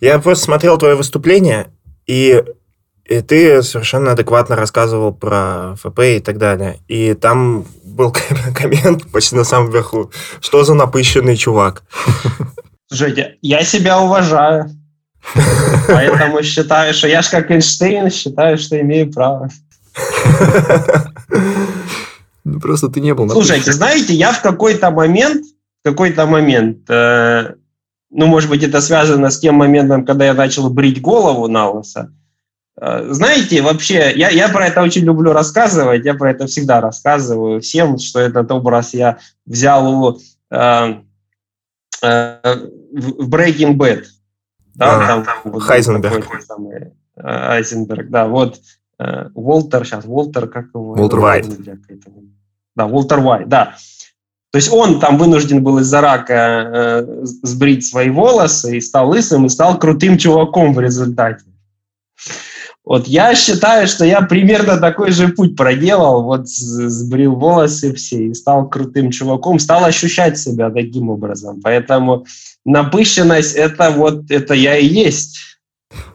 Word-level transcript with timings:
Я 0.00 0.18
просто 0.18 0.44
смотрел 0.44 0.78
твое 0.78 0.94
выступление, 0.94 1.68
и, 2.06 2.42
и 3.04 3.20
ты 3.20 3.62
совершенно 3.62 4.12
адекватно 4.12 4.56
рассказывал 4.56 5.12
про 5.12 5.74
ФП 5.76 6.00
и 6.00 6.20
так 6.20 6.38
далее. 6.38 6.80
И 6.88 7.14
там 7.14 7.66
был 7.84 8.14
коммент 8.54 9.10
почти 9.10 9.36
на 9.36 9.44
самом 9.44 9.70
верху. 9.70 10.10
Что 10.40 10.64
за 10.64 10.74
напыщенный 10.74 11.36
чувак? 11.36 11.82
Слушайте, 12.88 13.36
я 13.42 13.62
себя 13.64 14.00
уважаю. 14.00 14.70
Поэтому 15.88 16.42
считаю, 16.42 16.94
что 16.94 17.08
я 17.08 17.22
же 17.22 17.30
как 17.30 17.50
Эйнштейн 17.50 18.10
считаю, 18.10 18.56
что 18.56 18.80
имею 18.80 19.12
право. 19.12 19.48
Ну, 22.44 22.60
просто 22.60 22.88
ты 22.88 23.00
не 23.00 23.12
был 23.14 23.28
Слушайте, 23.28 23.72
знаете, 23.72 24.14
я 24.14 24.32
в 24.32 24.40
какой-то 24.40 24.90
момент, 24.90 25.44
в 25.82 25.88
какой-то 25.88 26.26
момент, 26.26 26.88
э, 26.88 27.54
ну, 28.10 28.26
может 28.26 28.48
быть, 28.48 28.62
это 28.62 28.80
связано 28.80 29.30
с 29.30 29.38
тем 29.38 29.56
моментом, 29.56 30.04
когда 30.04 30.24
я 30.24 30.34
начал 30.34 30.70
брить 30.70 31.00
голову 31.00 31.48
на 31.48 31.70
лысо. 31.70 32.12
Э, 32.80 33.12
знаете, 33.12 33.62
вообще, 33.62 34.12
я, 34.16 34.30
я 34.30 34.48
про 34.48 34.66
это 34.66 34.82
очень 34.82 35.04
люблю 35.04 35.32
рассказывать, 35.32 36.04
я 36.04 36.14
про 36.14 36.30
это 36.30 36.46
всегда 36.46 36.80
рассказываю 36.80 37.60
всем, 37.60 37.98
что 37.98 38.20
этот 38.20 38.50
образ 38.50 38.94
я 38.94 39.18
взял 39.46 40.04
у, 40.04 40.18
э, 40.50 40.94
э, 42.02 42.56
в 42.92 43.28
Breaking 43.28 43.74
Bad. 43.76 44.04
Да, 44.74 45.18
а, 45.18 45.24
там, 45.24 45.58
Хайзенберг. 45.58 46.24
Самый, 46.46 46.76
э, 46.76 46.90
Айзенберг, 47.16 48.10
да, 48.10 48.28
вот 48.28 48.60
э, 49.00 49.28
Уолтер, 49.34 49.84
сейчас, 49.84 50.04
Уолтер, 50.06 50.48
как 50.48 50.66
его? 50.66 50.92
Уолтер 50.92 51.18
Вайт. 51.18 51.46
Да, 52.76 52.86
Уолтер 52.86 53.20
Вайт, 53.20 53.48
да. 53.48 53.74
То 54.58 54.60
есть 54.60 54.72
он 54.72 54.98
там 54.98 55.18
вынужден 55.18 55.62
был 55.62 55.78
из-за 55.78 56.00
рака 56.00 56.34
э, 56.34 57.06
сбрить 57.22 57.86
свои 57.86 58.10
волосы 58.10 58.78
и 58.78 58.80
стал 58.80 59.10
лысым, 59.10 59.46
и 59.46 59.48
стал 59.48 59.78
крутым 59.78 60.18
чуваком 60.18 60.74
в 60.74 60.80
результате. 60.80 61.44
Вот 62.84 63.06
я 63.06 63.36
считаю, 63.36 63.86
что 63.86 64.04
я 64.04 64.20
примерно 64.20 64.76
такой 64.78 65.12
же 65.12 65.28
путь 65.28 65.54
проделал, 65.54 66.24
вот 66.24 66.48
сбрил 66.48 67.36
волосы 67.36 67.94
все 67.94 68.24
и 68.24 68.34
стал 68.34 68.68
крутым 68.68 69.12
чуваком, 69.12 69.60
стал 69.60 69.84
ощущать 69.84 70.40
себя 70.40 70.70
таким 70.70 71.08
образом. 71.08 71.60
Поэтому 71.62 72.26
напыщенность 72.64 73.54
это 73.54 73.92
вот 73.92 74.28
это 74.28 74.54
я 74.54 74.76
и 74.76 74.86
есть. 74.86 75.38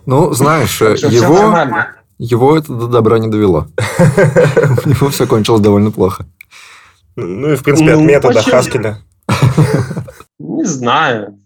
Ну, 0.05 0.33
знаешь, 0.33 0.81
его, 0.81 1.55
его 2.17 2.57
это 2.57 2.73
до 2.73 2.87
добра 2.87 3.19
не 3.19 3.29
довело. 3.29 3.67
У 4.85 4.89
него 4.89 5.09
все 5.11 5.27
кончилось 5.27 5.61
довольно 5.61 5.91
плохо. 5.91 6.25
Ну 7.15 7.51
и, 7.51 7.55
в 7.55 7.63
принципе, 7.63 7.93
от 7.93 7.99
ну, 7.99 8.05
метода 8.05 8.41
Хаскеля. 8.41 8.97
Не 10.39 10.65
знаю. 10.65 11.39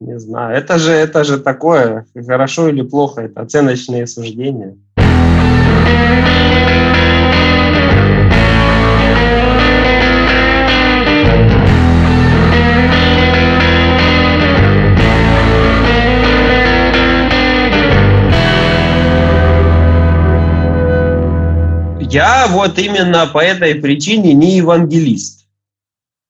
Не 0.00 0.18
знаю. 0.18 0.56
Это 0.56 0.78
же, 0.78 0.92
это 0.92 1.24
же 1.24 1.38
такое, 1.38 2.06
хорошо 2.26 2.68
или 2.68 2.82
плохо, 2.82 3.22
это 3.22 3.42
оценочные 3.42 4.06
суждения. 4.06 4.78
Вот 22.48 22.78
именно 22.78 23.26
по 23.26 23.38
этой 23.38 23.74
причине 23.74 24.34
не 24.34 24.56
евангелист. 24.56 25.46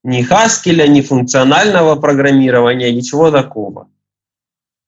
Ни 0.02 0.22
Хаскеля, 0.22 0.86
ни 0.86 1.02
функционального 1.02 1.94
программирования, 1.96 2.92
ничего 2.92 3.30
такого. 3.30 3.88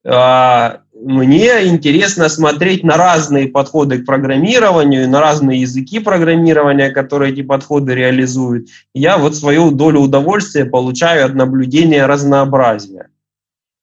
А, 0.04 0.80
мне 0.94 1.68
интересно 1.68 2.28
смотреть 2.28 2.82
на 2.82 2.96
разные 2.96 3.48
подходы 3.48 3.98
к 3.98 4.06
программированию, 4.06 5.08
на 5.08 5.20
разные 5.20 5.60
языки 5.60 6.00
программирования, 6.00 6.90
которые 6.90 7.32
эти 7.32 7.42
подходы 7.42 7.94
реализуют. 7.94 8.68
Я 8.94 9.18
вот 9.18 9.36
свою 9.36 9.70
долю 9.70 10.00
удовольствия 10.00 10.64
получаю 10.64 11.26
от 11.26 11.34
наблюдения 11.34 12.06
разнообразия. 12.06 13.08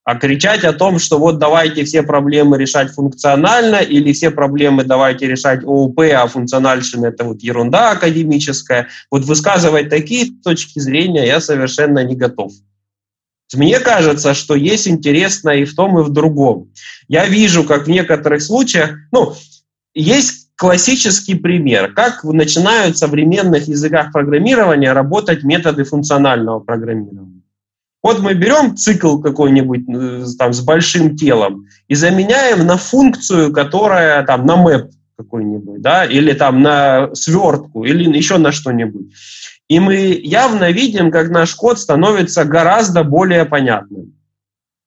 А 0.04 0.16
кричать 0.16 0.64
о 0.64 0.72
том, 0.72 0.98
что 0.98 1.18
вот 1.18 1.38
давайте 1.38 1.84
все 1.84 2.02
проблемы 2.02 2.56
решать 2.56 2.90
функционально 2.90 3.76
или 3.76 4.12
все 4.12 4.30
проблемы 4.30 4.84
давайте 4.84 5.26
решать 5.26 5.62
ОУП, 5.62 6.00
а 6.14 6.26
функциональщина 6.26 7.06
это 7.06 7.24
вот 7.24 7.42
ерунда 7.42 7.92
академическая, 7.92 8.88
вот 9.10 9.24
высказывать 9.24 9.90
такие 9.90 10.32
точки 10.42 10.78
зрения 10.78 11.26
я 11.26 11.40
совершенно 11.40 12.02
не 12.02 12.16
готов. 12.16 12.52
Мне 13.52 13.80
кажется, 13.80 14.32
что 14.32 14.54
есть 14.54 14.88
интересно 14.88 15.50
и 15.50 15.64
в 15.64 15.74
том, 15.74 15.98
и 15.98 16.02
в 16.02 16.10
другом. 16.10 16.72
Я 17.08 17.26
вижу, 17.26 17.64
как 17.64 17.86
в 17.86 17.90
некоторых 17.90 18.42
случаях, 18.42 18.92
ну, 19.12 19.34
есть 19.92 20.48
классический 20.56 21.34
пример, 21.34 21.92
как 21.92 22.22
начинают 22.22 22.96
в 22.96 22.98
современных 22.98 23.66
языках 23.66 24.12
программирования 24.12 24.92
работать 24.92 25.42
методы 25.42 25.84
функционального 25.84 26.60
программирования. 26.60 27.39
Вот 28.02 28.20
мы 28.20 28.34
берем 28.34 28.76
цикл 28.76 29.18
какой-нибудь 29.18 29.88
э, 29.88 30.24
там 30.38 30.52
с 30.52 30.60
большим 30.60 31.16
телом 31.16 31.66
и 31.86 31.94
заменяем 31.94 32.66
на 32.66 32.76
функцию, 32.76 33.52
которая 33.52 34.24
там 34.24 34.46
на 34.46 34.56
мэп 34.56 34.90
какой-нибудь, 35.16 35.82
да, 35.82 36.06
или 36.06 36.32
там 36.32 36.62
на 36.62 37.14
свертку, 37.14 37.84
или 37.84 38.16
еще 38.16 38.38
на 38.38 38.52
что-нибудь. 38.52 39.12
И 39.68 39.78
мы 39.78 40.18
явно 40.22 40.70
видим, 40.70 41.10
как 41.10 41.28
наш 41.28 41.54
код 41.54 41.78
становится 41.78 42.44
гораздо 42.44 43.04
более 43.04 43.44
понятным. 43.44 44.14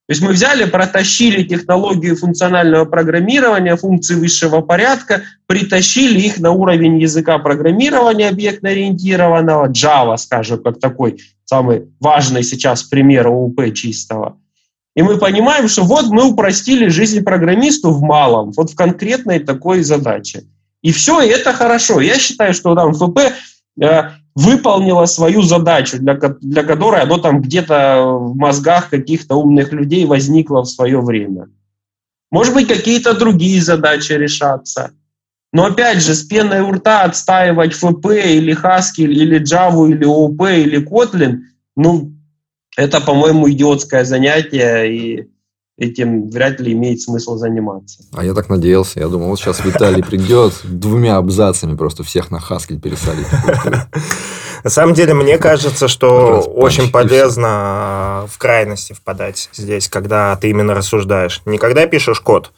То 0.06 0.12
есть 0.12 0.22
мы 0.22 0.32
взяли, 0.32 0.66
протащили 0.66 1.44
технологию 1.44 2.14
функционального 2.14 2.84
программирования, 2.84 3.74
функции 3.74 4.14
высшего 4.14 4.60
порядка, 4.60 5.22
притащили 5.46 6.20
их 6.20 6.38
на 6.38 6.50
уровень 6.50 7.00
языка 7.00 7.38
программирования 7.38 8.28
объектно-ориентированного, 8.28 9.70
Java, 9.70 10.18
скажем, 10.18 10.62
как 10.62 10.78
такой 10.78 11.22
самый 11.46 11.88
важный 12.00 12.42
сейчас 12.42 12.82
пример 12.82 13.28
ОУП 13.28 13.72
чистого. 13.72 14.36
И 14.94 15.02
мы 15.02 15.18
понимаем, 15.18 15.68
что 15.68 15.84
вот 15.84 16.06
мы 16.10 16.30
упростили 16.30 16.88
жизнь 16.88 17.24
программисту 17.24 17.90
в 17.90 18.02
малом, 18.02 18.52
вот 18.52 18.70
в 18.72 18.76
конкретной 18.76 19.38
такой 19.38 19.82
задаче. 19.82 20.44
И 20.82 20.92
все, 20.92 21.22
и 21.22 21.28
это 21.28 21.54
хорошо. 21.54 22.00
Я 22.00 22.18
считаю, 22.18 22.52
что 22.52 22.74
там 22.74 22.92
ФП 22.92 23.18
э, 23.80 24.02
выполнило 24.34 25.06
свою 25.06 25.42
задачу, 25.42 25.98
для, 25.98 26.14
для 26.14 26.64
которой 26.64 27.02
оно 27.02 27.18
там 27.18 27.40
где-то 27.40 28.04
в 28.04 28.36
мозгах 28.36 28.90
каких-то 28.90 29.36
умных 29.36 29.72
людей 29.72 30.06
возникло 30.06 30.62
в 30.62 30.68
свое 30.68 31.00
время. 31.00 31.48
Может 32.30 32.54
быть, 32.54 32.66
какие-то 32.66 33.14
другие 33.14 33.62
задачи 33.62 34.12
решаться. 34.12 34.90
Но 35.52 35.66
опять 35.66 36.02
же, 36.02 36.14
с 36.14 36.24
пеной 36.24 36.62
у 36.62 36.72
рта 36.72 37.02
отстаивать 37.02 37.74
ФП 37.74 38.06
или 38.06 38.56
Haskell, 38.60 39.06
или 39.06 39.40
Java, 39.40 39.88
или 39.88 40.04
ООП, 40.04 40.42
или 40.48 40.84
Kotlin, 40.84 41.42
ну, 41.76 42.12
это, 42.76 43.00
по-моему, 43.00 43.48
идиотское 43.48 44.04
занятие, 44.04 44.92
и 44.92 45.28
этим 45.76 46.30
вряд 46.30 46.60
ли 46.60 46.72
имеет 46.72 47.00
смысл 47.00 47.36
заниматься. 47.36 48.04
А 48.12 48.24
я 48.24 48.34
так 48.34 48.48
надеялся. 48.48 49.00
Я 49.00 49.08
думал, 49.08 49.28
вот 49.28 49.40
сейчас 49.40 49.64
Виталий 49.64 50.02
придет 50.02 50.54
двумя 50.62 51.16
абзацами 51.16 51.76
просто 51.76 52.04
всех 52.04 52.30
на 52.30 52.36
Haskell 52.36 52.80
пересадить. 52.80 53.26
На 54.62 54.70
самом 54.70 54.94
деле, 54.94 55.14
мне 55.14 55.36
кажется, 55.36 55.88
что 55.88 56.40
очень 56.40 56.90
полезно 56.90 58.26
в 58.30 58.38
крайности 58.38 58.92
впадать 58.92 59.50
здесь, 59.52 59.88
когда 59.88 60.36
ты 60.36 60.48
именно 60.50 60.74
рассуждаешь. 60.74 61.42
Не 61.44 61.58
когда 61.58 61.86
пишешь 61.86 62.20
код, 62.20 62.52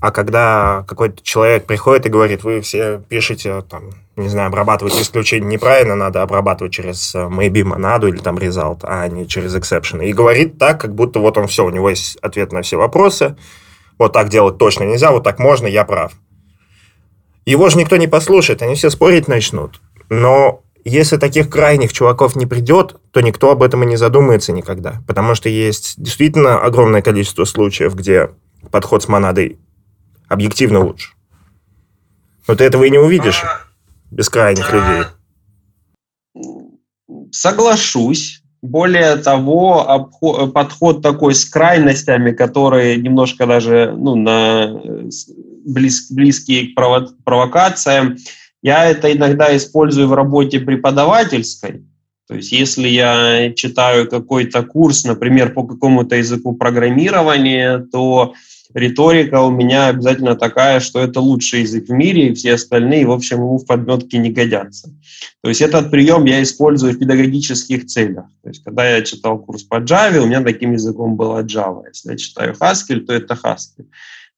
а 0.00 0.12
когда 0.12 0.84
какой-то 0.86 1.22
человек 1.22 1.66
приходит 1.66 2.06
и 2.06 2.10
говорит, 2.10 2.44
вы 2.44 2.60
все 2.60 3.02
пишете, 3.08 3.62
там, 3.62 3.90
не 4.16 4.28
знаю, 4.28 4.48
обрабатываете 4.48 5.02
исключение 5.02 5.48
неправильно, 5.48 5.96
надо 5.96 6.22
обрабатывать 6.22 6.72
через 6.72 7.14
э, 7.16 7.18
maybe 7.18 7.64
монаду 7.64 8.06
или 8.06 8.18
там 8.18 8.36
result, 8.38 8.80
а 8.82 9.08
не 9.08 9.26
через 9.26 9.56
exception. 9.56 10.04
И 10.04 10.12
говорит 10.12 10.56
так, 10.56 10.80
как 10.80 10.94
будто 10.94 11.18
вот 11.18 11.36
он 11.36 11.48
все, 11.48 11.64
у 11.64 11.70
него 11.70 11.90
есть 11.90 12.16
ответ 12.18 12.52
на 12.52 12.62
все 12.62 12.76
вопросы, 12.76 13.36
вот 13.98 14.12
так 14.12 14.28
делать 14.28 14.58
точно 14.58 14.84
нельзя, 14.84 15.10
вот 15.10 15.24
так 15.24 15.40
можно, 15.40 15.66
я 15.66 15.84
прав. 15.84 16.12
Его 17.44 17.68
же 17.68 17.78
никто 17.78 17.96
не 17.96 18.06
послушает, 18.06 18.62
они 18.62 18.76
все 18.76 18.90
спорить 18.90 19.26
начнут. 19.26 19.80
Но 20.10 20.62
если 20.84 21.16
таких 21.16 21.50
крайних 21.50 21.92
чуваков 21.92 22.36
не 22.36 22.46
придет, 22.46 22.96
то 23.10 23.20
никто 23.20 23.50
об 23.50 23.64
этом 23.64 23.82
и 23.82 23.86
не 23.86 23.96
задумается 23.96 24.52
никогда. 24.52 25.02
Потому 25.08 25.34
что 25.34 25.48
есть 25.48 25.94
действительно 26.00 26.60
огромное 26.60 27.02
количество 27.02 27.44
случаев, 27.44 27.96
где 27.96 28.30
подход 28.70 29.02
с 29.02 29.08
монадой 29.08 29.58
объективно 30.28 30.84
лучше. 30.84 31.10
Но 32.46 32.54
ты 32.54 32.64
этого 32.64 32.84
и 32.84 32.90
не 32.90 32.98
увидишь 32.98 33.42
без 34.10 34.28
крайних 34.28 34.72
людей. 34.72 35.04
Соглашусь. 37.30 38.42
Более 38.60 39.14
того, 39.16 40.10
подход 40.52 41.00
такой 41.00 41.36
с 41.36 41.44
крайностями, 41.44 42.32
которые 42.32 42.96
немножко 42.96 43.46
даже 43.46 43.94
ну, 43.96 44.16
на, 44.16 44.82
близ, 45.64 46.10
близкие 46.10 46.72
к 46.72 46.74
провокациям, 47.24 48.16
я 48.60 48.86
это 48.86 49.12
иногда 49.12 49.56
использую 49.56 50.08
в 50.08 50.14
работе 50.14 50.58
преподавательской. 50.58 51.84
То 52.26 52.34
есть 52.34 52.50
если 52.50 52.88
я 52.88 53.52
читаю 53.54 54.08
какой-то 54.08 54.62
курс, 54.64 55.04
например, 55.04 55.54
по 55.54 55.64
какому-то 55.64 56.16
языку 56.16 56.56
программирования, 56.56 57.78
то 57.92 58.34
риторика 58.74 59.40
у 59.40 59.50
меня 59.50 59.88
обязательно 59.88 60.36
такая, 60.36 60.80
что 60.80 61.00
это 61.00 61.20
лучший 61.20 61.62
язык 61.62 61.88
в 61.88 61.92
мире, 61.92 62.28
и 62.28 62.34
все 62.34 62.54
остальные, 62.54 63.06
в 63.06 63.12
общем, 63.12 63.38
ему 63.38 63.58
в 63.58 63.66
подметке 63.66 64.18
не 64.18 64.30
годятся. 64.30 64.90
То 65.42 65.48
есть 65.48 65.60
этот 65.60 65.90
прием 65.90 66.24
я 66.24 66.42
использую 66.42 66.92
в 66.92 66.98
педагогических 66.98 67.86
целях. 67.86 68.26
То 68.42 68.48
есть 68.48 68.64
когда 68.64 68.88
я 68.88 69.02
читал 69.02 69.38
курс 69.38 69.62
по 69.62 69.80
Java, 69.80 70.18
у 70.18 70.26
меня 70.26 70.42
таким 70.42 70.72
языком 70.72 71.16
была 71.16 71.42
Java. 71.42 71.84
Если 71.88 72.10
я 72.10 72.16
читаю 72.16 72.54
Haskell, 72.60 73.00
то 73.00 73.12
это 73.12 73.34
Haskell. 73.34 73.86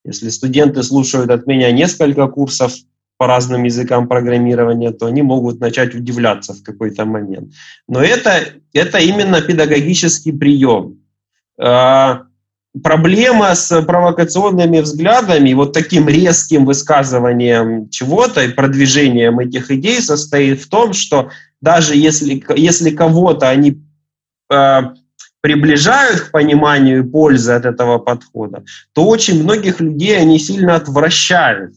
Если 0.04 0.30
студенты 0.30 0.82
слушают 0.82 1.30
от 1.30 1.46
меня 1.46 1.70
несколько 1.72 2.26
курсов 2.28 2.72
по 3.18 3.26
разным 3.26 3.64
языкам 3.64 4.08
программирования, 4.08 4.92
то 4.92 5.06
они 5.06 5.20
могут 5.20 5.60
начать 5.60 5.94
удивляться 5.94 6.54
в 6.54 6.62
какой-то 6.62 7.04
момент. 7.04 7.52
Но 7.86 8.02
это, 8.02 8.46
это 8.72 8.98
именно 8.98 9.42
педагогический 9.42 10.32
прием. 10.32 11.00
Проблема 12.84 13.54
с 13.56 13.82
провокационными 13.82 14.80
взглядами, 14.80 15.54
вот 15.54 15.72
таким 15.72 16.08
резким 16.08 16.64
высказыванием 16.64 17.88
чего-то 17.90 18.42
и 18.42 18.52
продвижением 18.52 19.40
этих 19.40 19.72
идей 19.72 20.00
состоит 20.00 20.62
в 20.62 20.68
том, 20.68 20.92
что 20.92 21.30
даже 21.60 21.96
если, 21.96 22.42
если 22.56 22.90
кого-то 22.90 23.48
они 23.48 23.82
э, 24.52 24.80
приближают 25.40 26.20
к 26.20 26.30
пониманию 26.30 27.08
пользы 27.10 27.52
от 27.52 27.64
этого 27.64 27.98
подхода, 27.98 28.62
то 28.92 29.04
очень 29.04 29.42
многих 29.42 29.80
людей 29.80 30.16
они 30.16 30.38
сильно 30.38 30.76
отвращают. 30.76 31.74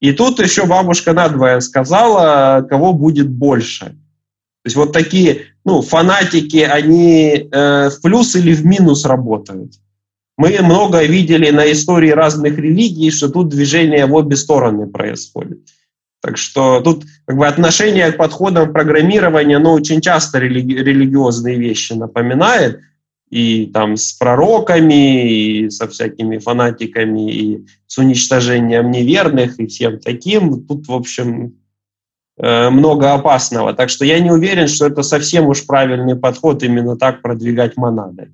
И 0.00 0.12
тут 0.12 0.38
еще 0.38 0.66
бабушка 0.66 1.14
надвое 1.14 1.60
сказала, 1.60 2.66
кого 2.68 2.92
будет 2.92 3.30
больше. 3.30 3.86
То 3.86 4.66
есть 4.66 4.76
вот 4.76 4.92
такие 4.92 5.46
ну, 5.64 5.80
фанатики, 5.80 6.58
они 6.58 7.48
э, 7.50 7.88
в 7.88 8.02
плюс 8.02 8.34
или 8.36 8.52
в 8.52 8.66
минус 8.66 9.06
работают. 9.06 9.72
Мы 10.40 10.58
много 10.62 11.04
видели 11.04 11.50
на 11.50 11.70
истории 11.70 12.12
разных 12.12 12.56
религий, 12.56 13.10
что 13.10 13.28
тут 13.28 13.50
движение 13.50 14.06
в 14.06 14.14
обе 14.14 14.36
стороны 14.36 14.86
происходит. 14.86 15.58
Так 16.22 16.38
что 16.38 16.80
тут 16.80 17.04
как 17.26 17.36
бы 17.36 17.46
отношение 17.46 18.10
к 18.10 18.16
подходам 18.16 18.72
программирования, 18.72 19.56
оно 19.56 19.74
очень 19.74 20.00
часто 20.00 20.38
религи- 20.38 20.82
религиозные 20.82 21.58
вещи 21.58 21.92
напоминает 21.92 22.80
и 23.28 23.66
там 23.66 23.98
с 23.98 24.14
пророками, 24.14 25.30
и 25.30 25.68
со 25.68 25.86
всякими 25.86 26.38
фанатиками, 26.38 27.30
и 27.30 27.66
с 27.86 27.98
уничтожением 27.98 28.90
неверных, 28.90 29.60
и 29.60 29.66
всем 29.66 30.00
таким. 30.00 30.66
Тут, 30.66 30.88
в 30.88 30.94
общем, 30.94 31.58
э, 32.38 32.70
много 32.70 33.12
опасного. 33.12 33.74
Так 33.74 33.90
что 33.90 34.06
я 34.06 34.18
не 34.20 34.30
уверен, 34.30 34.68
что 34.68 34.86
это 34.86 35.02
совсем 35.02 35.48
уж 35.48 35.66
правильный 35.66 36.16
подход 36.16 36.62
именно 36.62 36.96
так 36.96 37.20
продвигать 37.20 37.76
монады, 37.76 38.32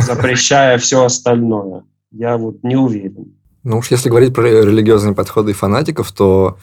запрещая 0.00 0.78
все 0.78 1.04
остальное. 1.04 1.84
Я 2.10 2.36
вот 2.36 2.62
не 2.62 2.76
уверен. 2.76 3.34
Ну 3.62 3.78
уж 3.78 3.90
если 3.90 4.08
говорить 4.08 4.34
про 4.34 4.42
религиозные 4.42 5.14
подходы 5.14 5.52
фанатиков, 5.52 6.10
то 6.12 6.58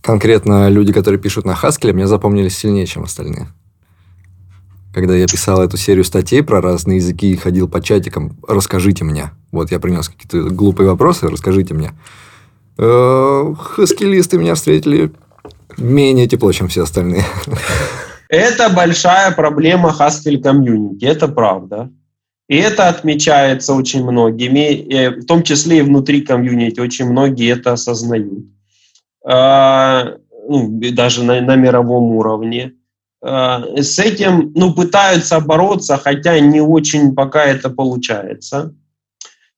конкретно 0.00 0.68
люди, 0.68 0.92
которые 0.92 1.20
пишут 1.20 1.44
на 1.44 1.54
Хаскеле, 1.54 1.92
мне 1.92 2.06
запомнились 2.06 2.56
сильнее, 2.56 2.86
чем 2.86 3.04
остальные 3.04 3.48
когда 4.94 5.16
я 5.16 5.26
писал 5.26 5.60
эту 5.60 5.76
серию 5.76 6.04
статей 6.04 6.42
про 6.42 6.60
разные 6.60 6.98
языки 6.98 7.32
и 7.32 7.36
ходил 7.36 7.68
по 7.68 7.82
чатикам, 7.82 8.38
расскажите 8.46 9.04
мне. 9.04 9.32
Вот 9.50 9.72
я 9.72 9.80
принес 9.80 10.08
какие-то 10.08 10.48
глупые 10.50 10.88
вопросы, 10.88 11.28
расскажите 11.28 11.74
мне. 11.74 11.92
Э, 12.78 13.54
хаскилисты 13.58 14.38
меня 14.38 14.54
встретили 14.54 15.12
менее 15.76 16.28
тепло, 16.28 16.52
чем 16.52 16.68
все 16.68 16.84
остальные. 16.84 17.24
Это 18.34 18.68
большая 18.68 19.30
проблема 19.32 19.94
Haskell 19.98 20.38
комьюнити, 20.38 21.04
это 21.04 21.28
правда. 21.28 21.90
И 22.48 22.56
это 22.56 22.88
отмечается 22.88 23.74
очень 23.74 24.04
многими, 24.04 25.20
в 25.20 25.24
том 25.24 25.42
числе 25.42 25.78
и 25.78 25.82
внутри 25.82 26.20
комьюнити, 26.20 26.80
очень 26.80 27.06
многие 27.06 27.52
это 27.52 27.72
осознают. 27.72 28.44
А, 29.24 30.16
ну, 30.48 30.68
даже 30.92 31.24
на, 31.24 31.40
на 31.40 31.56
мировом 31.56 32.14
уровне. 32.16 32.74
Э, 33.22 33.80
с 33.80 33.98
этим 33.98 34.52
ну, 34.54 34.74
пытаются 34.74 35.40
бороться, 35.40 35.96
хотя 35.96 36.38
не 36.40 36.60
очень 36.60 37.14
пока 37.14 37.44
это 37.44 37.70
получается. 37.70 38.74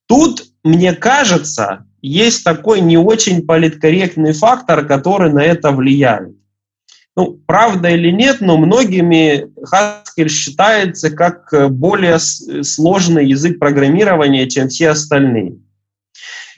Тут, 0.06 0.44
мне 0.62 0.92
кажется, 0.92 1.86
есть 2.00 2.44
такой 2.44 2.80
не 2.80 2.96
очень 2.96 3.44
политкорректный 3.44 4.32
фактор, 4.32 4.86
который 4.86 5.32
на 5.32 5.42
это 5.42 5.72
влияет. 5.72 6.36
Ну, 7.16 7.40
правда 7.46 7.88
или 7.88 8.10
нет, 8.10 8.42
но 8.42 8.58
многими 8.58 9.48
Haskell 9.72 10.28
считается 10.28 11.10
как 11.10 11.50
более 11.70 12.18
сложный 12.18 13.26
язык 13.26 13.58
программирования, 13.58 14.46
чем 14.48 14.68
все 14.68 14.90
остальные. 14.90 15.56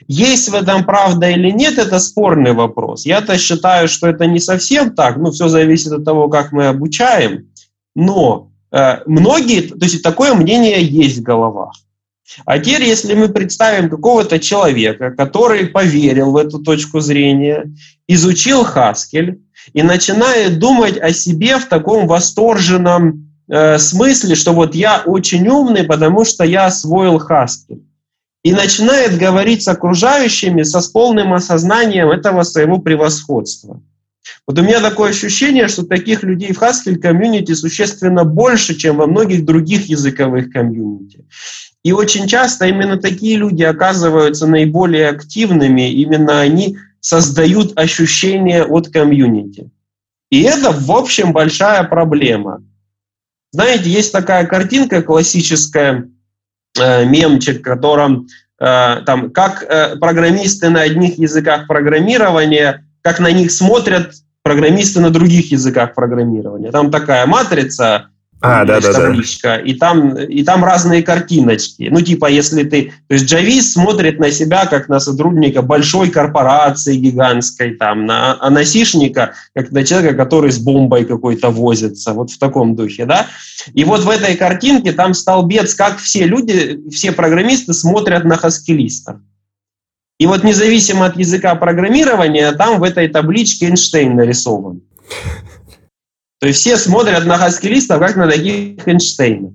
Есть 0.09 0.49
в 0.49 0.55
этом 0.55 0.85
правда 0.85 1.31
или 1.31 1.51
нет, 1.51 1.79
это 1.79 1.99
спорный 2.01 2.53
вопрос. 2.53 3.07
Я-то 3.07 3.39
считаю, 3.39 3.89
что 3.89 4.09
это 4.09 4.27
не 4.27 4.41
совсем 4.41 4.95
так, 4.95 5.17
ну, 5.17 5.31
все 5.31 5.49
зависит 5.49 5.93
от 5.93 6.05
того, 6.05 6.29
как 6.29 6.51
мы 6.51 6.67
обучаем, 6.67 7.51
но 7.95 8.51
э, 8.73 8.99
многие, 9.07 9.63
то 9.63 9.85
есть 9.85 10.03
такое 10.03 10.35
мнение 10.35 10.83
есть 10.83 11.19
в 11.19 11.23
головах. 11.23 11.73
А 12.45 12.59
теперь, 12.59 12.85
если 12.85 13.15
мы 13.15 13.29
представим 13.29 13.89
какого-то 13.89 14.39
человека, 14.39 15.11
который 15.11 15.67
поверил 15.67 16.33
в 16.33 16.37
эту 16.37 16.59
точку 16.59 17.01
зрения, 17.01 17.73
изучил 18.07 18.65
Хаскель 18.65 19.41
и 19.73 19.83
начинает 19.83 20.59
думать 20.59 20.99
о 20.99 21.13
себе 21.13 21.59
в 21.59 21.67
таком 21.67 22.07
восторженном 22.07 23.31
э, 23.49 23.79
смысле, 23.79 24.35
что 24.35 24.53
вот 24.53 24.75
я 24.75 25.03
очень 25.05 25.47
умный, 25.49 25.85
потому 25.85 26.25
что 26.25 26.45
я 26.45 26.67
освоил 26.67 27.19
Хаскель 27.19 27.83
и 28.43 28.53
начинает 28.53 29.19
говорить 29.19 29.63
с 29.63 29.69
окружающими 29.69 30.63
со 30.63 30.81
с 30.81 30.89
полным 30.89 31.35
осознанием 31.35 32.09
этого 32.09 32.45
своего 32.45 32.79
превосходства. 32.79 33.83
Вот 34.47 34.59
у 34.59 34.63
меня 34.63 34.81
такое 34.81 35.11
ощущение, 35.11 35.69
что 35.69 35.85
таких 35.85 36.23
людей 36.23 36.53
в 36.53 36.63
Haskell 36.63 36.97
комьюнити 36.97 37.53
существенно 37.53 38.25
больше, 38.25 38.75
чем 38.75 38.97
во 38.97 39.07
многих 39.07 39.45
других 39.45 39.89
языковых 39.89 40.51
комьюнити. 40.51 41.27
И 41.83 41.93
очень 41.93 42.27
часто 42.27 42.67
именно 42.67 42.97
такие 42.97 43.37
люди 43.37 43.63
оказываются 43.63 44.47
наиболее 44.47 45.09
активными, 45.09 45.91
именно 45.93 46.41
они 46.41 46.79
создают 47.09 47.79
ощущение 47.79 48.65
от 48.65 48.89
комьюнити. 48.89 49.71
И 50.31 50.43
это, 50.43 50.73
в 50.73 50.91
общем, 50.91 51.33
большая 51.33 51.85
проблема. 51.85 52.63
Знаете, 53.53 53.89
есть 53.89 54.13
такая 54.13 54.47
картинка 54.47 55.03
классическая, 55.03 56.09
Э, 56.79 57.05
мемчик, 57.05 57.59
в 57.59 57.63
котором 57.63 58.27
э, 58.61 58.97
там, 59.05 59.31
как 59.31 59.63
э, 59.63 59.97
программисты 59.97 60.69
на 60.69 60.83
одних 60.83 61.19
языках 61.19 61.67
программирования, 61.67 62.85
как 63.03 63.21
на 63.21 63.31
них 63.33 63.51
смотрят 63.51 64.13
программисты 64.43 65.01
на 65.01 65.11
других 65.11 65.51
языках 65.51 65.95
программирования. 65.95 66.71
Там 66.71 66.91
такая 66.91 67.27
матрица, 67.27 68.09
а, 68.41 68.65
да, 68.65 68.81
да, 68.81 68.93
табличка, 68.93 69.49
да. 69.49 69.57
И, 69.59 69.75
там, 69.75 70.17
и 70.17 70.45
там 70.45 70.65
разные 70.65 71.03
картиночки. 71.03 71.89
Ну, 71.91 72.01
типа, 72.01 72.27
если 72.27 72.63
ты... 72.63 72.93
То 73.09 73.15
есть 73.15 73.27
джавист 73.27 73.73
смотрит 73.73 74.21
на 74.21 74.31
себя 74.31 74.67
как 74.67 74.89
на 74.89 75.01
сотрудника 75.01 75.61
большой 75.61 76.11
корпорации 76.11 76.97
гигантской, 76.97 77.75
там, 77.75 78.07
на 78.07 78.41
анасишника, 78.41 79.33
как 79.55 79.73
на 79.73 79.85
человека, 79.85 80.15
который 80.15 80.53
с 80.53 80.59
бомбой 80.59 81.05
какой-то 81.05 81.51
возится, 81.51 82.13
вот 82.13 82.31
в 82.31 82.39
таком 82.39 82.77
духе, 82.77 83.07
да? 83.07 83.27
И 83.75 83.83
вот 83.83 84.05
в 84.05 84.11
этой 84.11 84.37
картинке 84.37 84.93
там 84.93 85.15
столбец, 85.15 85.75
как 85.75 85.99
все 85.99 86.25
люди, 86.25 86.81
все 86.91 87.11
программисты 87.11 87.75
смотрят 87.75 88.25
на 88.25 88.37
хаскилистов. 88.37 89.17
И 90.19 90.27
вот 90.27 90.45
независимо 90.45 91.07
от 91.07 91.17
языка 91.17 91.55
программирования, 91.57 92.53
там 92.53 92.79
в 92.79 92.85
этой 92.85 93.09
табличке 93.09 93.67
Эйнштейн 93.67 94.15
нарисован. 94.15 94.83
То 96.41 96.47
есть 96.47 96.61
все 96.61 96.77
смотрят 96.77 97.25
на 97.27 97.37
хаскилистов 97.37 97.99
как 97.99 98.17
на 98.17 98.29
таких 98.29 98.87
Эйнштейнов. 98.87 99.53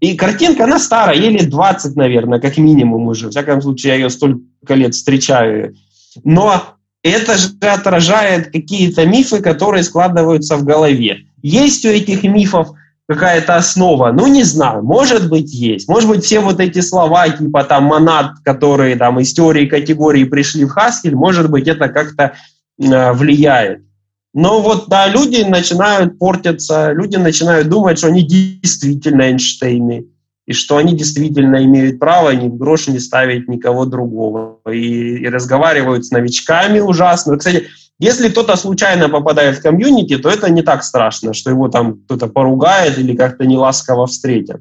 И 0.00 0.16
картинка, 0.16 0.64
она 0.64 0.78
старая, 0.78 1.16
ей 1.16 1.30
лет 1.30 1.48
20, 1.48 1.94
наверное, 1.94 2.40
как 2.40 2.56
минимум 2.58 3.06
уже. 3.06 3.28
В 3.28 3.30
всяком 3.30 3.62
случае, 3.62 3.92
я 3.92 3.98
ее 4.00 4.10
столько 4.10 4.74
лет 4.74 4.94
встречаю. 4.94 5.76
Но 6.24 6.76
это 7.02 7.36
же 7.36 7.50
отражает 7.60 8.52
какие-то 8.52 9.06
мифы, 9.06 9.40
которые 9.40 9.84
складываются 9.84 10.56
в 10.56 10.64
голове. 10.64 11.26
Есть 11.42 11.84
у 11.84 11.88
этих 11.88 12.24
мифов 12.24 12.70
какая-то 13.08 13.56
основа? 13.56 14.12
Ну, 14.12 14.26
не 14.26 14.42
знаю, 14.44 14.82
может 14.82 15.28
быть, 15.28 15.52
есть. 15.52 15.88
Может 15.88 16.08
быть, 16.08 16.24
все 16.24 16.40
вот 16.40 16.60
эти 16.60 16.80
слова, 16.80 17.28
типа 17.28 17.64
там 17.64 17.84
монад, 17.84 18.32
которые 18.44 18.96
там 18.96 19.20
из 19.20 19.32
теории 19.32 19.66
категории 19.66 20.24
пришли 20.24 20.64
в 20.64 20.76
Haskell, 20.76 21.14
может 21.14 21.50
быть, 21.50 21.68
это 21.68 21.88
как-то 21.88 22.32
э, 22.78 23.12
влияет. 23.12 23.82
Но 24.34 24.62
вот, 24.62 24.88
да, 24.88 25.08
люди 25.08 25.42
начинают 25.42 26.18
портиться, 26.18 26.92
люди 26.92 27.16
начинают 27.16 27.68
думать, 27.68 27.98
что 27.98 28.08
они 28.08 28.22
действительно 28.22 29.22
Эйнштейны, 29.22 30.06
и 30.46 30.52
что 30.52 30.78
они 30.78 30.96
действительно 30.96 31.62
имеют 31.64 31.98
право 31.98 32.30
ни 32.30 32.48
в 32.48 32.56
грош 32.56 32.88
не 32.88 32.98
ставить 32.98 33.48
никого 33.48 33.84
другого. 33.84 34.58
И, 34.72 35.18
и 35.18 35.28
разговаривают 35.28 36.06
с 36.06 36.10
новичками 36.10 36.80
ужасно. 36.80 37.36
Кстати, 37.36 37.68
если 37.98 38.30
кто-то 38.30 38.56
случайно 38.56 39.08
попадает 39.08 39.58
в 39.58 39.62
комьюнити, 39.62 40.16
то 40.18 40.28
это 40.28 40.50
не 40.50 40.62
так 40.62 40.82
страшно, 40.82 41.34
что 41.34 41.50
его 41.50 41.68
там 41.68 42.00
кто-то 42.04 42.26
поругает 42.26 42.98
или 42.98 43.14
как-то 43.14 43.44
неласково 43.46 44.06
встретит. 44.06 44.60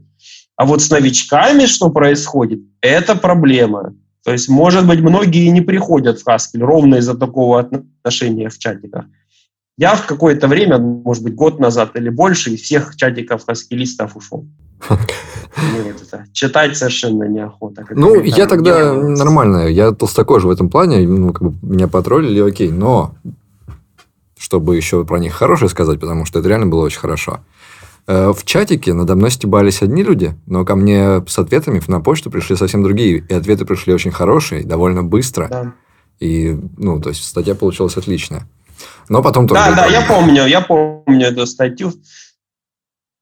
А 0.56 0.66
вот 0.66 0.82
с 0.82 0.92
новичками 0.92 1.66
что 1.66 1.90
происходит, 1.90 2.60
это 2.82 3.16
проблема. 3.16 3.96
То 4.24 4.32
есть, 4.32 4.50
может 4.50 4.86
быть, 4.86 5.00
многие 5.00 5.48
не 5.48 5.62
приходят 5.62 6.20
в 6.20 6.28
Haskell 6.28 6.60
ровно 6.60 6.96
из-за 6.96 7.18
такого 7.18 7.60
отношения 7.60 8.50
в 8.50 8.60
чатиках. 8.60 9.06
Я 9.78 9.96
в 9.96 10.06
какое-то 10.06 10.48
время, 10.48 10.78
может 10.78 11.24
быть, 11.24 11.36
год 11.36 11.60
назад 11.60 11.96
или 11.96 12.10
больше, 12.10 12.52
из 12.52 12.62
всех 12.62 12.96
чатиков 12.96 13.46
хаскилистов 13.46 14.16
ушел. 14.16 14.46
Мне 14.90 15.94
вот 15.94 16.02
это 16.02 16.26
читать 16.34 16.78
совершенно 16.78 17.24
неохота. 17.24 17.86
Ну, 17.92 18.22
я 18.22 18.48
тогда 18.48 18.94
нормально. 18.94 19.68
Я 19.68 19.92
толстокожий 19.92 20.50
в 20.50 20.54
этом 20.54 20.70
плане. 20.70 21.08
Ну, 21.08 21.34
как 21.34 21.52
бы 21.52 21.58
меня 21.62 21.88
потроллили, 21.88 22.40
окей. 22.40 22.72
Но 22.72 23.16
чтобы 24.38 24.76
еще 24.76 25.06
про 25.06 25.20
них 25.20 25.34
хорошее 25.34 25.70
сказать, 25.70 26.00
потому 26.00 26.26
что 26.26 26.40
это 26.40 26.50
реально 26.50 26.68
было 26.68 26.84
очень 26.84 27.00
хорошо. 27.00 27.42
Э, 28.08 28.34
в 28.36 28.44
чатике 28.44 28.94
надо 28.94 29.16
мной 29.16 29.32
стебались 29.32 29.82
одни 29.82 30.04
люди, 30.04 30.36
но 30.48 30.66
ко 30.66 30.76
мне 30.76 31.24
с 31.28 31.38
ответами 31.38 31.82
на 31.88 32.02
почту 32.02 32.32
пришли 32.32 32.56
совсем 32.56 32.84
другие. 32.84 33.24
И 33.30 33.34
ответы 33.34 33.66
пришли 33.66 33.94
очень 33.94 34.12
хорошие, 34.12 34.64
довольно 34.64 35.04
быстро. 35.04 35.48
Да. 35.48 35.74
И, 36.20 36.58
ну, 36.78 37.00
то 37.00 37.10
есть 37.10 37.24
статья 37.24 37.56
получилась 37.56 37.98
отличная. 37.98 38.48
Но 39.10 39.22
потом 39.22 39.48
тоже... 39.48 39.62
Да, 39.62 39.76
да, 39.76 39.86
я 39.88 40.02
помню, 40.02 40.46
я 40.46 40.62
помню 40.62 41.28
эту 41.28 41.46
статью. 41.46 41.94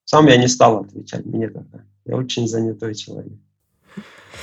Сам 0.06 0.28
я 0.28 0.38
не 0.38 0.48
стал 0.48 0.82
отвечать, 0.82 1.26
мне 1.26 1.48
как-то. 1.48 1.84
Я 2.06 2.16
очень 2.16 2.48
занятой 2.48 2.96
человек. 2.96 3.34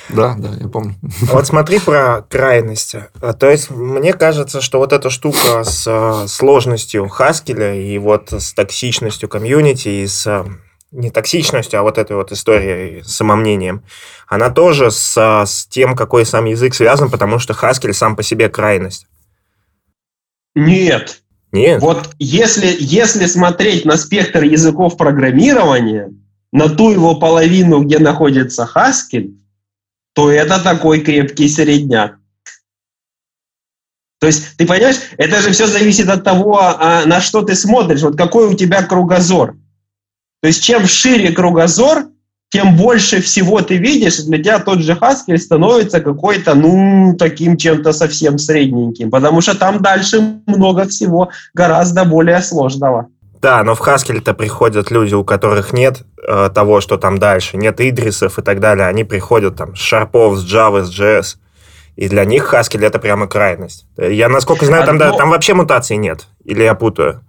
Да, 0.09 0.37
да, 0.39 0.51
я 0.61 0.69
помню. 0.69 0.95
Вот 1.23 1.47
смотри 1.47 1.81
про 1.81 2.23
крайности. 2.29 3.07
А, 3.21 3.33
то 3.33 3.51
есть, 3.51 3.71
мне 3.71 4.13
кажется, 4.13 4.61
что 4.61 4.79
вот 4.79 4.93
эта 4.93 5.11
штука 5.11 5.65
с 5.65 5.85
а, 5.89 6.29
сложностью 6.29 7.09
Хаскеля 7.09 7.75
и 7.75 7.99
вот 7.99 8.33
с 8.33 8.55
токсичностью 8.55 9.29
комьюнити 9.29 9.89
и 9.89 10.07
с 10.07 10.27
а, 10.27 10.47
не 10.93 11.11
токсичностью, 11.11 11.81
а 11.81 11.83
вот 11.83 11.99
этой 11.99 12.15
вот 12.15 12.31
историей 12.31 13.03
с 13.03 13.17
самомнением, 13.17 13.83
она 14.29 14.51
тоже 14.51 14.91
с, 14.91 15.17
с 15.17 15.67
тем, 15.67 15.97
какой 15.97 16.25
сам 16.25 16.45
язык 16.45 16.75
связан, 16.75 17.11
потому 17.11 17.39
что 17.39 17.55
Хаскель 17.55 17.93
сам 17.93 18.15
по 18.15 18.23
себе 18.23 18.49
крайность. 18.49 19.07
Нет. 20.57 21.23
Нет. 21.53 21.81
Вот 21.81 22.11
если, 22.19 22.75
если 22.81 23.27
смотреть 23.27 23.85
на 23.85 23.97
спектр 23.97 24.43
языков 24.43 24.97
программирования, 24.97 26.13
на 26.51 26.69
ту 26.71 26.91
его 26.91 27.15
половину, 27.17 27.83
где 27.83 27.99
находится 27.99 28.69
Haskell, 28.75 29.37
то 30.15 30.31
это 30.31 30.59
такой 30.63 31.03
крепкий 31.03 31.49
середняк. 31.49 32.19
То 34.19 34.27
есть, 34.27 34.57
ты 34.57 34.67
понимаешь, 34.67 34.97
это 35.19 35.43
же 35.43 35.53
все 35.53 35.67
зависит 35.67 36.09
от 36.09 36.25
того, 36.25 36.59
а, 36.59 37.05
на 37.05 37.21
что 37.21 37.43
ты 37.43 37.55
смотришь, 37.55 38.01
вот 38.01 38.17
какой 38.17 38.49
у 38.49 38.55
тебя 38.55 38.83
кругозор. 38.83 39.57
То 40.41 40.49
есть, 40.49 40.65
чем 40.65 40.87
шире 40.87 41.33
кругозор, 41.33 42.07
тем 42.57 42.75
больше 42.75 43.21
всего 43.21 43.61
ты 43.61 43.77
видишь, 43.77 44.17
для 44.25 44.39
тебя 44.39 44.59
тот 44.59 44.81
же 44.81 44.93
Haskell 44.93 45.37
становится 45.37 46.01
какой-то, 46.01 46.55
ну, 46.55 47.15
таким 47.19 47.59
чем-то 47.59 47.93
совсем 47.93 48.39
средненьким, 48.39 49.11
потому 49.11 49.43
что 49.43 49.55
там 49.55 49.83
дальше 49.83 50.41
много 50.47 50.87
всего 50.87 51.29
гораздо 51.53 52.07
более 52.07 52.41
сложного. 52.41 53.09
Да, 53.43 53.63
но 53.63 53.75
в 53.75 53.83
Haskell-то 53.83 54.33
приходят 54.33 54.91
люди, 54.91 55.15
у 55.15 55.23
которых 55.23 55.75
нет 55.75 56.03
э, 56.27 56.49
того, 56.55 56.81
что 56.81 56.97
там 56.97 57.19
дальше, 57.19 57.59
нет 57.59 57.79
идрисов 57.79 58.39
и 58.39 58.43
так 58.43 58.61
далее. 58.61 58.87
Они 58.87 59.05
приходят 59.05 59.57
там 59.57 59.77
с 59.77 59.79
шарпов, 59.79 60.39
с 60.39 60.45
Java, 60.45 60.83
с 60.83 60.99
JS. 60.99 61.37
И 61.97 62.09
для 62.09 62.25
них 62.25 62.55
Haskell 62.55 62.87
это 62.87 62.99
прямо 62.99 63.29
крайность. 63.29 63.87
Я, 63.99 64.31
насколько 64.31 64.65
знаю, 64.65 64.87
там, 64.87 64.97
Одно... 64.97 65.13
да, 65.13 65.19
там 65.19 65.31
вообще 65.31 65.53
мутаций 65.53 65.99
нет. 65.99 66.27
Или 66.45 66.63
я 66.63 66.75
путаю? 66.75 67.21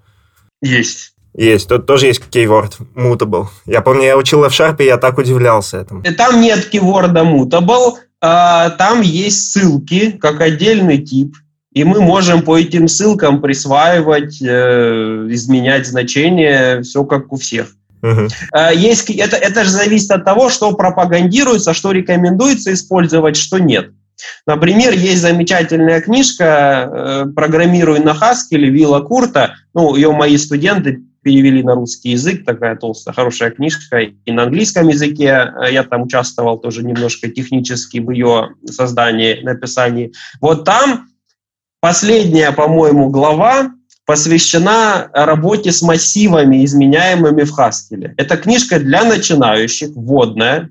Есть. 0.61 1.16
Есть, 1.37 1.69
тут 1.69 1.85
тоже 1.85 2.07
есть 2.07 2.21
keyword 2.31 2.73
mutable. 2.95 3.45
Я 3.67 3.81
помню, 3.81 4.05
я 4.05 4.17
учил 4.17 4.43
F-Sharp, 4.45 4.77
и 4.79 4.85
я 4.85 4.97
так 4.97 5.19
удивлялся 5.19 5.77
этому. 5.77 6.03
Там 6.17 6.41
нет 6.41 6.67
keyword 6.73 7.13
mutable, 7.13 7.93
а, 8.19 8.71
там 8.71 9.01
есть 9.01 9.51
ссылки, 9.51 10.11
как 10.19 10.41
отдельный 10.41 10.97
тип, 10.97 11.35
и 11.73 11.83
мы 11.83 12.01
можем 12.01 12.41
по 12.41 12.57
этим 12.57 12.87
ссылкам 12.87 13.39
присваивать, 13.39 14.41
э, 14.41 15.27
изменять 15.29 15.85
значения, 15.85 16.81
все 16.81 17.03
как 17.03 17.31
у 17.31 17.37
всех. 17.37 17.67
Uh-huh. 18.01 18.29
Есть, 18.75 19.09
это, 19.09 19.35
это 19.35 19.63
же 19.63 19.69
зависит 19.69 20.09
от 20.11 20.25
того, 20.25 20.49
что 20.49 20.71
пропагандируется, 20.73 21.73
что 21.73 21.91
рекомендуется 21.91 22.73
использовать, 22.73 23.35
что 23.35 23.59
нет. 23.59 23.91
Например, 24.45 24.93
есть 24.93 25.21
замечательная 25.21 26.01
книжка 26.01 26.89
э, 26.91 27.25
«Программируй 27.35 27.99
на 27.99 28.11
Haskell» 28.11 28.65
Вилла 28.65 29.01
Курта. 29.01 29.55
Ну, 29.73 29.95
ее 29.95 30.11
мои 30.11 30.37
студенты 30.37 31.01
перевели 31.27 31.61
на 31.61 31.75
русский 31.75 32.11
язык, 32.11 32.45
такая 32.45 32.77
толстая, 32.77 33.13
хорошая 33.13 33.51
книжка. 33.51 33.99
И 33.99 34.31
на 34.31 34.43
английском 34.43 34.87
языке 34.87 35.25
э, 35.25 35.73
я 35.73 35.83
там 35.83 36.03
участвовал 36.03 36.57
тоже 36.57 36.85
немножко 36.85 37.27
технически 37.27 37.97
в 37.97 38.11
ее 38.11 38.51
создании, 38.65 39.41
написании. 39.43 40.13
Вот 40.39 40.63
там 40.63 41.09
последняя, 41.81 42.53
по-моему, 42.53 43.09
глава 43.09 43.71
посвящена 44.05 45.09
работе 45.11 45.73
с 45.73 45.81
массивами, 45.81 46.63
изменяемыми 46.63 47.43
в 47.43 47.59
Haskell. 47.59 48.13
Это 48.15 48.37
книжка 48.37 48.79
для 48.79 49.03
начинающих, 49.03 49.89
вводная, 49.95 50.69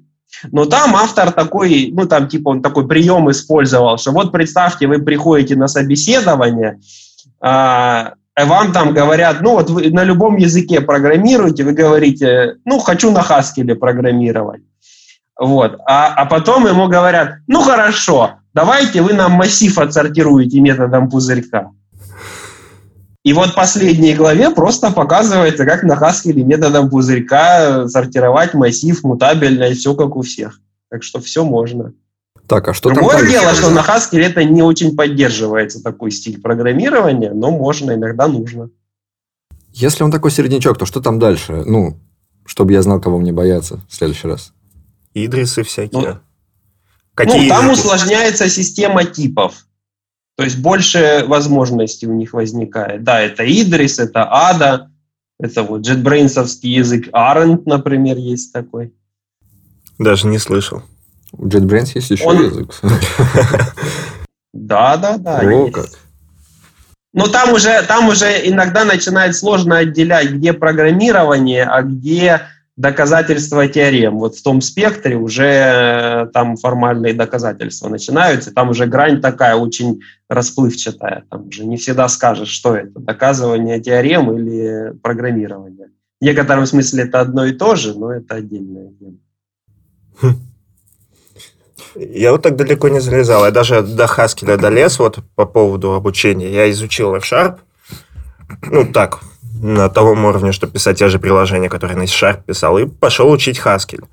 но 0.52 0.64
там 0.64 0.96
автор 0.96 1.32
такой, 1.32 1.90
ну 1.92 2.06
там 2.06 2.28
типа 2.28 2.48
он 2.48 2.62
такой 2.62 2.88
прием 2.88 3.30
использовал, 3.30 3.98
что 3.98 4.12
вот 4.12 4.32
представьте, 4.32 4.86
вы 4.86 5.00
приходите 5.00 5.54
на 5.54 5.68
собеседование, 5.68 6.80
а, 7.42 8.14
вам 8.44 8.72
там 8.72 8.92
говорят, 8.92 9.40
ну 9.40 9.52
вот 9.52 9.70
вы 9.70 9.90
на 9.90 10.04
любом 10.04 10.36
языке 10.36 10.80
программируете, 10.80 11.64
вы 11.64 11.72
говорите, 11.72 12.56
ну 12.64 12.78
хочу 12.78 13.10
на 13.10 13.20
Haskell 13.20 13.74
программировать. 13.74 14.62
Вот. 15.38 15.78
А, 15.86 16.12
а 16.14 16.26
потом 16.26 16.66
ему 16.66 16.88
говорят, 16.88 17.36
ну 17.46 17.62
хорошо, 17.62 18.36
давайте 18.52 19.00
вы 19.00 19.14
нам 19.14 19.32
массив 19.32 19.78
отсортируете 19.78 20.60
методом 20.60 21.08
пузырька. 21.08 21.70
И 23.22 23.32
вот 23.32 23.50
в 23.50 23.54
последней 23.54 24.14
главе 24.14 24.50
просто 24.50 24.92
показывается, 24.92 25.64
как 25.64 25.82
на 25.82 25.94
Haskell 25.94 26.42
методом 26.42 26.90
пузырька 26.90 27.88
сортировать 27.88 28.54
массив 28.54 29.02
мутабельно 29.02 29.64
и 29.64 29.74
все 29.74 29.94
как 29.94 30.14
у 30.14 30.22
всех. 30.22 30.60
Так 30.90 31.02
что 31.02 31.20
все 31.20 31.44
можно. 31.44 31.92
Так, 32.48 32.68
а 32.68 32.74
что 32.74 32.90
Другое 32.90 33.18
там 33.18 33.28
дело, 33.28 33.54
что 33.54 33.70
на 33.70 33.80
Haskell 33.80 34.20
это 34.20 34.44
не 34.44 34.62
очень 34.62 34.96
поддерживается 34.96 35.82
такой 35.82 36.10
стиль 36.12 36.40
программирования, 36.40 37.32
но 37.32 37.50
можно, 37.50 37.92
иногда 37.92 38.28
нужно. 38.28 38.70
Если 39.72 40.04
он 40.04 40.10
такой 40.10 40.30
середнячок, 40.30 40.78
то 40.78 40.86
что 40.86 41.00
там 41.00 41.18
дальше? 41.18 41.64
Ну, 41.66 41.98
чтобы 42.44 42.72
я 42.72 42.82
знал, 42.82 43.00
кого 43.00 43.18
мне 43.18 43.32
бояться 43.32 43.84
в 43.88 43.94
следующий 43.94 44.28
раз. 44.28 44.52
Идрисы 45.12 45.64
всякие. 45.64 46.14
Ну, 46.14 46.18
Какие 47.14 47.48
ну 47.48 47.48
там 47.48 47.70
языки? 47.70 47.80
усложняется 47.80 48.48
система 48.48 49.04
типов. 49.04 49.66
То 50.36 50.44
есть 50.44 50.58
больше 50.58 51.24
возможностей 51.26 52.06
у 52.06 52.12
них 52.12 52.34
возникает. 52.34 53.02
Да, 53.02 53.20
это 53.20 53.42
Идрис, 53.42 53.98
это 53.98 54.28
Ада, 54.30 54.90
это 55.40 55.62
вот 55.62 55.80
JetBrains 55.80 56.58
язык 56.62 57.08
Arendt, 57.08 57.62
например, 57.64 58.18
есть 58.18 58.52
такой. 58.52 58.94
Даже 59.98 60.26
не 60.26 60.38
слышал. 60.38 60.82
У 61.38 61.46
JetBrains 61.46 61.92
есть 61.94 62.10
еще 62.10 62.24
Он... 62.24 62.44
язык. 62.44 62.74
Да, 64.58 64.96
да, 64.96 65.18
да. 65.18 65.40
О, 65.42 65.70
как. 65.70 65.86
Но 67.12 67.28
там 67.28 67.52
уже, 67.52 67.82
там 67.86 68.08
уже 68.08 68.26
иногда 68.48 68.84
начинает 68.84 69.36
сложно 69.36 69.78
отделять, 69.78 70.30
где 70.30 70.54
программирование, 70.54 71.64
а 71.64 71.82
где 71.82 72.40
доказательства 72.76 73.66
теорем. 73.68 74.18
Вот 74.18 74.36
в 74.36 74.42
том 74.42 74.60
спектре 74.60 75.16
уже 75.16 75.44
э, 75.46 76.26
там 76.32 76.56
формальные 76.56 77.14
доказательства 77.14 77.88
начинаются, 77.88 78.52
там 78.52 78.68
уже 78.68 78.86
грань 78.86 79.22
такая 79.22 79.56
очень 79.56 80.00
расплывчатая, 80.28 81.24
там 81.30 81.48
уже 81.48 81.64
не 81.64 81.78
всегда 81.78 82.06
скажешь, 82.08 82.50
что 82.50 82.76
это, 82.76 83.00
доказывание 83.00 83.80
теорем 83.80 84.30
или 84.36 84.92
программирование. 85.02 85.88
В 86.20 86.24
некотором 86.24 86.66
смысле 86.66 87.04
это 87.04 87.20
одно 87.20 87.46
и 87.46 87.52
то 87.52 87.76
же, 87.76 87.98
но 87.98 88.12
это 88.12 88.36
отдельная 88.36 88.92
тема. 89.00 90.36
Я 91.98 92.32
вот 92.32 92.42
так 92.42 92.56
далеко 92.56 92.88
не 92.88 93.00
залезал. 93.00 93.44
Я 93.44 93.50
даже 93.50 93.82
до 93.82 94.06
Хаскеля 94.06 94.56
долез 94.56 94.98
вот 94.98 95.18
по 95.34 95.46
поводу 95.46 95.94
обучения. 95.94 96.50
Я 96.50 96.70
изучил 96.70 97.14
F-Sharp. 97.16 97.58
Ну, 98.62 98.86
так, 98.92 99.20
на 99.60 99.88
том 99.88 100.24
уровне, 100.24 100.52
что 100.52 100.66
писать 100.66 100.98
те 100.98 101.08
же 101.08 101.18
приложения, 101.18 101.68
которые 101.68 101.96
на 101.96 102.06
C-Sharp 102.06 102.44
писал, 102.46 102.78
и 102.78 102.86
пошел 102.86 103.30
учить 103.30 103.60
Haskell. 103.64 104.04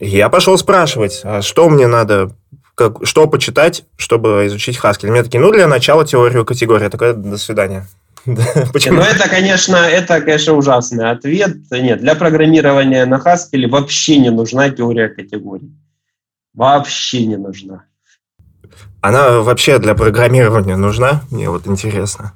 Я 0.00 0.28
пошел 0.28 0.56
спрашивать, 0.58 1.20
а 1.24 1.42
что 1.42 1.68
мне 1.68 1.86
надо, 1.86 2.32
как, 2.74 3.04
что 3.04 3.26
почитать, 3.26 3.84
чтобы 3.96 4.44
изучить 4.46 4.78
Haskell. 4.78 5.10
Мне 5.10 5.22
такие, 5.22 5.40
ну, 5.40 5.50
для 5.50 5.66
начала 5.66 6.04
теорию 6.04 6.44
категории. 6.44 6.84
Я 6.84 6.90
такой, 6.90 7.14
до 7.14 7.38
свидания. 7.38 7.86
Почему? 8.72 8.96
Ну, 8.96 9.02
это, 9.02 9.28
конечно, 9.28 9.76
это, 9.76 10.20
конечно, 10.20 10.54
ужасный 10.54 11.10
ответ. 11.10 11.56
Нет, 11.70 12.00
для 12.00 12.14
программирования 12.14 13.06
на 13.06 13.16
Haskell 13.16 13.68
вообще 13.68 14.18
не 14.18 14.30
нужна 14.30 14.70
теория 14.70 15.08
категорий. 15.08 15.70
Вообще 16.54 17.26
не 17.26 17.36
нужна. 17.36 17.84
Она 19.00 19.40
вообще 19.40 19.78
для 19.78 19.94
программирования 19.94 20.76
нужна? 20.76 21.22
Мне 21.30 21.48
вот 21.48 21.66
интересно. 21.66 22.32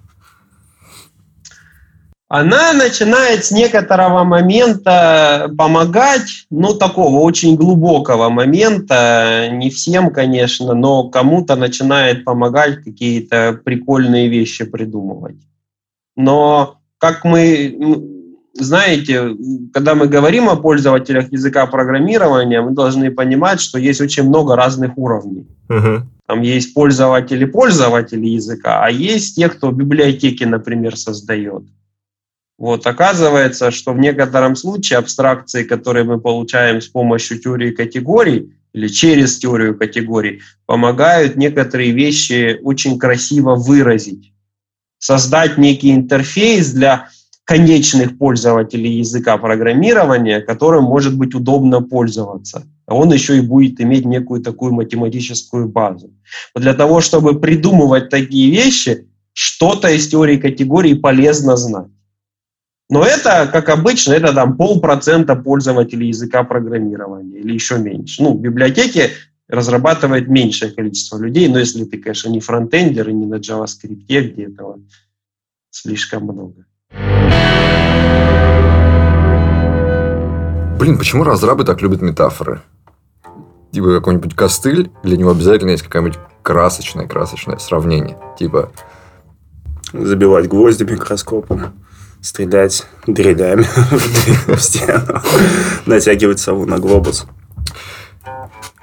она 2.35 2.73
начинает 2.73 3.45
с 3.45 3.50
некоторого 3.50 4.25
момента 4.25 5.52
помогать, 5.59 6.47
ну, 6.49 6.73
такого 6.73 7.19
очень 7.19 7.57
глубокого 7.57 8.31
момента, 8.31 9.50
не 9.52 9.69
всем, 9.69 10.09
конечно, 10.11 10.73
но 10.73 11.11
кому-то 11.11 11.57
начинает 11.57 12.25
помогать 12.25 12.83
какие-то 12.85 13.61
прикольные 13.62 14.28
вещи 14.28 14.64
придумывать. 14.64 15.37
Но, 16.16 16.78
как 16.97 17.25
мы, 17.25 17.76
знаете, 18.54 19.37
когда 19.73 19.94
мы 19.94 20.06
говорим 20.06 20.49
о 20.49 20.56
пользователях 20.56 21.32
языка 21.32 21.66
программирования, 21.66 22.61
мы 22.61 22.73
должны 22.73 23.11
понимать, 23.11 23.61
что 23.61 23.78
есть 23.78 24.00
очень 24.00 24.25
много 24.25 24.56
разных 24.56 24.97
уровней. 24.97 25.47
Угу. 25.68 26.02
Там 26.26 26.42
есть 26.42 26.75
пользователи 26.75 27.44
пользователи 27.44 28.26
языка, 28.26 28.85
а 28.85 28.90
есть 28.90 29.37
те, 29.37 29.49
кто 29.49 29.71
библиотеки, 29.71 30.44
например, 30.44 30.97
создает. 30.97 31.64
Вот, 32.59 32.87
оказывается, 32.87 33.71
что 33.71 33.92
в 33.92 33.99
некотором 33.99 34.54
случае 34.54 34.99
абстракции, 34.99 35.64
которые 35.64 36.04
мы 36.04 36.21
получаем 36.21 36.80
с 36.80 36.88
помощью 36.88 37.38
теории 37.38 37.73
категорий 37.73 38.54
или 38.73 38.88
через 38.88 39.38
теорию 39.38 39.76
категорий, 39.76 40.42
помогают 40.66 41.37
некоторые 41.37 41.90
вещи 41.92 42.59
очень 42.62 42.99
красиво 42.99 43.56
выразить. 43.56 44.32
Создать 44.99 45.59
некий 45.59 45.92
интерфейс 45.92 46.71
для 46.71 47.09
конечных 47.45 48.19
пользователей 48.19 48.99
языка 48.99 49.37
программирования, 49.37 50.41
которым 50.41 50.85
может 50.85 51.17
быть 51.17 51.35
удобно 51.35 51.83
пользоваться. 51.83 52.67
А 52.87 52.95
он 52.95 53.13
еще 53.13 53.39
и 53.39 53.41
будет 53.41 53.81
иметь 53.81 54.05
некую 54.05 54.43
такую 54.43 54.73
математическую 54.73 55.69
базу. 55.69 56.13
Вот 56.55 56.63
для 56.63 56.75
того, 56.75 57.01
чтобы 57.01 57.41
придумывать 57.41 58.11
такие 58.11 58.51
вещи, 58.51 59.09
что-то 59.33 59.89
из 59.89 60.09
теории 60.09 60.37
категорий 60.37 60.95
полезно 60.95 61.57
знать. 61.57 61.89
Но 62.89 63.05
это, 63.05 63.49
как 63.51 63.71
обычно, 63.71 64.13
это 64.13 64.35
там 64.35 64.57
полпроцента 64.57 65.35
пользователей 65.35 66.09
языка 66.09 66.45
программирования 66.45 67.39
или 67.39 67.55
еще 67.55 67.79
меньше. 67.79 68.23
Ну, 68.23 68.35
в 68.35 68.41
библиотеке 68.41 69.11
разрабатывает 69.49 70.29
меньшее 70.29 70.73
количество 70.73 71.19
людей, 71.19 71.49
но 71.49 71.59
если 71.59 71.85
ты, 71.85 71.99
конечно, 71.99 72.29
не 72.29 72.41
фронтендер 72.41 73.09
и 73.09 73.13
не 73.15 73.27
на 73.27 73.37
JavaScript, 73.37 73.95
где 74.07 74.45
этого 74.45 74.81
слишком 75.71 76.25
много. 76.25 76.67
Блин, 80.83 80.99
почему 80.99 81.23
разрабы 81.23 81.62
так 81.62 81.81
любят 81.81 82.03
метафоры? 82.03 82.61
Типа 83.71 83.95
какой-нибудь 83.95 84.35
костыль, 84.35 84.91
для 85.05 85.17
него 85.17 85.31
обязательно 85.31 85.71
есть 85.71 85.85
какое-нибудь 85.85 86.19
красочное, 86.43 87.07
красочное 87.07 87.59
сравнение. 87.59 88.19
Типа... 88.37 88.73
Забивать 89.93 90.49
гвозди 90.49 90.83
микроскопом 90.83 91.73
стрелять 92.21 92.85
дрилями 93.07 93.65
в 94.49 94.59
стену, 94.59 95.23
натягивать 95.87 96.41
сову 96.41 96.67
на 96.67 96.81
глобус. 96.81 97.27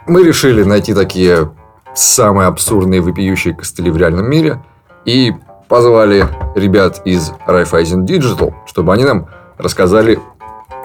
Мы 0.07 0.23
решили 0.23 0.63
найти 0.63 0.93
такие 0.93 1.51
самые 1.95 2.47
абсурдные 2.47 3.01
выпиющие 3.01 3.53
костыли 3.53 3.91
в 3.91 3.97
реальном 3.97 4.29
мире 4.29 4.63
и 5.03 5.33
позвали 5.67 6.29
ребят 6.55 7.01
из 7.03 7.31
Raiffeisen 7.45 8.05
Digital, 8.05 8.53
чтобы 8.67 8.93
они 8.93 9.03
нам 9.03 9.27
рассказали, 9.57 10.17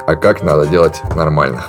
а 0.06 0.16
как 0.16 0.42
надо 0.42 0.66
делать 0.66 1.00
нормально. 1.14 1.66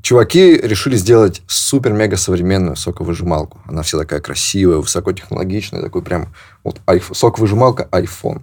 Чуваки 0.00 0.56
решили 0.56 0.96
сделать 0.96 1.42
супер-мега 1.46 2.16
современную 2.16 2.76
соковыжималку. 2.76 3.60
Она 3.66 3.82
вся 3.82 3.98
такая 3.98 4.20
красивая, 4.20 4.78
высокотехнологичная, 4.78 5.82
такой 5.82 6.00
прям 6.00 6.34
вот 6.64 6.80
iPhone, 6.86 7.14
соковыжималка 7.14 7.86
iPhone. 7.92 8.40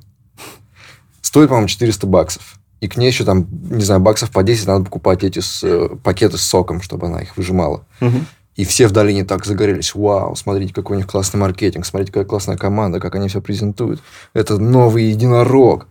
Стоит, 1.22 1.50
по-моему, 1.50 1.68
400 1.68 2.06
баксов. 2.06 2.60
И 2.82 2.88
к 2.88 2.98
ней 2.98 3.08
еще 3.08 3.24
там, 3.24 3.48
не 3.50 3.84
знаю, 3.84 4.00
баксов 4.00 4.30
по 4.30 4.44
10 4.44 4.68
надо 4.68 4.86
покупать 4.86 5.24
эти 5.24 5.40
с, 5.40 5.64
э, 5.64 5.90
пакеты 6.04 6.38
с 6.38 6.44
соком, 6.44 6.84
чтобы 6.84 7.08
она 7.08 7.22
их 7.22 7.36
выжимала. 7.36 7.84
Угу. 8.00 8.18
И 8.56 8.64
все 8.64 8.88
в 8.88 8.92
долине 8.92 9.26
так 9.26 9.46
загорелись. 9.46 9.94
Вау, 9.96 10.36
смотрите, 10.36 10.74
какой 10.74 10.96
у 10.96 11.00
них 11.00 11.08
классный 11.08 11.40
маркетинг, 11.40 11.86
смотрите, 11.86 12.14
какая 12.14 12.26
классная 12.26 12.58
команда, 12.58 13.00
как 13.00 13.16
они 13.16 13.28
все 13.28 13.42
презентуют. 13.42 14.02
Это 14.34 14.58
новый 14.58 15.06
единорог. 15.06 15.88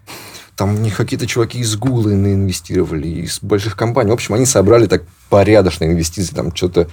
Там 0.56 0.76
в 0.76 0.80
них 0.80 0.96
какие-то 0.96 1.26
чуваки 1.26 1.58
из 1.58 1.76
Гугла 1.76 2.10
инвестировали, 2.12 3.08
из 3.08 3.40
больших 3.42 3.76
компаний. 3.76 4.10
В 4.10 4.14
общем, 4.14 4.34
они 4.34 4.46
собрали 4.46 4.86
так 4.86 5.04
порядочные 5.28 5.90
инвестиции, 5.90 6.34
там 6.34 6.54
что-то 6.54 6.88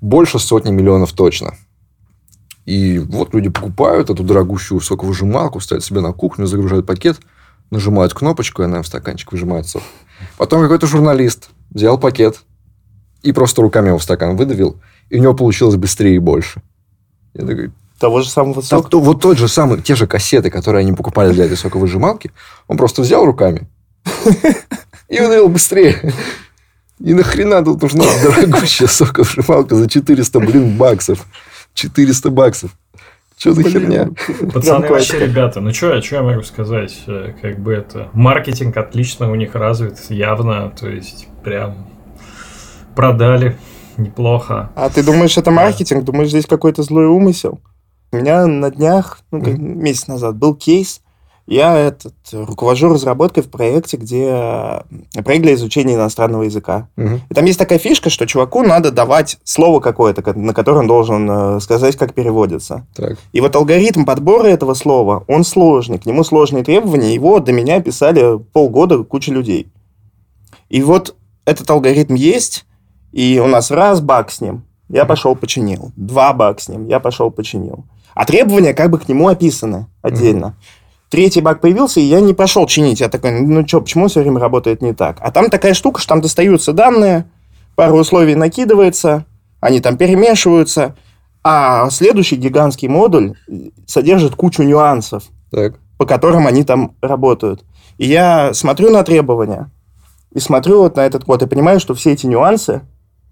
больше 0.00 0.38
сотни 0.38 0.70
миллионов 0.70 1.12
точно. 1.12 1.54
И 2.66 2.98
вот 2.98 3.34
люди 3.34 3.48
покупают 3.48 4.10
эту 4.10 4.22
дорогущую 4.22 4.80
соковыжималку, 4.80 5.60
ставят 5.60 5.82
себе 5.82 6.00
на 6.00 6.12
кухню, 6.12 6.46
загружают 6.46 6.86
пакет, 6.86 7.18
нажимают 7.70 8.14
кнопочку, 8.14 8.62
и 8.62 8.66
она 8.66 8.82
в 8.82 8.86
стаканчик 8.86 9.32
выжимает 9.32 9.66
сок. 9.66 9.82
Потом 10.36 10.62
какой-то 10.62 10.86
журналист 10.86 11.50
взял 11.70 11.98
пакет 11.98 12.42
и 13.22 13.32
просто 13.32 13.62
руками 13.62 13.88
его 13.88 13.98
в 13.98 14.02
стакан 14.02 14.36
выдавил, 14.36 14.78
и 15.10 15.18
у 15.18 15.22
него 15.22 15.34
получилось 15.34 15.76
быстрее 15.76 16.16
и 16.16 16.18
больше. 16.18 16.62
Я 17.34 17.46
такой, 17.46 17.70
того 17.98 18.22
же 18.22 18.30
самого 18.30 18.62
сока. 18.62 18.82
Так, 18.82 18.90
то, 18.90 19.00
вот 19.00 19.20
тот 19.20 19.38
же 19.38 19.46
самый, 19.46 19.82
те 19.82 19.94
же 19.94 20.06
кассеты, 20.06 20.50
которые 20.50 20.80
они 20.80 20.92
покупали 20.92 21.32
для 21.32 21.44
этой 21.44 21.56
соковыжималки, 21.56 22.32
он 22.66 22.78
просто 22.78 23.02
взял 23.02 23.24
руками 23.26 23.68
и 25.08 25.20
выдавил 25.20 25.48
быстрее. 25.48 26.14
И 26.98 27.14
нахрена 27.14 27.64
тут 27.64 27.82
нужна 27.82 28.04
дорогущая 28.22 28.88
соковыжималка 28.88 29.74
за 29.74 29.88
400, 29.88 30.40
блин, 30.40 30.76
баксов. 30.76 31.26
400 31.74 32.30
баксов. 32.30 32.70
Что 33.36 33.52
за 33.52 33.62
херня? 33.62 34.10
Пацаны 34.52 34.88
вообще, 34.88 35.18
ребята, 35.18 35.60
ну 35.60 35.72
что, 35.72 36.00
что 36.02 36.16
я 36.16 36.22
могу 36.22 36.42
сказать? 36.42 37.02
Э, 37.06 37.32
как 37.40 37.58
бы 37.58 37.72
это... 37.72 38.10
Маркетинг 38.12 38.76
отлично 38.76 39.30
у 39.30 39.34
них 39.34 39.54
развит, 39.54 39.98
явно. 40.10 40.70
То 40.78 40.90
есть, 40.90 41.26
прям 41.42 41.88
продали 42.94 43.56
неплохо. 43.96 44.70
А 44.74 44.88
ты 44.90 45.02
думаешь, 45.02 45.36
это 45.36 45.50
маркетинг? 45.50 46.04
Думаешь, 46.04 46.30
здесь 46.30 46.46
какой-то 46.46 46.82
злой 46.82 47.06
умысел? 47.06 47.60
У 48.12 48.16
меня 48.16 48.46
на 48.46 48.70
днях, 48.70 49.20
ну, 49.30 49.38
mm-hmm. 49.38 49.58
месяц 49.58 50.06
назад, 50.08 50.36
был 50.36 50.54
кейс. 50.54 51.00
Я 51.46 51.76
этот, 51.76 52.14
руковожу 52.32 52.90
разработкой 52.90 53.42
в 53.42 53.50
проекте, 53.50 53.96
где 53.96 54.84
проект 55.24 55.42
для 55.42 55.54
изучения 55.54 55.94
иностранного 55.94 56.44
языка. 56.44 56.88
Mm-hmm. 56.96 57.20
И 57.28 57.34
там 57.34 57.44
есть 57.44 57.58
такая 57.58 57.78
фишка, 57.78 58.08
что 58.08 58.26
чуваку 58.26 58.62
надо 58.62 58.92
давать 58.92 59.38
слово 59.42 59.80
какое-то, 59.80 60.38
на 60.38 60.54
которое 60.54 60.78
он 60.78 60.86
должен 60.86 61.28
э, 61.28 61.60
сказать, 61.60 61.96
как 61.96 62.14
переводится. 62.14 62.86
Так. 62.94 63.18
И 63.32 63.40
вот 63.40 63.56
алгоритм 63.56 64.04
подбора 64.04 64.46
этого 64.46 64.74
слова, 64.74 65.24
он 65.26 65.42
сложный, 65.42 65.98
к 65.98 66.06
нему 66.06 66.22
сложные 66.22 66.62
требования, 66.62 67.14
его 67.14 67.40
до 67.40 67.52
меня 67.52 67.80
писали 67.80 68.38
полгода 68.52 69.02
куча 69.02 69.32
людей. 69.32 69.66
И 70.68 70.82
вот 70.82 71.16
этот 71.44 71.68
алгоритм 71.68 72.14
есть, 72.14 72.64
и 73.12 73.38
у 73.38 73.46
нас 73.46 73.70
раз 73.70 74.00
баг 74.00 74.30
с 74.30 74.40
ним, 74.40 74.64
я 74.88 75.04
пошел 75.04 75.34
починил. 75.36 75.92
Два 75.96 76.32
баг 76.32 76.60
с 76.60 76.68
ним, 76.68 76.86
я 76.86 77.00
пошел 77.00 77.30
починил. 77.30 77.84
А 78.14 78.24
требования 78.24 78.74
как 78.74 78.90
бы 78.90 78.98
к 78.98 79.08
нему 79.08 79.28
описаны 79.28 79.86
отдельно. 80.02 80.46
Mm-hmm. 80.46 81.10
Третий 81.10 81.40
баг 81.40 81.60
появился, 81.60 82.00
и 82.00 82.04
я 82.04 82.20
не 82.20 82.34
пошел 82.34 82.66
чинить. 82.66 83.00
Я 83.00 83.08
такой, 83.08 83.40
ну 83.40 83.66
что, 83.66 83.80
почему 83.80 84.08
все 84.08 84.20
время 84.20 84.38
работает 84.38 84.80
не 84.80 84.92
так? 84.92 85.18
А 85.20 85.30
там 85.32 85.50
такая 85.50 85.74
штука, 85.74 86.00
что 86.00 86.10
там 86.10 86.20
достаются 86.20 86.72
данные, 86.72 87.26
пару 87.74 87.98
условий 87.98 88.36
накидывается, 88.36 89.24
они 89.60 89.80
там 89.80 89.96
перемешиваются, 89.96 90.96
а 91.42 91.88
следующий 91.90 92.36
гигантский 92.36 92.88
модуль 92.88 93.34
содержит 93.86 94.34
кучу 94.34 94.62
нюансов, 94.62 95.24
так. 95.50 95.76
по 95.98 96.06
которым 96.06 96.46
они 96.46 96.64
там 96.64 96.94
работают. 97.00 97.64
И 97.98 98.06
я 98.06 98.54
смотрю 98.54 98.90
на 98.90 99.02
требования, 99.02 99.70
и 100.32 100.38
смотрю 100.38 100.82
вот 100.82 100.96
на 100.96 101.00
этот 101.00 101.24
код, 101.24 101.42
и 101.42 101.46
понимаю, 101.46 101.80
что 101.80 101.94
все 101.94 102.12
эти 102.12 102.26
нюансы, 102.26 102.82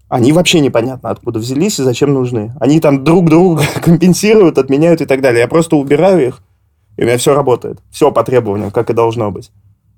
они 0.09 0.33
вообще 0.33 0.59
непонятно 0.59 1.11
откуда 1.11 1.39
взялись 1.39 1.79
и 1.79 1.83
зачем 1.83 2.13
нужны. 2.13 2.53
Они 2.59 2.79
там 2.79 3.03
друг 3.03 3.29
друга 3.29 3.63
компенсируют, 3.83 4.57
отменяют 4.57 5.01
и 5.01 5.05
так 5.05 5.21
далее. 5.21 5.41
Я 5.41 5.47
просто 5.47 5.75
убираю 5.75 6.27
их, 6.27 6.41
и 6.97 7.03
у 7.03 7.05
меня 7.05 7.17
все 7.17 7.33
работает. 7.33 7.79
Все 7.91 8.11
по 8.11 8.23
требованиям, 8.23 8.71
как 8.71 8.89
и 8.89 8.93
должно 8.93 9.31
быть. 9.31 9.51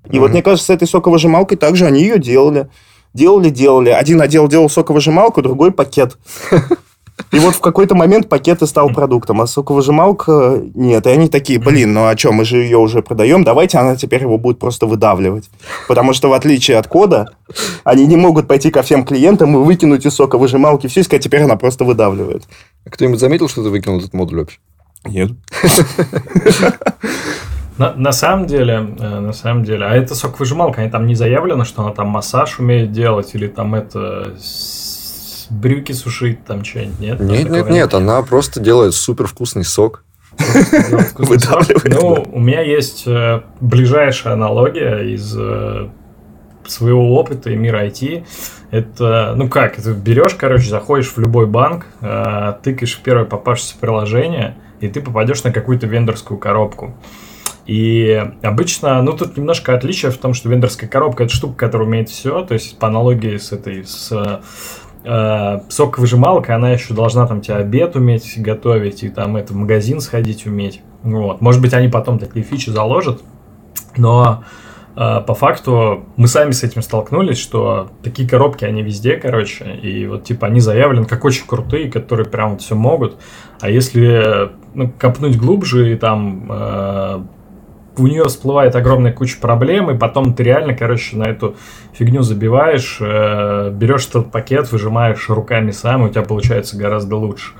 И 0.04 0.08
mm-hmm. 0.08 0.20
вот 0.20 0.30
мне 0.30 0.42
кажется, 0.42 0.66
с 0.66 0.70
этой 0.70 0.86
соковыжималкой 0.86 1.56
также 1.56 1.86
они 1.86 2.00
ее 2.02 2.18
делали. 2.18 2.68
Делали, 3.14 3.50
делали. 3.50 3.90
Один 3.90 4.20
отдел 4.20 4.48
делал 4.48 4.68
соковыжималку, 4.68 5.42
другой 5.42 5.72
пакет. 5.72 6.18
И 7.32 7.38
вот 7.38 7.54
в 7.54 7.60
какой-то 7.60 7.94
момент 7.94 8.28
пакет 8.28 8.60
и 8.60 8.66
стал 8.66 8.90
продуктом, 8.90 9.40
а 9.40 9.46
соковыжималка 9.46 10.62
нет. 10.74 11.06
И 11.06 11.10
они 11.10 11.28
такие, 11.28 11.58
блин, 11.58 11.94
ну 11.94 12.06
а 12.06 12.16
что, 12.16 12.30
мы 12.30 12.44
же 12.44 12.58
ее 12.58 12.76
уже 12.76 13.02
продаем, 13.02 13.42
давайте 13.42 13.78
она 13.78 13.96
теперь 13.96 14.20
его 14.20 14.36
будет 14.36 14.58
просто 14.58 14.86
выдавливать. 14.86 15.50
Потому 15.88 16.12
что 16.12 16.28
в 16.28 16.34
отличие 16.34 16.76
от 16.76 16.88
кода, 16.88 17.30
они 17.84 18.06
не 18.06 18.16
могут 18.16 18.46
пойти 18.46 18.70
ко 18.70 18.82
всем 18.82 19.04
клиентам 19.04 19.56
и 19.56 19.64
выкинуть 19.64 20.04
из 20.04 20.14
соковыжималки 20.14 20.88
все 20.88 21.00
и 21.00 21.02
сказать, 21.04 21.24
теперь 21.24 21.42
она 21.42 21.56
просто 21.56 21.84
выдавливает. 21.84 22.44
А 22.84 22.90
кто-нибудь 22.90 23.18
заметил, 23.20 23.48
что 23.48 23.62
ты 23.62 23.70
выкинул 23.70 23.98
этот 23.98 24.12
модуль 24.12 24.40
вообще? 24.40 24.58
Нет. 25.06 25.30
На, 27.78 27.94
на 27.94 28.12
самом 28.12 28.46
деле, 28.46 28.94
э, 28.98 29.20
на 29.20 29.32
самом 29.32 29.64
деле, 29.64 29.86
а 29.86 29.94
это 29.94 30.14
соковыжималка, 30.14 30.82
они 30.82 30.90
там 30.90 31.06
не 31.06 31.14
заявлено, 31.14 31.64
что 31.64 31.82
она 31.82 31.92
там 31.92 32.08
массаж 32.08 32.58
умеет 32.58 32.92
делать 32.92 33.34
или 33.34 33.48
там 33.48 33.74
это 33.74 34.34
брюки 35.52 35.92
сушить, 35.92 36.44
там 36.44 36.64
что-нибудь, 36.64 37.00
нет? 37.00 37.20
Нет, 37.20 37.50
нет, 37.50 37.70
нет, 37.70 37.94
она 37.94 38.22
просто 38.22 38.60
делает 38.60 38.94
супер 38.94 39.26
вкусный 39.26 39.64
сок. 39.64 40.04
Ну, 41.84 42.26
у 42.32 42.40
меня 42.40 42.62
есть 42.62 43.04
э, 43.06 43.42
ближайшая 43.60 44.32
аналогия 44.32 45.00
из 45.00 45.36
э, 45.38 45.88
своего 46.66 47.14
опыта 47.16 47.50
и 47.50 47.56
мира 47.56 47.86
IT. 47.86 48.24
Это, 48.70 49.34
ну 49.36 49.48
как, 49.48 49.78
это 49.78 49.92
берешь, 49.92 50.34
короче, 50.34 50.70
заходишь 50.70 51.12
в 51.12 51.18
любой 51.18 51.46
банк, 51.46 51.86
э, 52.00 52.54
тыкаешь 52.62 52.94
в 52.94 53.00
первое 53.00 53.26
попавшееся 53.26 53.74
приложение, 53.78 54.56
и 54.80 54.88
ты 54.88 55.02
попадешь 55.02 55.44
на 55.44 55.52
какую-то 55.52 55.86
вендорскую 55.86 56.38
коробку. 56.38 56.96
И 57.66 58.30
обычно, 58.42 59.00
ну, 59.02 59.12
тут 59.12 59.36
немножко 59.36 59.74
отличие 59.74 60.10
в 60.10 60.16
том, 60.16 60.34
что 60.34 60.48
вендорская 60.48 60.88
коробка– 60.88 61.24
это 61.24 61.32
штука, 61.32 61.54
которая 61.54 61.86
умеет 61.86 62.08
все, 62.08 62.42
то 62.42 62.54
есть 62.54 62.76
по 62.78 62.88
аналогии 62.88 63.36
с 63.36 63.52
этой, 63.52 63.84
с 63.84 64.42
э, 65.04 65.60
соковыжималкой, 65.68 66.54
она 66.54 66.70
еще 66.70 66.94
должна 66.94 67.26
там 67.26 67.40
тебе 67.40 67.56
обед 67.56 67.96
уметь 67.96 68.34
готовить 68.40 69.02
и 69.02 69.08
там 69.08 69.36
это 69.36 69.52
в 69.52 69.56
магазин 69.56 70.00
сходить 70.00 70.46
уметь. 70.46 70.80
Вот. 71.02 71.40
Может 71.40 71.60
быть, 71.60 71.74
они 71.74 71.88
потом 71.88 72.18
такие 72.18 72.44
фичи 72.44 72.70
заложат, 72.70 73.22
но 73.96 74.44
э, 74.96 75.20
по 75.26 75.34
факту 75.34 76.04
мы 76.16 76.28
сами 76.28 76.52
с 76.52 76.62
этим 76.62 76.82
столкнулись, 76.82 77.38
что 77.38 77.90
такие 78.02 78.28
коробки, 78.28 78.64
они 78.64 78.82
везде, 78.82 79.16
короче, 79.16 79.64
и 79.82 80.06
вот 80.06 80.24
типа 80.24 80.46
они 80.46 80.60
заявлены 80.60 81.06
как 81.06 81.24
очень 81.24 81.46
крутые, 81.46 81.90
которые 81.90 82.26
прям 82.26 82.52
вот 82.52 82.62
все 82.62 82.74
могут, 82.74 83.18
а 83.60 83.68
если 83.70 84.50
ну, 84.74 84.92
копнуть 84.98 85.36
глубже 85.36 85.92
и 85.92 85.96
там 85.96 86.46
э, 86.50 87.22
у 87.96 88.06
нее 88.06 88.24
всплывает 88.24 88.74
огромная 88.74 89.12
куча 89.12 89.38
проблем, 89.40 89.90
и 89.90 89.98
потом 89.98 90.34
ты 90.34 90.42
реально, 90.42 90.74
короче, 90.74 91.16
на 91.16 91.24
эту 91.24 91.56
фигню 91.92 92.22
забиваешь, 92.22 92.98
э, 93.00 93.70
берешь 93.70 94.06
этот 94.08 94.30
пакет, 94.30 94.70
выжимаешь 94.72 95.28
руками 95.28 95.70
сам, 95.70 96.04
и 96.04 96.08
у 96.08 96.08
тебя 96.08 96.22
получается 96.22 96.76
гораздо 96.76 97.16
лучше. 97.16 97.52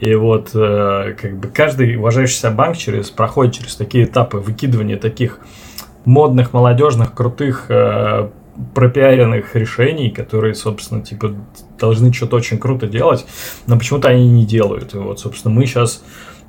И 0.00 0.14
вот 0.14 0.50
э, 0.54 1.14
как 1.20 1.38
бы 1.38 1.48
каждый 1.48 1.96
уважающийся 1.96 2.50
банк 2.50 2.76
через, 2.76 3.10
проходит 3.10 3.54
через 3.54 3.76
такие 3.76 4.04
этапы 4.04 4.38
выкидывания 4.38 4.98
таких 4.98 5.38
модных, 6.04 6.52
молодежных, 6.52 7.14
крутых, 7.14 7.66
э, 7.68 8.28
пропиаренных 8.74 9.54
решений, 9.54 10.10
которые, 10.10 10.54
собственно, 10.54 11.02
типа 11.02 11.34
должны 11.78 12.12
что-то 12.12 12.36
очень 12.36 12.58
круто 12.58 12.86
делать, 12.86 13.24
но 13.66 13.78
почему-то 13.78 14.08
они 14.08 14.28
не 14.28 14.44
делают. 14.44 14.94
И 14.94 14.98
вот, 14.98 15.20
собственно, 15.20 15.54
мы 15.54 15.66
сейчас 15.66 16.02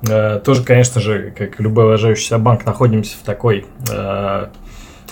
тоже, 0.04 0.64
конечно 0.64 1.00
же, 1.00 1.34
как 1.38 1.60
любой 1.60 1.86
уважающийся 1.86 2.38
банк, 2.38 2.66
находимся 2.66 3.18
в 3.18 3.22
такой, 3.22 3.66
э, 3.90 4.48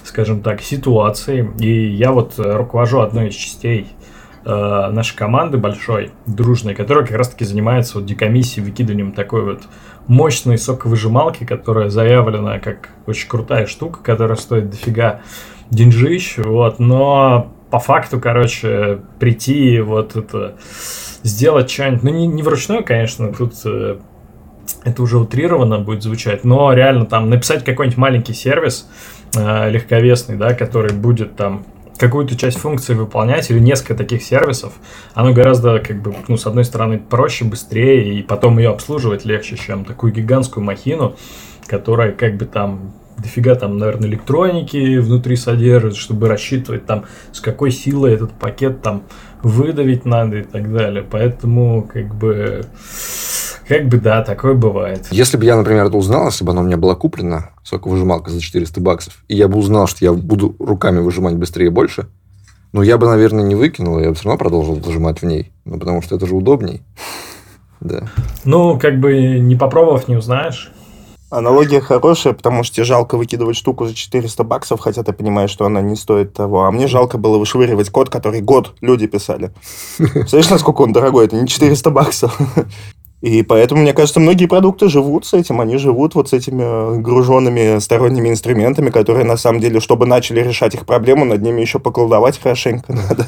скажем 0.04 0.42
так, 0.42 0.62
ситуации. 0.62 1.50
И 1.60 1.88
я 1.92 2.12
вот 2.12 2.34
руковожу 2.38 3.00
одной 3.00 3.30
из 3.30 3.36
частей 3.36 3.88
э, 4.44 4.90
нашей 4.92 5.16
команды 5.16 5.58
большой, 5.58 6.12
дружной, 6.26 6.76
которая 6.76 7.06
как 7.06 7.18
раз-таки 7.18 7.46
занимается 7.46 8.00
вот 8.00 8.06
декомиссией, 8.06 8.66
выкидыванием 8.66 9.14
такой 9.14 9.44
вот 9.44 9.62
мощной 10.08 10.58
соковыжималки, 10.58 11.46
которая 11.46 11.90
заявлена 11.90 12.60
как 12.60 12.90
очень 13.08 13.30
крутая 13.30 13.68
штука, 13.68 14.00
которая 14.04 14.38
стоит 14.38 14.70
дофига 14.70 15.22
деньжищ, 15.70 16.38
вот, 16.38 16.80
но 16.80 17.54
по 17.70 17.80
факту, 17.80 18.20
короче, 18.20 19.00
прийти 19.20 19.80
вот 19.80 20.18
это 20.18 20.58
сделать 21.24 21.72
что-нибудь, 21.72 22.04
ну 22.04 22.10
не, 22.10 22.28
не 22.28 22.44
вручную, 22.44 22.84
конечно, 22.84 23.32
тут 23.34 23.54
это 24.84 25.02
уже 25.02 25.18
утрированно 25.18 25.80
будет 25.80 26.04
звучать, 26.04 26.44
но 26.44 26.74
реально 26.74 27.06
там 27.06 27.30
написать 27.30 27.64
какой-нибудь 27.64 27.98
маленький 27.98 28.34
сервис 28.34 28.88
э, 29.36 29.70
легковесный, 29.70 30.38
да, 30.38 30.54
который 30.54 30.94
будет 30.94 31.36
там 31.36 31.66
какую-то 31.98 32.36
часть 32.36 32.58
функции 32.58 32.96
выполнять 32.96 33.52
или 33.52 33.60
несколько 33.60 33.94
таких 33.94 34.24
сервисов, 34.24 34.74
оно 35.14 35.34
гораздо, 35.34 35.78
как 35.78 36.02
бы, 36.02 36.16
ну, 36.28 36.36
с 36.36 36.48
одной 36.48 36.66
стороны, 36.66 36.98
проще, 36.98 37.46
быстрее, 37.46 38.16
и 38.16 38.24
потом 38.24 38.58
ее 38.58 38.70
обслуживать 38.70 39.24
легче, 39.24 39.56
чем 39.56 39.86
такую 39.86 40.12
гигантскую 40.12 40.64
махину, 40.64 41.16
которая 41.68 42.12
как 42.12 42.38
бы 42.38 42.46
там 42.46 42.94
дофига 43.22 43.54
там, 43.54 43.78
наверное, 43.78 44.10
электроники 44.10 44.98
внутри 44.98 45.36
содержит, 45.36 45.96
чтобы 45.96 46.28
рассчитывать 46.28 46.88
там, 46.88 47.06
с 47.32 47.40
какой 47.40 47.72
силой 47.72 48.14
этот 48.14 48.32
пакет 48.32 48.82
там 48.82 49.04
выдавить 49.44 50.06
надо 50.06 50.40
и 50.40 50.44
так 50.44 50.74
далее. 50.74 51.06
Поэтому, 51.10 51.84
как 51.84 52.16
бы, 52.16 52.66
как 53.72 53.88
бы 53.88 54.00
да, 54.00 54.22
такое 54.22 54.54
бывает. 54.54 55.08
Если 55.12 55.38
бы 55.38 55.46
я, 55.46 55.56
например, 55.56 55.86
это 55.86 55.96
узнал, 55.96 56.26
если 56.26 56.44
бы 56.44 56.52
оно 56.52 56.60
у 56.60 56.66
меня 56.66 56.76
была 56.76 56.94
куплена, 56.94 57.52
соковыжималка 57.64 58.30
за 58.30 58.42
400 58.42 58.82
баксов, 58.82 59.24
и 59.30 59.38
я 59.38 59.48
бы 59.48 59.58
узнал, 59.58 59.88
что 59.88 60.04
я 60.04 60.12
буду 60.12 60.58
руками 60.60 61.00
выжимать 61.00 61.36
быстрее 61.36 61.68
и 61.68 61.70
больше, 61.70 62.08
ну, 62.74 62.82
я 62.82 62.98
бы, 62.98 63.08
наверное, 63.08 63.46
не 63.46 63.56
выкинул, 63.56 63.98
я 64.00 64.10
бы 64.10 64.16
все 64.16 64.26
равно 64.26 64.38
продолжил 64.38 64.76
выжимать 64.76 65.22
в 65.22 65.26
ней. 65.26 65.54
Ну, 65.64 65.80
потому 65.80 66.02
что 66.02 66.16
это 66.16 66.28
же 66.28 66.36
удобней. 66.36 66.82
Да. 67.80 68.04
Ну, 68.46 68.78
как 68.78 69.00
бы 69.00 69.40
не 69.40 69.56
попробовав, 69.56 70.08
не 70.08 70.16
узнаешь. 70.16 70.72
Аналогия 71.32 71.82
хорошая, 71.82 72.34
потому 72.34 72.62
что 72.62 72.76
тебе 72.76 72.84
жалко 72.84 73.18
выкидывать 73.18 73.56
штуку 73.56 73.88
за 73.88 73.96
400 73.96 74.44
баксов, 74.44 74.82
хотя 74.82 75.02
ты 75.02 75.14
понимаешь, 75.14 75.50
что 75.50 75.66
она 75.66 75.82
не 75.82 75.96
стоит 75.96 76.32
того. 76.34 76.66
А 76.66 76.72
мне 76.72 76.88
жалко 76.88 77.18
было 77.18 77.40
вышвыривать 77.40 77.90
код, 77.90 78.12
который 78.12 78.42
год 78.42 78.76
люди 78.82 79.08
писали. 79.08 79.52
Знаешь, 79.98 80.50
насколько 80.52 80.82
он 80.82 80.94
дорогой? 80.94 81.26
Это 81.26 81.38
не 81.38 81.48
400 81.48 81.90
баксов. 81.90 82.38
И 83.22 83.44
поэтому, 83.44 83.82
мне 83.82 83.94
кажется, 83.94 84.20
многие 84.20 84.48
продукты 84.48 84.90
живут 84.90 85.28
с 85.28 85.34
этим, 85.34 85.62
они 85.62 85.78
живут 85.78 86.16
вот 86.16 86.30
с 86.30 86.34
этими 86.34 87.00
груженными 87.00 87.78
сторонними 87.80 88.30
инструментами, 88.30 88.90
которые, 88.90 89.26
на 89.26 89.38
самом 89.38 89.60
деле, 89.60 89.80
чтобы 89.80 90.08
начали 90.08 90.42
решать 90.42 90.74
их 90.74 90.88
проблему, 90.88 91.24
над 91.24 91.42
ними 91.42 91.62
еще 91.62 91.78
поколдовать 91.78 92.40
хорошенько 92.42 92.92
надо. 92.94 93.28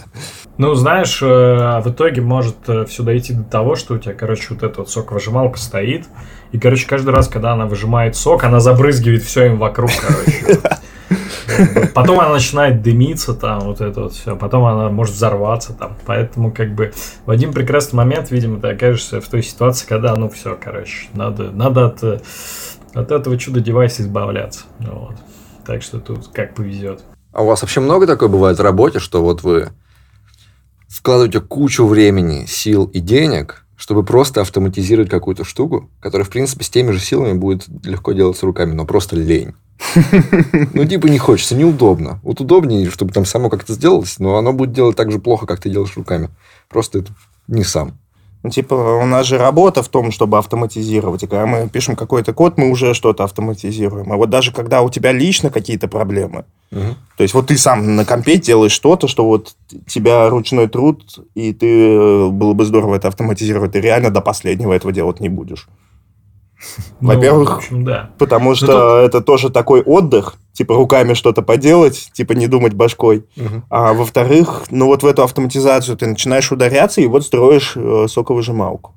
Ну, 0.58 0.74
знаешь, 0.74 1.22
э, 1.22 1.26
в 1.26 1.84
итоге 1.86 2.22
может 2.22 2.58
э, 2.68 2.86
все 2.86 3.04
дойти 3.04 3.34
до 3.34 3.44
того, 3.44 3.76
что 3.76 3.94
у 3.94 3.98
тебя, 4.00 4.16
короче, 4.16 4.48
вот 4.50 4.64
эта 4.64 4.80
вот 4.80 4.90
соковыжималка 4.90 5.60
стоит, 5.60 6.06
и, 6.52 6.60
короче, 6.60 6.88
каждый 6.88 7.12
раз, 7.12 7.28
когда 7.28 7.54
она 7.54 7.68
выжимает 7.68 8.16
сок, 8.16 8.44
она 8.44 8.60
забрызгивает 8.60 9.24
все 9.24 9.46
им 9.46 9.60
вокруг, 9.60 9.92
короче. 10.00 10.60
Потом 11.94 12.20
она 12.20 12.34
начинает 12.34 12.82
дымиться, 12.82 13.34
там, 13.34 13.62
вот 13.62 13.82
это 13.82 14.02
вот 14.02 14.14
все. 14.14 14.36
Потом 14.36 14.66
она 14.66 14.90
может 14.90 15.16
взорваться, 15.16 15.74
там. 15.74 15.98
Поэтому, 16.06 16.52
как 16.52 16.74
бы, 16.74 16.94
в 17.26 17.32
один 17.32 17.54
прекрасный 17.54 17.98
момент, 17.98 18.32
видимо, 18.32 18.60
ты 18.60 18.70
окажешься 18.70 19.22
в 19.22 19.28
той 19.28 19.44
ситуации, 19.44 19.88
когда, 19.88 20.16
ну, 20.16 20.30
все, 20.30 20.58
короче, 20.62 21.08
надо, 21.14 21.52
надо 21.52 21.88
от, 21.88 22.04
от 22.94 23.12
этого 23.12 23.38
чудо-девайса 23.38 24.04
избавляться. 24.04 24.62
Вот. 24.80 25.16
Так 25.66 25.82
что 25.82 26.00
тут 26.00 26.28
как 26.28 26.56
повезет. 26.56 27.04
А 27.32 27.44
у 27.44 27.48
вас 27.48 27.62
вообще 27.62 27.80
много 27.80 28.06
такое 28.06 28.30
бывает 28.30 28.58
в 28.60 28.62
работе, 28.62 29.00
что 29.00 29.24
вот 29.24 29.44
вы 29.44 29.70
вкладываете 30.88 31.42
кучу 31.42 31.86
времени, 31.86 32.46
сил 32.46 32.86
и 32.86 33.00
денег, 33.00 33.63
чтобы 33.84 34.06
просто 34.06 34.40
автоматизировать 34.40 35.10
какую-то 35.10 35.44
штуку, 35.44 35.90
которая, 36.00 36.26
в 36.26 36.30
принципе, 36.30 36.64
с 36.64 36.70
теми 36.70 36.92
же 36.92 37.02
силами 37.02 37.34
будет 37.34 37.66
легко 37.84 38.14
делаться 38.14 38.46
руками, 38.46 38.72
но 38.72 38.86
просто 38.86 39.18
лень. 39.18 39.56
Ну, 40.74 40.86
типа 40.86 41.08
не 41.08 41.18
хочется, 41.18 41.54
неудобно. 41.54 42.22
Вот 42.24 42.40
удобнее, 42.40 42.90
чтобы 42.90 43.12
там 43.12 43.26
само 43.26 43.50
как-то 43.50 43.74
сделалось, 43.74 44.20
но 44.20 44.38
оно 44.38 44.54
будет 44.54 44.72
делать 44.72 44.96
так 44.96 45.12
же 45.12 45.20
плохо, 45.20 45.46
как 45.46 45.60
ты 45.60 45.70
делаешь 45.70 45.98
руками. 45.98 46.30
Просто 46.70 47.00
это 47.00 47.12
не 47.50 47.66
сам. 47.66 48.00
Ну, 48.44 48.50
типа, 48.50 48.74
у 48.74 49.06
нас 49.06 49.26
же 49.26 49.38
работа 49.38 49.82
в 49.82 49.88
том, 49.88 50.12
чтобы 50.12 50.38
автоматизировать. 50.38 51.24
И 51.24 51.28
когда 51.28 51.46
мы 51.46 51.70
пишем 51.70 51.96
какой-то 51.96 52.34
код, 52.34 52.58
мы 52.58 52.70
уже 52.70 52.94
что-то 52.94 53.24
автоматизируем. 53.24 54.12
А 54.12 54.18
вот 54.18 54.30
даже 54.30 54.52
когда 54.52 54.82
у 54.82 54.90
тебя 54.90 55.14
лично 55.14 55.50
какие-то 55.50 55.88
проблемы, 55.88 56.44
угу. 56.70 56.96
то 57.16 57.24
есть 57.24 57.34
вот 57.34 57.48
ты 57.48 57.58
сам 57.58 57.96
на 57.96 58.04
компе 58.04 58.38
делаешь 58.38 58.74
что-то, 58.74 59.08
что 59.08 59.26
вот 59.26 59.56
тебя 59.88 60.30
ручной 60.30 60.68
труд, 60.68 61.20
и 61.36 61.54
ты 61.54 61.68
э, 61.68 62.28
было 62.28 62.54
бы 62.54 62.66
здорово 62.66 62.96
это 62.96 63.08
автоматизировать, 63.08 63.72
ты 63.72 63.80
реально 63.80 64.10
до 64.10 64.20
последнего 64.20 64.74
этого 64.74 64.92
делать 64.92 65.22
не 65.22 65.30
будешь. 65.30 65.70
Ну, 67.00 67.08
Во-первых, 67.10 67.58
общем, 67.58 67.84
да. 67.84 68.12
потому 68.18 68.50
ну, 68.50 68.56
что 68.56 68.66
тут... 69.02 69.08
это 69.08 69.22
тоже 69.22 69.50
такой 69.50 69.82
отдых, 69.82 70.36
типа 70.54 70.76
руками 70.76 71.14
что-то 71.14 71.42
поделать, 71.42 72.10
типа 72.14 72.34
не 72.34 72.48
думать 72.48 72.74
башкой. 72.74 73.26
Угу. 73.36 73.64
А 73.70 73.94
во-вторых, 73.94 74.64
ну 74.70 74.86
вот 74.88 75.04
в 75.04 75.06
эту 75.06 75.24
автоматизацию 75.24 75.98
ты 75.98 76.08
начинаешь 76.08 76.52
ударяться 76.52 77.02
и 77.02 77.08
вот 77.08 77.26
строишь 77.26 77.74
э, 77.76 78.08
соковыжималку. 78.10 78.94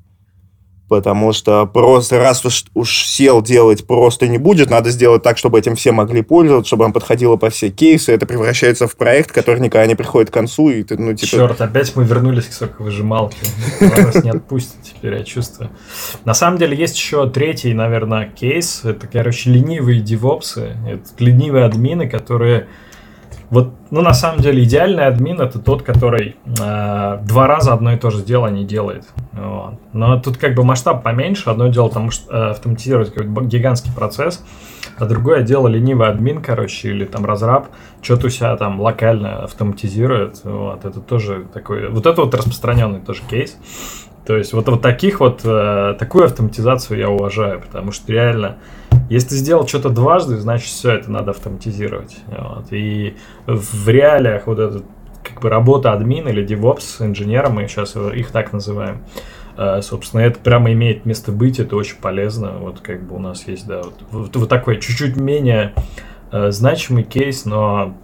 Потому 0.89 1.33
что 1.33 1.67
просто 1.67 2.19
раз 2.19 2.45
уж, 2.45 2.65
уж 2.75 3.05
сел 3.07 3.43
делать 3.43 3.87
просто 3.87 4.29
не 4.29 4.39
будет, 4.39 4.71
надо 4.71 4.91
сделать 4.91 5.23
так, 5.23 5.37
чтобы 5.37 5.59
этим 5.59 5.75
все 5.75 5.91
могли 5.91 6.23
пользоваться, 6.23 6.69
чтобы 6.69 6.85
он 6.85 6.93
подходило 6.93 7.37
по 7.37 7.51
все 7.51 7.71
кейсы. 7.71 8.13
Это 8.13 8.25
превращается 8.25 8.87
в 8.87 8.97
проект, 8.97 9.33
который 9.33 9.61
никогда 9.61 9.87
не 9.87 9.97
приходит 9.97 10.31
к 10.31 10.35
концу. 10.35 10.71
И 10.71 10.85
ты, 10.85 10.97
ну, 10.97 11.13
типа... 11.15 11.31
Черт, 11.31 11.61
опять 11.61 11.97
мы 11.97 12.05
вернулись 12.05 12.45
к 12.45 12.53
соковыжималке. 12.53 13.37
Нас 13.81 14.23
не 14.23 14.31
отпустит 14.31 14.77
теперь, 14.83 15.15
я 15.15 15.25
чувствую. 15.25 15.71
На 16.25 16.35
самом 16.35 16.59
деле 16.59 16.77
есть 16.77 16.97
еще 16.97 17.29
третий, 17.29 17.75
наверное, 17.75 18.29
кейс. 18.29 18.83
Это, 18.85 19.09
короче, 19.09 19.51
ленивые 19.51 20.01
девопсы. 20.01 20.77
Это 20.87 21.03
ленивые 21.19 21.65
админы, 21.65 22.09
которые 22.09 22.69
Вот, 23.51 23.73
ну, 23.91 24.03
на 24.03 24.13
самом 24.13 24.41
деле, 24.41 24.65
идеальный 24.65 25.07
админ 25.07 25.41
это 25.41 25.59
тот, 25.59 25.83
который 25.83 26.37
э, 26.47 27.19
два 27.23 27.47
раза 27.47 27.73
одно 27.73 27.93
и 27.93 27.97
то 27.97 28.11
же 28.11 28.23
дело 28.23 28.49
не 28.49 28.65
делает. 28.65 29.05
Вот. 29.33 29.75
Но 29.93 30.19
тут 30.21 30.37
как 30.37 30.55
бы 30.55 30.65
масштаб 30.65 31.03
поменьше. 31.03 31.51
Одно 31.51 31.69
дело, 31.69 31.89
потому 31.89 32.11
что 32.11 32.35
э, 32.35 32.51
автоматизировать 32.51 33.15
какой-то 33.15 33.43
гигантский 33.43 33.93
процесс, 33.93 34.45
а 34.99 35.07
другое 35.07 35.43
дело 35.43 35.69
ленивый 35.69 36.09
админ, 36.09 36.43
короче, 36.43 36.91
или 36.91 37.05
там 37.05 37.25
разраб, 37.25 37.69
что-то 38.03 38.27
у 38.27 38.31
себя 38.31 38.57
там 38.57 38.81
локально 38.81 39.45
автоматизирует. 39.45 40.41
Вот. 40.43 40.85
Это 40.85 41.01
тоже 41.01 41.47
такой... 41.53 41.89
Вот 41.89 42.07
это 42.07 42.23
вот 42.23 42.35
распространенный 42.35 43.01
тоже 43.01 43.23
кейс. 43.29 43.57
То 44.27 44.37
есть 44.37 44.53
вот, 44.53 44.69
вот 44.69 44.83
таких 44.83 45.21
вот, 45.21 45.43
э, 45.45 45.95
такую 46.01 46.25
автоматизацию 46.25 46.99
я 46.99 47.09
уважаю, 47.09 47.61
потому 47.61 47.93
что 47.93 48.13
реально, 48.13 48.57
если 49.09 49.29
ты 49.31 49.35
сделал 49.37 49.67
что-то 49.67 49.91
дважды, 49.91 50.37
значит 50.39 50.67
все 50.67 50.93
это 50.93 51.11
надо 51.11 51.31
автоматизировать. 51.31 52.17
Вот. 52.27 52.73
И 52.73 53.17
в 53.47 53.89
реалиях 53.89 54.47
вот 54.47 54.59
эта 54.59 54.83
как 55.23 55.41
бы 55.41 55.49
работа 55.49 55.93
админа 55.93 56.29
или 56.29 56.47
DevOps 56.47 57.05
инженера, 57.05 57.49
мы 57.49 57.67
сейчас 57.67 57.97
их 57.97 58.31
так 58.31 58.53
называем, 58.53 59.05
э, 59.57 59.81
собственно, 59.83 60.21
это 60.21 60.39
прямо 60.39 60.73
имеет 60.73 61.05
место 61.05 61.33
быть, 61.33 61.59
это 61.59 61.77
очень 61.77 61.97
полезно. 61.97 62.59
Вот 62.59 62.81
как 62.81 63.07
бы 63.07 63.17
у 63.17 63.19
нас 63.19 63.47
есть, 63.47 63.67
да, 63.67 63.83
вот, 63.83 63.95
вот, 64.11 64.37
вот 64.37 64.49
такой 64.49 64.81
чуть-чуть 64.81 65.17
менее 65.17 65.75
э, 66.33 66.51
значимый 66.51 67.03
кейс, 67.03 67.45
но 67.45 67.97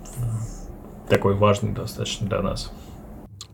такой 1.09 1.35
важный 1.35 1.73
достаточно 1.73 2.27
для 2.27 2.43
нас. 2.43 2.73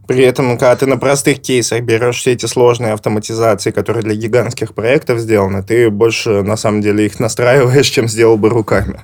При 0.09 0.25
этом, 0.25 0.53
когда 0.53 0.75
ты 0.75 0.87
на 0.87 0.97
простых 0.97 1.43
кейсах 1.43 1.83
берешь 1.83 2.17
все 2.17 2.33
эти 2.33 2.47
сложные 2.47 2.95
автоматизации, 2.95 3.73
которые 3.73 4.03
для 4.03 4.15
гигантских 4.15 4.73
проектов 4.73 5.19
сделаны, 5.19 5.63
ты 5.63 5.91
больше, 5.91 6.43
на 6.43 6.57
самом 6.57 6.81
деле, 6.81 7.05
их 7.05 7.21
настраиваешь, 7.21 7.87
чем 7.87 8.09
сделал 8.09 8.39
бы 8.39 8.49
руками. 8.49 9.03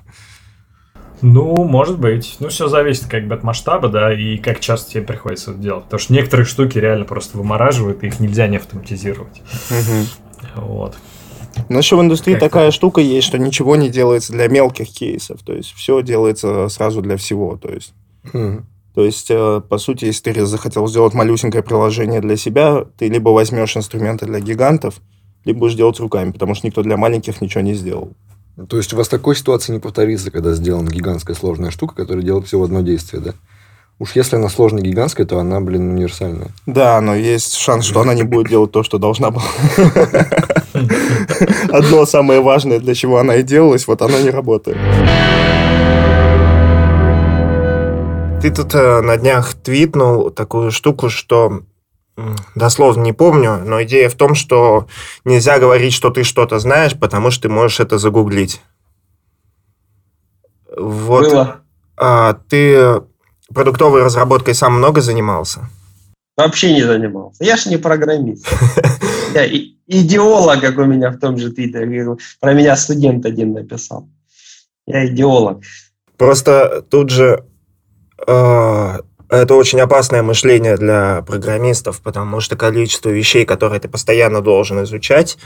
Ну, 1.21 1.65
может 1.65 1.99
быть. 1.99 2.37
Ну, 2.41 2.49
все 2.49 2.69
зависит 2.69 3.05
как 3.07 3.29
бы 3.29 3.35
от 3.35 3.43
масштаба, 3.43 3.89
да, 3.89 4.15
и 4.15 4.39
как 4.39 4.61
часто 4.61 4.93
тебе 4.93 5.03
приходится 5.03 5.51
это 5.51 5.61
делать. 5.61 5.85
Потому 5.85 6.01
что 6.01 6.15
некоторые 6.15 6.47
штуки 6.47 6.79
реально 6.79 7.05
просто 7.05 7.37
вымораживают, 7.37 8.03
и 8.03 8.07
их 8.07 8.19
нельзя 8.19 8.49
не 8.49 8.57
автоматизировать. 8.57 9.43
Угу. 9.71 10.65
Вот. 10.67 10.97
Но 11.69 11.79
еще 11.81 11.97
в 11.97 12.01
индустрии 12.01 12.33
как 12.33 12.45
такая 12.45 12.71
штука 12.71 13.03
есть, 13.03 13.27
что 13.27 13.39
ничего 13.39 13.77
не 13.77 13.91
делается 13.91 14.33
для 14.33 14.49
мелких 14.49 14.89
кейсов. 14.89 15.43
То 15.43 15.53
есть 15.53 15.75
все 15.75 16.01
делается 16.01 16.67
сразу 16.71 17.03
для 17.03 17.19
всего. 17.19 17.59
То 17.59 17.69
есть... 17.69 17.93
Угу. 18.33 18.63
То 18.95 19.05
есть, 19.05 19.27
э, 19.31 19.61
по 19.69 19.79
сути, 19.79 20.05
если 20.05 20.33
ты 20.33 20.47
захотел 20.47 20.87
сделать 20.87 21.15
малюсенькое 21.15 21.65
приложение 21.65 22.21
для 22.21 22.37
себя, 22.37 22.85
ты 22.97 23.09
либо 23.09 23.31
возьмешь 23.31 23.77
инструменты 23.77 24.27
для 24.27 24.39
гигантов, 24.39 24.95
либо 25.45 25.61
будешь 25.61 25.75
делать 25.75 25.99
руками, 25.99 26.31
потому 26.31 26.55
что 26.55 26.67
никто 26.67 26.83
для 26.83 26.97
маленьких 26.97 27.41
ничего 27.41 27.63
не 27.63 27.75
сделал. 27.75 28.13
То 28.69 28.77
есть 28.77 28.93
у 28.93 28.97
вас 28.97 29.09
такой 29.09 29.35
ситуации 29.35 29.73
не 29.73 29.81
повторится, 29.81 30.31
когда 30.31 30.53
сделана 30.55 30.89
гигантская 30.89 31.35
сложная 31.35 31.73
штука, 31.73 31.97
которая 31.97 32.25
делает 32.25 32.47
всего 32.47 32.65
одно 32.65 32.83
действие, 32.83 33.21
да? 33.21 33.33
Уж 33.99 34.13
если 34.17 34.37
она 34.37 34.49
сложная 34.49 34.83
гигантская, 34.83 35.27
то 35.27 35.39
она, 35.39 35.61
блин, 35.61 35.91
универсальная. 35.91 36.49
Да, 36.67 37.01
но 37.01 37.15
есть 37.15 37.55
шанс, 37.55 37.85
что 37.85 38.01
она 38.01 38.15
не 38.15 38.25
будет 38.25 38.49
делать 38.49 38.73
то, 38.73 38.83
что 38.83 38.99
должна 38.99 39.31
была. 39.31 39.45
Одно 41.71 42.05
самое 42.05 42.41
важное, 42.41 42.81
для 42.81 42.95
чего 42.95 43.19
она 43.19 43.37
и 43.37 43.43
делалась, 43.43 43.87
вот 43.87 44.03
оно 44.03 44.21
не 44.21 44.31
работает. 44.31 44.79
Ты 48.45 48.51
тут 48.51 48.75
э, 48.75 49.01
на 49.01 49.17
днях 49.17 49.55
твитнул 49.55 50.31
такую 50.31 50.71
штуку, 50.71 51.09
что 51.09 51.63
дословно 52.55 53.01
не 53.01 53.15
помню, 53.15 53.57
но 53.65 53.83
идея 53.85 54.11
в 54.11 54.17
том, 54.17 54.35
что 54.35 54.87
нельзя 55.25 55.59
говорить, 55.59 55.95
что 55.95 56.11
ты 56.11 56.25
что-то 56.25 56.59
знаешь, 56.59 56.93
потому 56.95 57.31
что 57.31 57.45
ты 57.45 57.49
можешь 57.49 57.81
это 57.81 57.97
загуглить. 57.97 58.61
Вот. 60.77 61.25
Было. 61.25 61.61
А, 61.97 62.35
ты 62.51 63.01
продуктовой 63.49 64.03
разработкой 64.03 64.55
сам 64.55 64.75
много 64.75 65.01
занимался? 65.01 65.71
Вообще 66.37 66.75
не 66.75 66.83
занимался. 66.83 67.43
Я 67.43 67.57
ж 67.57 67.65
не 67.65 67.79
программист. 67.79 68.47
Я 69.35 69.49
идеолог, 69.87 70.61
как 70.61 70.77
у 70.77 70.85
меня 70.85 71.11
в 71.13 71.19
том 71.19 71.39
же 71.39 71.51
твиттере. 71.51 72.19
Про 72.41 72.53
меня 72.53 72.77
студент 72.77 73.25
один 73.25 73.55
написал. 73.55 74.07
Я 74.87 75.07
идеолог. 75.07 75.63
Просто 76.19 76.85
тут 76.91 77.09
же 77.09 77.43
это 78.27 79.55
очень 79.55 79.81
опасное 79.81 80.23
мышление 80.23 80.77
для 80.77 81.23
программистов, 81.27 82.01
потому 82.01 82.41
что 82.41 82.57
количество 82.57 83.11
вещей, 83.11 83.45
которые 83.45 83.81
ты 83.81 83.89
постоянно 83.89 84.41
должен 84.41 84.83
изучать, 84.85 85.39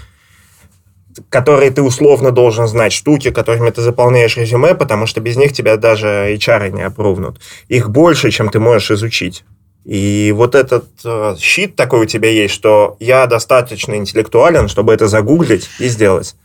которые 1.29 1.71
ты 1.71 1.83
условно 1.83 2.31
должен 2.31 2.67
знать, 2.67 2.93
штуки, 2.93 3.31
которыми 3.31 3.71
ты 3.71 3.83
заполняешь 3.83 4.37
резюме, 4.37 4.75
потому 4.75 5.07
что 5.07 5.21
без 5.21 5.37
них 5.37 5.53
тебя 5.53 5.77
даже 5.77 6.35
HR 6.35 6.71
не 6.71 6.83
опровнут. 6.83 7.41
Их 7.69 7.91
больше, 7.91 8.31
чем 8.31 8.49
ты 8.51 8.61
можешь 8.61 8.91
изучить. 8.91 9.45
И 9.85 10.33
вот 10.37 10.55
этот 10.55 10.85
э, 11.05 11.35
щит 11.39 11.75
такой 11.75 12.01
у 12.01 12.05
тебя 12.05 12.29
есть, 12.31 12.53
что 12.53 12.97
я 13.01 13.27
достаточно 13.27 13.95
интеллектуален, 13.95 14.69
чтобы 14.69 14.93
это 14.93 15.09
загуглить 15.09 15.69
и 15.79 15.89
сделать. 15.89 16.37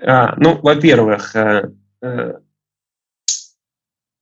А, 0.00 0.34
ну, 0.36 0.58
во-первых, 0.60 1.36
э, 1.36 1.70
э, 2.02 2.32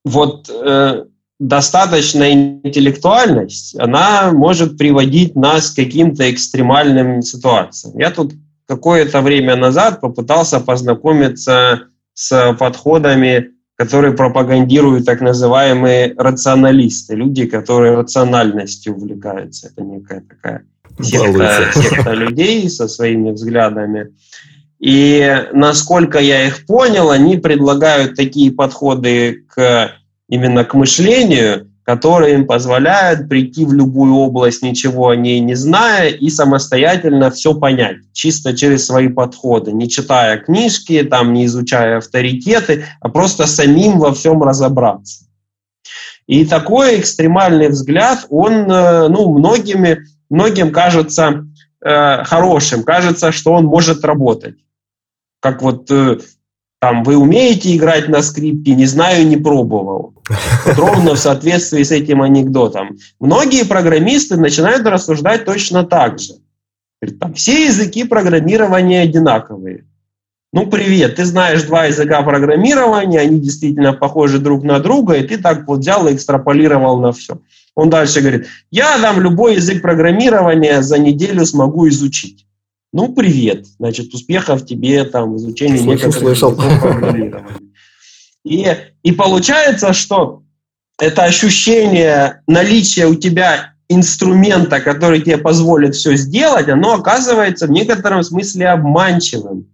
вот 0.07 0.49
э, 0.49 1.05
достаточная 1.39 2.33
интеллектуальность, 2.33 3.79
она 3.79 4.31
может 4.31 4.77
приводить 4.77 5.35
нас 5.35 5.71
к 5.71 5.75
каким-то 5.75 6.31
экстремальным 6.31 7.21
ситуациям. 7.21 7.97
Я 7.99 8.11
тут 8.11 8.33
какое-то 8.67 9.21
время 9.21 9.55
назад 9.55 10.01
попытался 10.01 10.59
познакомиться 10.59 11.83
с 12.13 12.55
подходами, 12.59 13.51
которые 13.75 14.13
пропагандируют 14.13 15.05
так 15.05 15.21
называемые 15.21 16.15
рационалисты, 16.17 17.15
люди, 17.15 17.45
которые 17.45 17.95
рациональностью 17.95 18.95
увлекаются. 18.95 19.67
Это 19.67 19.83
некая 19.83 20.21
такая 20.21 20.65
секта, 20.99 21.71
секта 21.75 22.13
людей 22.13 22.69
со 22.69 22.87
своими 22.87 23.31
взглядами. 23.31 24.15
И 24.79 25.47
насколько 25.53 26.19
я 26.19 26.47
их 26.47 26.65
понял, 26.65 27.09
они 27.09 27.37
предлагают 27.37 28.15
такие 28.15 28.51
подходы 28.51 29.45
к 29.47 29.91
именно 30.29 30.63
к 30.63 30.73
мышлению, 30.73 31.71
которые 31.83 32.33
им 32.33 32.47
позвляют 32.47 33.29
прийти 33.29 33.65
в 33.65 33.73
любую 33.73 34.15
область, 34.15 34.61
ничего 34.61 35.09
о 35.09 35.15
ней 35.15 35.39
не 35.39 35.55
зная, 35.55 36.09
и 36.09 36.29
самостоятельно 36.29 37.31
все 37.31 37.53
понять, 37.53 37.97
чисто 38.11 38.55
через 38.55 38.85
свои 38.85 39.07
подходы, 39.07 39.71
не 39.71 39.89
читая 39.89 40.37
книжки, 40.37 41.01
там, 41.03 41.33
не 41.33 41.45
изучая 41.45 41.99
авторитеты, 41.99 42.85
а 42.99 43.07
просто 43.07 43.47
самим 43.47 43.99
во 43.99 44.13
всем 44.13 44.43
разобраться. 44.43 45.25
И 46.25 46.45
такой 46.45 46.99
экстремальный 46.99 47.69
взгляд, 47.69 48.25
он 48.29 48.69
э, 48.69 49.07
ну, 49.07 49.33
многими, 49.33 49.99
многим 50.29 50.73
кажется 50.73 51.45
э, 51.81 52.23
хорошим, 52.25 52.83
кажется, 52.83 53.31
что 53.31 53.53
он 53.53 53.63
может 53.63 54.03
работать 54.03 54.55
как 55.39 55.61
вот 55.61 55.89
э, 55.91 56.17
там, 56.79 57.03
вы 57.03 57.17
умеете 57.17 57.75
играть 57.75 58.07
на 58.07 58.21
скрипке, 58.21 58.75
не 58.75 58.85
знаю, 58.85 59.27
не 59.27 59.37
пробовал. 59.37 60.13
Вот 60.65 60.77
ровно 60.77 61.15
в 61.15 61.19
соответствии 61.19 61.83
с 61.83 61.91
этим 61.91 62.21
анекдотом. 62.21 62.97
Многие 63.19 63.65
программисты 63.65 64.37
начинают 64.37 64.85
рассуждать 64.85 65.45
точно 65.45 65.83
так 65.83 66.19
же. 66.19 66.33
Там, 67.19 67.33
все 67.33 67.65
языки 67.65 68.03
программирования 68.03 69.01
одинаковые. 69.01 69.85
Ну, 70.53 70.67
привет, 70.67 71.17
ты 71.17 71.25
знаешь 71.25 71.63
два 71.63 71.85
языка 71.85 72.21
программирования, 72.21 73.19
они 73.19 73.39
действительно 73.39 73.93
похожи 73.93 74.39
друг 74.39 74.63
на 74.63 74.79
друга, 74.79 75.15
и 75.15 75.27
ты 75.27 75.37
так 75.37 75.67
вот 75.67 75.79
взял 75.79 76.07
и 76.07 76.15
экстраполировал 76.15 76.99
на 77.01 77.11
все. 77.11 77.39
Он 77.75 77.89
дальше 77.89 78.21
говорит, 78.21 78.47
я 78.71 78.97
там 78.99 79.19
любой 79.19 79.55
язык 79.55 79.81
программирования 79.81 80.81
за 80.81 80.97
неделю 80.97 81.45
смогу 81.45 81.87
изучить. 81.89 82.46
Ну, 82.93 83.13
привет. 83.13 83.65
Значит, 83.79 84.13
успехов 84.13 84.65
тебе 84.65 85.03
там 85.03 85.33
в 85.33 85.37
изучении 85.37 85.79
некоторых 85.79 86.15
слышал. 86.15 86.57
И, 88.43 88.65
и 89.03 89.11
получается, 89.11 89.93
что 89.93 90.43
это 90.97 91.23
ощущение 91.23 92.41
наличия 92.47 93.07
у 93.07 93.15
тебя 93.15 93.73
инструмента, 93.89 94.79
который 94.79 95.21
тебе 95.21 95.37
позволит 95.37 95.95
все 95.95 96.15
сделать, 96.15 96.69
оно 96.69 96.93
оказывается 96.93 97.67
в 97.67 97.71
некотором 97.71 98.23
смысле 98.23 98.69
обманчивым. 98.69 99.67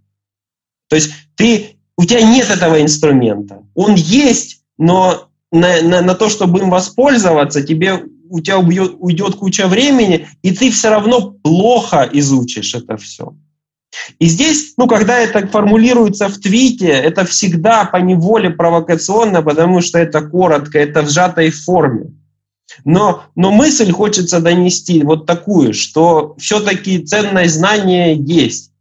То 0.89 0.95
есть 0.95 1.11
ты, 1.35 1.77
у 1.97 2.05
тебя 2.05 2.21
нет 2.21 2.49
этого 2.49 2.81
инструмента. 2.81 3.63
Он 3.75 3.95
есть, 3.95 4.63
но 4.77 5.29
на, 5.51 5.81
на, 5.81 6.01
на 6.01 6.15
то, 6.15 6.29
чтобы 6.29 6.59
им 6.59 6.69
воспользоваться, 6.69 7.63
тебе 7.63 8.03
у 8.33 8.39
тебя 8.41 8.57
уйдет, 8.57 8.95
уйдет 8.97 9.35
куча 9.35 9.67
времени, 9.67 10.27
и 10.41 10.51
ты 10.51 10.71
все 10.71 10.89
равно 10.89 11.35
плохо 11.43 12.09
изучишь 12.11 12.73
это 12.73 12.97
все. 12.97 13.35
И 14.17 14.25
здесь, 14.25 14.73
ну, 14.75 14.87
когда 14.87 15.19
это 15.19 15.45
формулируется 15.47 16.27
в 16.29 16.39
твите, 16.39 16.87
это 16.87 17.25
всегда 17.25 17.85
по 17.85 17.97
неволе 17.97 18.49
провокационно, 18.49 19.43
потому 19.43 19.81
что 19.81 19.99
это 19.99 20.21
коротко, 20.21 20.79
это 20.79 21.03
в 21.03 21.11
сжатой 21.11 21.51
форме. 21.51 22.11
Но, 22.85 23.25
но 23.35 23.51
мысль 23.51 23.91
хочется 23.91 24.39
донести 24.39 25.03
вот 25.03 25.27
такую, 25.27 25.75
что 25.75 26.35
все-таки 26.39 27.05
ценность 27.05 27.53
знания 27.53 28.15
есть. 28.15 28.71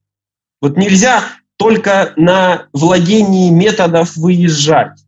Вот 0.62 0.78
нельзя 0.78 1.24
только 1.58 2.14
на 2.16 2.68
владении 2.72 3.50
методов 3.50 4.16
выезжать. 4.16 5.01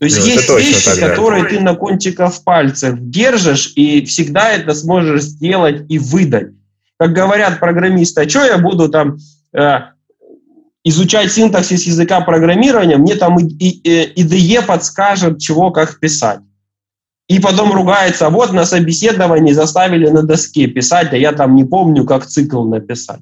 То 0.00 0.06
есть 0.06 0.18
ну, 0.18 0.24
есть 0.24 0.48
вещи, 0.48 0.84
тогда. 0.86 1.10
которые 1.10 1.44
ты 1.44 1.60
на 1.60 1.74
кончиках 1.74 2.32
пальцев 2.42 2.94
держишь, 2.98 3.74
и 3.76 4.02
всегда 4.06 4.48
это 4.48 4.74
сможешь 4.74 5.24
сделать 5.24 5.84
и 5.90 5.98
выдать. 5.98 6.52
Как 6.98 7.12
говорят 7.12 7.60
программисты, 7.60 8.22
а 8.22 8.28
что 8.28 8.42
я 8.42 8.56
буду 8.56 8.88
там 8.88 9.18
э, 9.52 9.78
изучать 10.84 11.30
синтаксис 11.30 11.86
языка 11.86 12.22
программирования, 12.22 12.96
мне 12.96 13.14
там 13.14 13.36
IDE 13.36 14.64
подскажет, 14.64 15.38
чего 15.38 15.70
как 15.70 16.00
писать. 16.00 16.40
И 17.28 17.38
потом 17.38 17.70
ругается, 17.70 18.30
вот 18.30 18.54
на 18.54 18.64
собеседовании 18.64 19.52
заставили 19.52 20.08
на 20.08 20.22
доске 20.22 20.66
писать, 20.66 21.12
а 21.12 21.16
я 21.18 21.32
там 21.32 21.54
не 21.54 21.64
помню, 21.64 22.06
как 22.06 22.24
цикл 22.24 22.64
написать. 22.64 23.20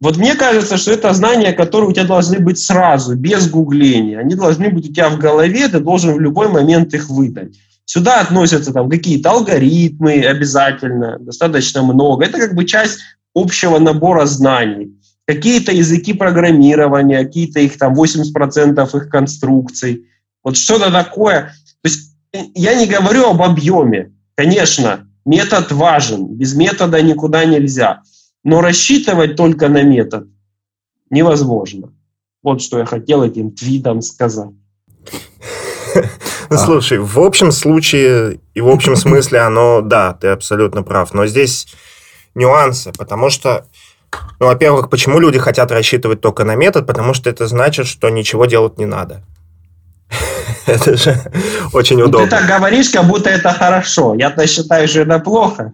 Вот 0.00 0.16
мне 0.16 0.34
кажется, 0.34 0.78
что 0.78 0.92
это 0.92 1.12
знания, 1.12 1.52
которые 1.52 1.90
у 1.90 1.92
тебя 1.92 2.04
должны 2.04 2.38
быть 2.38 2.58
сразу, 2.58 3.16
без 3.16 3.50
гугления. 3.50 4.18
Они 4.18 4.34
должны 4.34 4.70
быть 4.70 4.88
у 4.88 4.92
тебя 4.92 5.10
в 5.10 5.18
голове, 5.18 5.68
ты 5.68 5.78
должен 5.78 6.14
в 6.14 6.20
любой 6.20 6.48
момент 6.48 6.94
их 6.94 7.10
выдать. 7.10 7.54
Сюда 7.84 8.20
относятся 8.20 8.72
там 8.72 8.88
какие-то 8.88 9.32
алгоритмы 9.32 10.22
обязательно, 10.22 11.18
достаточно 11.18 11.82
много. 11.82 12.24
Это 12.24 12.38
как 12.38 12.54
бы 12.54 12.64
часть 12.64 13.00
общего 13.34 13.78
набора 13.78 14.24
знаний. 14.24 14.96
Какие-то 15.26 15.72
языки 15.72 16.14
программирования, 16.14 17.18
какие-то 17.18 17.60
их 17.60 17.76
там 17.76 17.94
80% 17.94 18.96
их 18.96 19.08
конструкций. 19.10 20.06
Вот 20.42 20.56
что-то 20.56 20.90
такое. 20.90 21.52
То 21.82 21.88
есть 21.88 22.14
я 22.54 22.74
не 22.74 22.86
говорю 22.86 23.26
об 23.26 23.42
объеме. 23.42 24.12
Конечно, 24.34 25.06
метод 25.26 25.70
важен. 25.72 26.26
Без 26.26 26.54
метода 26.54 27.02
никуда 27.02 27.44
нельзя. 27.44 28.00
Но 28.42 28.60
рассчитывать 28.60 29.36
только 29.36 29.68
на 29.68 29.82
метод 29.82 30.26
невозможно. 31.10 31.92
Вот 32.42 32.62
что 32.62 32.78
я 32.78 32.86
хотел 32.86 33.22
этим 33.22 33.50
твитом 33.50 34.00
сказать. 34.00 34.50
Ну, 36.48 36.58
слушай, 36.58 36.98
в 36.98 37.18
общем 37.20 37.52
случае 37.52 38.40
и 38.54 38.60
в 38.60 38.68
общем 38.68 38.96
смысле 38.96 39.40
оно, 39.40 39.82
да, 39.82 40.14
ты 40.14 40.28
абсолютно 40.28 40.82
прав. 40.82 41.14
Но 41.14 41.26
здесь 41.26 41.68
нюансы, 42.34 42.92
потому 42.92 43.30
что, 43.30 43.66
ну, 44.40 44.46
во-первых, 44.46 44.90
почему 44.90 45.20
люди 45.20 45.38
хотят 45.38 45.70
рассчитывать 45.70 46.20
только 46.20 46.44
на 46.44 46.56
метод? 46.56 46.86
Потому 46.86 47.14
что 47.14 47.30
это 47.30 47.46
значит, 47.46 47.86
что 47.86 48.08
ничего 48.08 48.46
делать 48.46 48.78
не 48.78 48.86
надо. 48.86 49.22
Это 50.66 50.96
же 50.96 51.16
очень 51.72 52.02
удобно. 52.02 52.26
Ты 52.26 52.30
так 52.30 52.46
говоришь, 52.46 52.90
как 52.90 53.06
будто 53.06 53.30
это 53.30 53.52
хорошо. 53.52 54.14
Я-то 54.14 54.46
считаю, 54.46 54.88
что 54.88 55.00
это 55.00 55.18
плохо. 55.20 55.72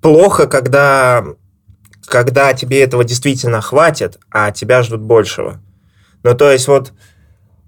Плохо, 0.00 0.46
когда 0.46 1.24
когда 2.10 2.52
тебе 2.52 2.82
этого 2.82 3.04
действительно 3.04 3.60
хватит, 3.60 4.18
а 4.30 4.50
тебя 4.50 4.82
ждут 4.82 5.00
большего. 5.00 5.60
Ну, 6.24 6.34
то 6.34 6.50
есть 6.50 6.66
вот 6.68 6.92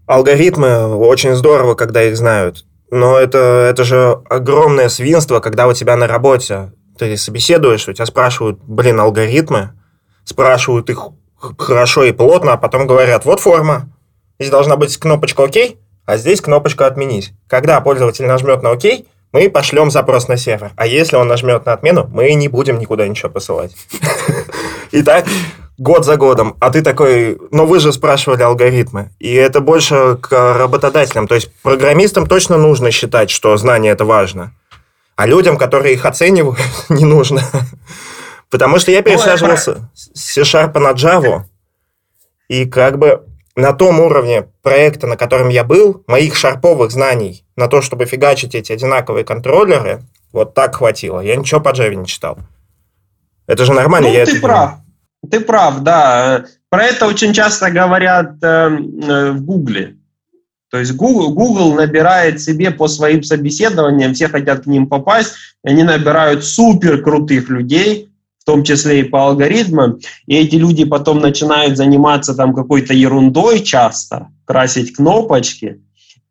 алгоритмы 0.06 0.96
очень 0.96 1.34
здорово, 1.34 1.74
когда 1.74 2.02
их 2.02 2.16
знают, 2.16 2.66
но 2.90 3.16
это, 3.16 3.38
это 3.70 3.84
же 3.84 4.20
огромное 4.28 4.88
свинство, 4.88 5.40
когда 5.40 5.68
у 5.68 5.72
тебя 5.72 5.96
на 5.96 6.06
работе 6.06 6.72
ты 6.98 7.16
собеседуешь, 7.16 7.88
у 7.88 7.92
тебя 7.92 8.04
спрашивают, 8.04 8.58
блин, 8.62 9.00
алгоритмы, 9.00 9.70
спрашивают 10.24 10.90
их 10.90 11.08
хорошо 11.58 12.04
и 12.04 12.12
плотно, 12.12 12.52
а 12.52 12.56
потом 12.56 12.86
говорят, 12.86 13.24
вот 13.24 13.40
форма, 13.40 13.88
здесь 14.38 14.50
должна 14.50 14.76
быть 14.76 14.96
кнопочка 14.98 15.42
«Ок», 15.42 15.54
а 16.04 16.16
здесь 16.16 16.40
кнопочка 16.40 16.86
«Отменить». 16.86 17.32
Когда 17.46 17.80
пользователь 17.80 18.26
нажмет 18.26 18.62
на 18.62 18.72
«Ок», 18.72 18.82
мы 19.32 19.48
пошлем 19.50 19.90
запрос 19.90 20.28
на 20.28 20.36
сервер. 20.36 20.72
А 20.76 20.86
если 20.86 21.16
он 21.16 21.28
нажмет 21.28 21.66
на 21.66 21.72
отмену, 21.72 22.08
мы 22.12 22.32
не 22.34 22.48
будем 22.48 22.78
никуда 22.78 23.08
ничего 23.08 23.30
посылать. 23.30 23.74
И 24.90 25.02
так 25.02 25.26
год 25.78 26.04
за 26.04 26.16
годом. 26.16 26.56
А 26.60 26.70
ты 26.70 26.82
такой, 26.82 27.38
но 27.50 27.66
вы 27.66 27.80
же 27.80 27.92
спрашивали 27.92 28.42
алгоритмы. 28.42 29.10
И 29.18 29.32
это 29.34 29.60
больше 29.60 30.18
к 30.20 30.54
работодателям. 30.58 31.26
То 31.26 31.34
есть 31.34 31.50
программистам 31.62 32.26
точно 32.26 32.56
нужно 32.56 32.90
считать, 32.90 33.30
что 33.30 33.56
знание 33.56 33.92
это 33.92 34.04
важно. 34.04 34.52
А 35.16 35.26
людям, 35.26 35.56
которые 35.56 35.94
их 35.94 36.04
оценивают, 36.04 36.58
не 36.88 37.04
нужно. 37.04 37.42
Потому 38.50 38.78
что 38.78 38.90
я 38.90 39.02
пересаживался 39.02 39.90
с 39.94 40.34
C-Sharp 40.34 40.78
на 40.78 40.92
Java, 40.92 41.44
и 42.48 42.66
как 42.66 42.98
бы 42.98 43.22
на 43.54 43.72
том 43.72 44.00
уровне 44.00 44.46
проекта, 44.62 45.06
на 45.06 45.16
котором 45.16 45.48
я 45.48 45.64
был, 45.64 46.02
моих 46.06 46.36
шарповых 46.36 46.90
знаний 46.90 47.44
на 47.56 47.68
то, 47.68 47.82
чтобы 47.82 48.06
фигачить 48.06 48.54
эти 48.54 48.72
одинаковые 48.72 49.24
контроллеры, 49.24 50.02
вот 50.32 50.54
так 50.54 50.76
хватило. 50.76 51.20
Я 51.20 51.36
ничего 51.36 51.60
по 51.60 51.70
Java 51.70 51.94
не 51.94 52.06
читал. 52.06 52.38
Это 53.46 53.64
же 53.64 53.72
нормально. 53.72 54.08
Ну, 54.08 54.14
я 54.14 54.24
ты 54.24 54.40
прав. 54.40 54.70
Делаю. 54.70 54.82
Ты 55.30 55.40
прав, 55.40 55.80
да. 55.80 56.44
Про 56.70 56.84
это 56.84 57.06
очень 57.06 57.32
часто 57.32 57.70
говорят 57.70 58.42
э, 58.42 58.46
э, 58.46 59.30
в 59.32 59.42
Гугле. 59.42 59.96
То 60.70 60.78
есть 60.78 60.94
Google, 60.94 61.34
Google 61.34 61.74
набирает 61.74 62.40
себе 62.40 62.70
по 62.70 62.88
своим 62.88 63.22
собеседованиям, 63.22 64.14
все 64.14 64.28
хотят 64.28 64.62
к 64.62 64.66
ним 64.66 64.86
попасть, 64.86 65.34
они 65.62 65.82
набирают 65.82 66.44
супер 66.44 67.02
крутых 67.02 67.50
людей, 67.50 68.10
в 68.42 68.44
том 68.44 68.64
числе 68.64 69.00
и 69.00 69.04
по 69.04 69.28
алгоритмам, 69.28 70.00
и 70.26 70.34
эти 70.34 70.56
люди 70.56 70.84
потом 70.84 71.20
начинают 71.20 71.76
заниматься 71.76 72.34
там 72.34 72.54
какой-то 72.54 72.92
ерундой 72.92 73.60
часто, 73.60 74.30
красить 74.44 74.96
кнопочки, 74.96 75.80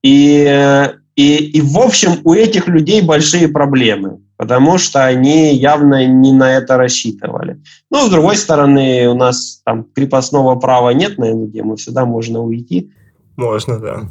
и, 0.03 0.91
и, 1.15 1.35
и 1.37 1.61
в 1.61 1.79
общем 1.79 2.19
у 2.25 2.33
этих 2.33 2.67
людей 2.67 3.01
большие 3.01 3.47
проблемы, 3.47 4.19
потому 4.35 4.77
что 4.77 5.05
они 5.05 5.55
явно 5.55 6.05
не 6.05 6.33
на 6.33 6.57
это 6.57 6.75
рассчитывали. 6.75 7.61
Но, 7.89 8.05
с 8.05 8.09
другой 8.09 8.35
стороны, 8.35 9.07
у 9.07 9.15
нас 9.15 9.61
там 9.63 9.85
крепостного 9.85 10.57
права 10.57 10.89
нет 10.89 11.17
на 11.17 11.25
эту 11.25 11.49
тему, 11.49 11.77
всегда 11.77 12.03
можно 12.03 12.41
уйти. 12.41 12.91
Можно, 13.37 13.79
да. 13.79 14.09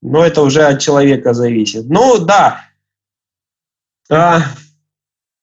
Но 0.00 0.24
это 0.24 0.40
уже 0.40 0.62
от 0.62 0.80
человека 0.80 1.34
зависит. 1.34 1.90
Ну, 1.90 2.18
да, 2.18 2.62
а, 4.10 4.40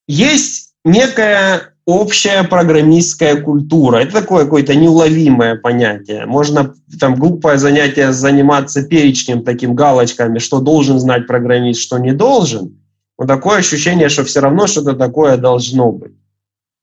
есть 0.08 0.74
некая 0.84 1.75
общая 1.86 2.44
программистская 2.44 3.42
культура. 3.42 3.98
Это 3.98 4.14
такое 4.14 4.46
какое-то 4.46 4.76
неуловимое 4.76 5.56
понятие. 5.56 6.26
Можно 6.26 6.74
там 7.00 7.16
глупое 7.16 7.58
занятие 7.58 8.12
заниматься 8.12 8.84
перечнем, 8.84 9.44
таким 9.44 9.76
галочками, 9.76 10.40
что 10.40 10.60
должен 10.60 11.00
знать 11.00 11.28
программист, 11.28 11.82
что 11.82 12.00
не 12.00 12.12
должен. 12.12 12.82
Но 13.18 13.26
такое 13.26 13.60
ощущение, 13.60 14.10
что 14.10 14.24
все 14.24 14.42
равно 14.42 14.68
что-то 14.68 14.94
такое 14.94 15.38
должно 15.38 15.92
быть. 15.92 16.14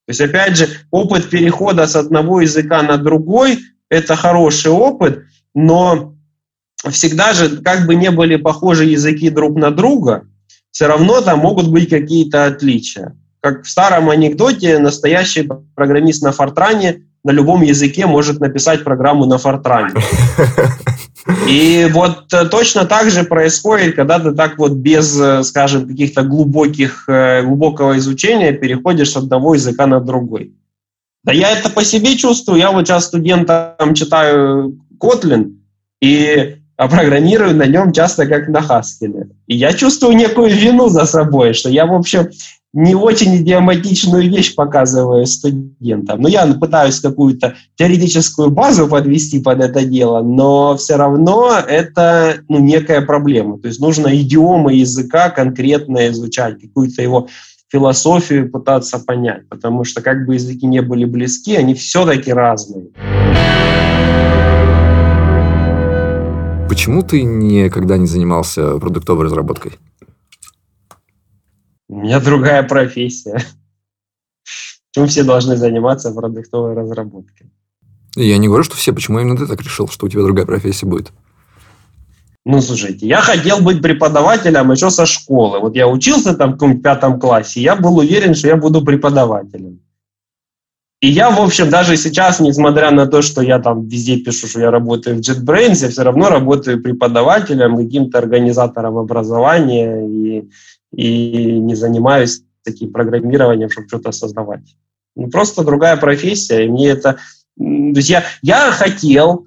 То 0.06 0.10
есть, 0.10 0.20
опять 0.20 0.56
же, 0.56 0.68
опыт 0.90 1.28
перехода 1.30 1.86
с 1.86 1.94
одного 1.96 2.40
языка 2.40 2.82
на 2.82 2.96
другой– 2.96 3.58
это 3.88 4.16
хороший 4.16 4.70
опыт, 4.70 5.24
но 5.54 6.14
всегда 6.90 7.32
же, 7.34 7.58
как 7.58 7.86
бы 7.86 7.94
не 7.94 8.10
были 8.10 8.36
похожи 8.36 8.84
языки 8.84 9.30
друг 9.30 9.56
на 9.56 9.70
друга, 9.70 10.26
все 10.70 10.86
равно 10.86 11.20
там 11.20 11.40
могут 11.40 11.70
быть 11.70 11.90
какие-то 11.90 12.46
отличия 12.46 13.14
как 13.42 13.64
в 13.64 13.68
старом 13.68 14.08
анекдоте, 14.08 14.78
настоящий 14.78 15.48
программист 15.74 16.22
на 16.22 16.30
Фортране 16.30 17.02
на 17.24 17.32
любом 17.32 17.62
языке 17.62 18.06
может 18.06 18.40
написать 18.40 18.84
программу 18.84 19.26
на 19.26 19.38
Фортране. 19.38 19.94
И 21.48 21.88
вот 21.92 22.32
э, 22.32 22.46
точно 22.46 22.84
так 22.84 23.10
же 23.10 23.22
происходит, 23.22 23.94
когда 23.94 24.18
ты 24.18 24.32
так 24.32 24.58
вот 24.58 24.72
без, 24.72 25.20
э, 25.20 25.44
скажем, 25.44 25.86
каких-то 25.86 26.22
глубоких, 26.22 27.04
э, 27.08 27.42
глубокого 27.42 27.96
изучения 27.98 28.52
переходишь 28.52 29.12
с 29.12 29.16
одного 29.16 29.54
языка 29.54 29.86
на 29.86 30.00
другой. 30.00 30.52
Да 31.22 31.32
я 31.32 31.52
это 31.52 31.70
по 31.70 31.84
себе 31.84 32.16
чувствую. 32.16 32.58
Я 32.58 32.72
вот 32.72 32.88
сейчас 32.88 33.06
студентам 33.06 33.94
читаю 33.94 34.80
Kotlin, 35.00 35.52
и 36.00 36.56
а 36.76 36.88
программирую 36.88 37.54
на 37.54 37.66
нем 37.66 37.92
часто 37.92 38.26
как 38.26 38.48
на 38.48 38.58
Haskell. 38.58 39.30
И 39.46 39.56
я 39.56 39.72
чувствую 39.72 40.16
некую 40.16 40.50
вину 40.50 40.88
за 40.88 41.04
собой, 41.04 41.52
что 41.52 41.68
я, 41.68 41.86
в 41.86 41.94
общем, 41.94 42.30
не 42.72 42.94
очень 42.94 43.36
идиоматичную 43.36 44.30
вещь 44.30 44.54
показываю 44.54 45.26
студентам. 45.26 46.22
Но 46.22 46.28
я 46.28 46.46
пытаюсь 46.54 47.00
какую-то 47.00 47.54
теоретическую 47.76 48.50
базу 48.50 48.88
подвести 48.88 49.40
под 49.40 49.60
это 49.60 49.84
дело, 49.84 50.22
но 50.22 50.76
все 50.76 50.96
равно 50.96 51.52
это 51.54 52.36
ну, 52.48 52.60
некая 52.60 53.02
проблема. 53.02 53.58
То 53.58 53.68
есть 53.68 53.80
нужно 53.80 54.14
идиомы 54.16 54.74
языка 54.74 55.28
конкретно 55.28 56.08
изучать, 56.08 56.60
какую-то 56.60 57.02
его 57.02 57.28
философию 57.70 58.50
пытаться 58.50 58.98
понять, 58.98 59.48
потому 59.48 59.84
что 59.84 60.02
как 60.02 60.26
бы 60.26 60.34
языки 60.34 60.66
не 60.66 60.80
были 60.80 61.04
близки, 61.04 61.56
они 61.56 61.74
все-таки 61.74 62.32
разные. 62.32 62.88
Почему 66.68 67.02
ты 67.02 67.22
никогда 67.22 67.98
не 67.98 68.06
занимался 68.06 68.78
продуктовой 68.78 69.26
разработкой? 69.26 69.72
У 71.92 71.96
меня 71.96 72.20
другая 72.20 72.62
профессия. 72.62 73.38
Почему 74.94 75.08
все 75.08 75.24
должны 75.24 75.56
заниматься 75.56 76.10
продуктовой 76.10 76.72
разработкой? 76.72 77.50
Я 78.16 78.38
не 78.38 78.48
говорю, 78.48 78.64
что 78.64 78.76
все. 78.76 78.94
Почему 78.94 79.20
именно 79.20 79.36
ты 79.36 79.46
так 79.46 79.60
решил, 79.60 79.88
что 79.88 80.06
у 80.06 80.08
тебя 80.08 80.22
другая 80.22 80.46
профессия 80.46 80.86
будет? 80.86 81.12
Ну, 82.46 82.62
слушайте, 82.62 83.06
я 83.06 83.20
хотел 83.20 83.60
быть 83.60 83.82
преподавателем 83.82 84.72
еще 84.72 84.88
со 84.88 85.04
школы. 85.04 85.60
Вот 85.60 85.76
я 85.76 85.86
учился 85.86 86.32
там 86.32 86.56
в 86.56 86.80
пятом 86.80 87.20
классе, 87.20 87.60
я 87.60 87.76
был 87.76 87.98
уверен, 87.98 88.34
что 88.34 88.48
я 88.48 88.56
буду 88.56 88.82
преподавателем. 88.82 89.80
И 91.02 91.08
я, 91.08 91.30
в 91.30 91.40
общем, 91.42 91.68
даже 91.68 91.98
сейчас, 91.98 92.40
несмотря 92.40 92.90
на 92.90 93.06
то, 93.06 93.20
что 93.20 93.42
я 93.42 93.58
там 93.58 93.86
везде 93.86 94.16
пишу, 94.16 94.46
что 94.46 94.60
я 94.60 94.70
работаю 94.70 95.16
в 95.16 95.20
JetBrains, 95.20 95.82
я 95.82 95.90
все 95.90 96.04
равно 96.04 96.30
работаю 96.30 96.82
преподавателем, 96.82 97.76
каким-то 97.76 98.16
организатором 98.16 98.96
образования 98.96 100.08
и, 100.08 100.50
и 100.92 101.58
не 101.58 101.74
занимаюсь 101.74 102.42
таким 102.64 102.92
программированием, 102.92 103.70
чтобы 103.70 103.88
что-то 103.88 104.12
создавать. 104.12 104.76
Ну, 105.16 105.28
просто 105.28 105.64
другая 105.64 105.96
профессия, 105.96 106.64
и 106.64 106.68
мне 106.68 106.88
это... 106.88 107.18
То 107.58 107.96
есть 107.96 108.10
я, 108.10 108.24
я 108.42 108.70
хотел, 108.70 109.46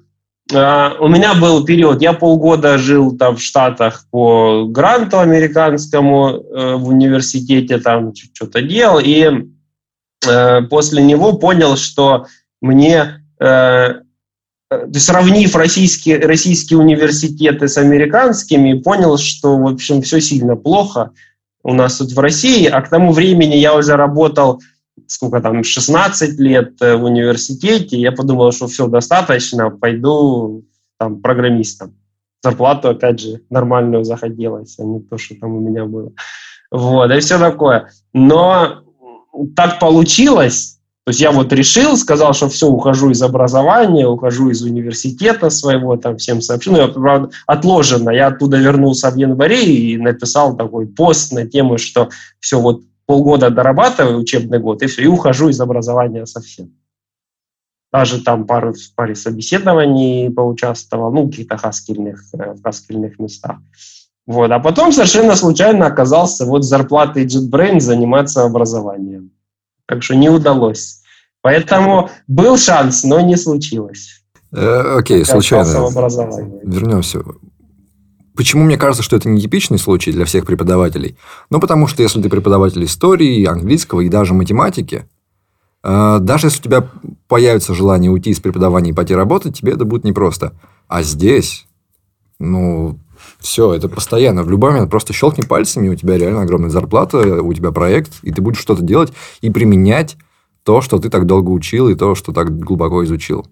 Uh, 0.52 0.98
у 1.00 1.08
меня 1.08 1.34
был 1.34 1.64
период, 1.64 2.00
я 2.00 2.12
полгода 2.12 2.78
жил 2.78 3.16
там 3.16 3.34
в 3.34 3.42
Штатах 3.42 4.06
по 4.12 4.64
гранту 4.68 5.18
американскому 5.18 6.36
uh, 6.36 6.76
в 6.76 6.86
университете, 6.86 7.78
там 7.78 8.14
что-то 8.14 8.62
делал, 8.62 9.00
и 9.00 9.28
Э, 10.26 10.62
после 10.62 11.02
него 11.02 11.34
понял, 11.34 11.76
что 11.76 12.26
мне, 12.60 13.24
э, 13.38 13.94
э, 14.70 14.92
сравнив 14.94 15.54
российские, 15.54 16.18
российские 16.18 16.78
университеты 16.78 17.68
с 17.68 17.76
американскими, 17.76 18.80
понял, 18.80 19.18
что, 19.18 19.56
в 19.56 19.66
общем, 19.66 20.02
все 20.02 20.20
сильно 20.20 20.56
плохо 20.56 21.12
у 21.66 21.74
нас 21.74 21.98
тут 21.98 22.12
в 22.12 22.18
России, 22.20 22.66
а 22.66 22.80
к 22.80 22.88
тому 22.88 23.12
времени 23.12 23.56
я 23.56 23.74
уже 23.74 23.96
работал 23.96 24.60
сколько 25.08 25.40
там, 25.40 25.64
16 25.64 26.38
лет 26.38 26.80
в 26.80 27.04
университете, 27.04 27.98
я 27.98 28.12
подумал, 28.12 28.52
что 28.52 28.66
все 28.66 28.86
достаточно, 28.86 29.70
пойду 29.70 30.64
там 30.98 31.20
программистом. 31.20 31.96
Зарплату, 32.42 32.90
опять 32.90 33.20
же, 33.20 33.40
нормальную 33.50 34.04
захотелось, 34.04 34.78
а 34.78 34.84
не 34.84 35.00
то, 35.00 35.18
что 35.18 35.34
там 35.34 35.56
у 35.56 35.60
меня 35.60 35.84
было. 35.84 36.12
Вот, 36.70 37.10
и 37.10 37.18
все 37.18 37.38
такое. 37.38 37.90
Но 38.12 38.82
так 39.56 39.80
получилось, 39.80 40.75
то 41.06 41.10
есть 41.10 41.20
я 41.20 41.30
вот 41.30 41.52
решил, 41.52 41.96
сказал, 41.96 42.34
что 42.34 42.48
все, 42.48 42.66
ухожу 42.66 43.10
из 43.10 43.22
образования, 43.22 44.08
ухожу 44.08 44.50
из 44.50 44.62
университета 44.62 45.50
своего, 45.50 45.96
там 45.96 46.16
всем 46.16 46.42
сообщил. 46.42 46.72
Ну, 46.72 46.92
правда, 46.92 47.30
отложено. 47.46 48.10
Я 48.10 48.26
оттуда 48.26 48.56
вернулся 48.56 49.12
в 49.12 49.14
январе 49.14 49.64
и 49.64 49.96
написал 49.98 50.56
такой 50.56 50.88
пост 50.88 51.30
на 51.30 51.46
тему, 51.46 51.78
что 51.78 52.08
все, 52.40 52.60
вот 52.60 52.82
полгода 53.06 53.50
дорабатываю 53.50 54.18
учебный 54.18 54.58
год, 54.58 54.82
и 54.82 54.86
все, 54.86 55.02
и 55.02 55.06
ухожу 55.06 55.48
из 55.48 55.60
образования 55.60 56.26
совсем. 56.26 56.72
Даже 57.92 58.20
там 58.20 58.44
пару, 58.44 58.72
в 58.72 58.94
паре 58.96 59.14
собеседований 59.14 60.28
поучаствовал, 60.32 61.12
ну, 61.12 61.28
каких-то 61.28 61.56
хаскильных, 61.56 62.24
э, 62.32 62.54
в 62.54 62.62
хаскильных 62.64 63.20
местах. 63.20 63.58
Вот. 64.26 64.50
А 64.50 64.58
потом 64.58 64.90
совершенно 64.90 65.36
случайно 65.36 65.86
оказался 65.86 66.46
вот 66.46 66.64
с 66.64 66.68
зарплатой 66.68 67.26
JetBrains 67.26 67.78
заниматься 67.78 68.42
образованием. 68.42 69.30
Так 69.86 70.02
что 70.02 70.14
не 70.14 70.28
удалось. 70.28 71.02
Поэтому 71.42 72.10
был 72.26 72.58
шанс, 72.58 73.04
но 73.04 73.20
не 73.20 73.36
случилось. 73.36 74.22
Э, 74.52 74.96
окей, 74.98 75.24
случайно. 75.24 75.88
Вернемся. 76.64 77.22
Почему 78.36 78.64
мне 78.64 78.76
кажется, 78.76 79.02
что 79.02 79.16
это 79.16 79.28
не 79.28 79.40
типичный 79.40 79.78
случай 79.78 80.12
для 80.12 80.24
всех 80.24 80.44
преподавателей? 80.44 81.16
Ну, 81.48 81.58
потому 81.58 81.86
что 81.86 82.02
если 82.02 82.20
ты 82.20 82.28
преподаватель 82.28 82.84
истории, 82.84 83.46
английского 83.46 84.02
и 84.02 84.08
даже 84.08 84.34
математики, 84.34 85.08
э, 85.82 86.18
даже 86.20 86.48
если 86.48 86.60
у 86.60 86.62
тебя 86.64 86.88
появится 87.28 87.74
желание 87.74 88.10
уйти 88.10 88.30
из 88.30 88.40
преподавания 88.40 88.90
и 88.90 88.94
пойти 88.94 89.14
работать, 89.14 89.58
тебе 89.58 89.72
это 89.72 89.84
будет 89.84 90.04
непросто. 90.04 90.52
А 90.86 91.02
здесь, 91.02 91.66
ну, 92.38 92.98
все, 93.40 93.74
это 93.74 93.88
постоянно. 93.88 94.42
В 94.42 94.50
любой 94.50 94.70
момент 94.70 94.90
просто 94.90 95.12
щелкни 95.12 95.42
пальцами, 95.42 95.88
у 95.88 95.94
тебя 95.94 96.16
реально 96.16 96.42
огромная 96.42 96.70
зарплата, 96.70 97.18
у 97.18 97.52
тебя 97.54 97.70
проект, 97.72 98.12
и 98.22 98.32
ты 98.32 98.42
будешь 98.42 98.58
что-то 98.58 98.82
делать 98.82 99.12
и 99.40 99.50
применять 99.50 100.16
то, 100.64 100.80
что 100.80 100.98
ты 100.98 101.10
так 101.10 101.26
долго 101.26 101.50
учил, 101.50 101.88
и 101.88 101.94
то, 101.94 102.14
что 102.14 102.32
так 102.32 102.58
глубоко 102.58 103.04
изучил. 103.04 103.46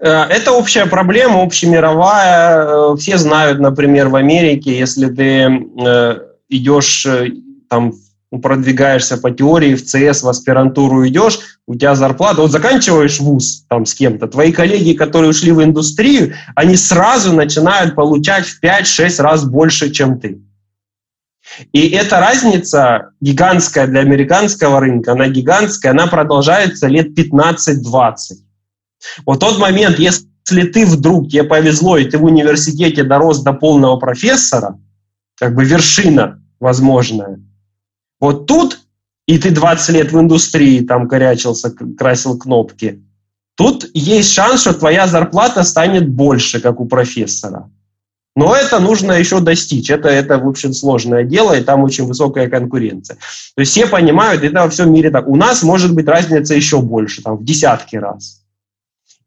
Э, 0.00 0.22
это 0.24 0.52
общая 0.52 0.86
проблема, 0.86 1.42
общемировая. 1.42 2.92
Э, 2.92 2.96
все 2.96 3.18
знают, 3.18 3.60
например, 3.60 4.08
в 4.08 4.16
Америке, 4.16 4.78
если 4.78 5.08
ты 5.08 5.66
э, 5.86 6.18
идешь 6.48 7.06
там 7.68 7.92
продвигаешься 8.38 9.16
по 9.16 9.30
теории, 9.30 9.74
в 9.74 9.84
ЦС, 9.84 10.22
в 10.22 10.28
аспирантуру 10.28 11.06
идешь, 11.06 11.40
у 11.66 11.74
тебя 11.74 11.94
зарплата, 11.94 12.42
вот 12.42 12.52
заканчиваешь 12.52 13.18
вуз 13.18 13.64
там 13.68 13.86
с 13.86 13.94
кем-то, 13.94 14.28
твои 14.28 14.52
коллеги, 14.52 14.92
которые 14.92 15.30
ушли 15.30 15.50
в 15.50 15.62
индустрию, 15.62 16.34
они 16.54 16.76
сразу 16.76 17.32
начинают 17.32 17.96
получать 17.96 18.46
в 18.46 18.62
5-6 18.62 19.22
раз 19.22 19.44
больше, 19.44 19.90
чем 19.90 20.20
ты. 20.20 20.40
И 21.72 21.88
эта 21.88 22.20
разница 22.20 23.10
гигантская 23.20 23.88
для 23.88 24.00
американского 24.00 24.78
рынка, 24.78 25.12
она 25.12 25.28
гигантская, 25.28 25.92
она 25.92 26.06
продолжается 26.06 26.86
лет 26.86 27.18
15-20. 27.18 28.36
Вот 29.26 29.40
тот 29.40 29.58
момент, 29.58 29.98
если 29.98 30.62
ты 30.62 30.86
вдруг, 30.86 31.28
тебе 31.28 31.44
повезло, 31.44 31.96
и 31.96 32.04
ты 32.04 32.18
в 32.18 32.24
университете 32.24 33.02
дорос 33.02 33.42
до 33.42 33.52
полного 33.52 33.96
профессора, 33.96 34.78
как 35.36 35.54
бы 35.54 35.64
вершина 35.64 36.42
возможная, 36.60 37.40
вот 38.20 38.46
тут, 38.46 38.80
и 39.26 39.38
ты 39.38 39.50
20 39.50 39.94
лет 39.94 40.12
в 40.12 40.20
индустрии 40.20 40.80
там 40.80 41.08
корячился, 41.08 41.70
красил 41.70 42.38
кнопки, 42.38 43.02
тут 43.56 43.90
есть 43.94 44.32
шанс, 44.32 44.60
что 44.60 44.74
твоя 44.74 45.06
зарплата 45.06 45.64
станет 45.64 46.08
больше, 46.08 46.60
как 46.60 46.80
у 46.80 46.86
профессора. 46.86 47.70
Но 48.36 48.54
это 48.54 48.78
нужно 48.78 49.12
еще 49.12 49.40
достичь. 49.40 49.90
Это, 49.90 50.08
это 50.08 50.38
в 50.38 50.48
общем, 50.48 50.72
сложное 50.72 51.24
дело, 51.24 51.58
и 51.58 51.62
там 51.62 51.82
очень 51.82 52.06
высокая 52.06 52.48
конкуренция. 52.48 53.16
То 53.16 53.60
есть 53.60 53.72
все 53.72 53.86
понимают, 53.86 54.44
это 54.44 54.62
во 54.62 54.70
всем 54.70 54.92
мире 54.92 55.10
так. 55.10 55.26
У 55.28 55.36
нас 55.36 55.62
может 55.62 55.94
быть 55.94 56.06
разница 56.06 56.54
еще 56.54 56.80
больше, 56.80 57.22
там, 57.22 57.36
в 57.36 57.44
десятки 57.44 57.96
раз. 57.96 58.42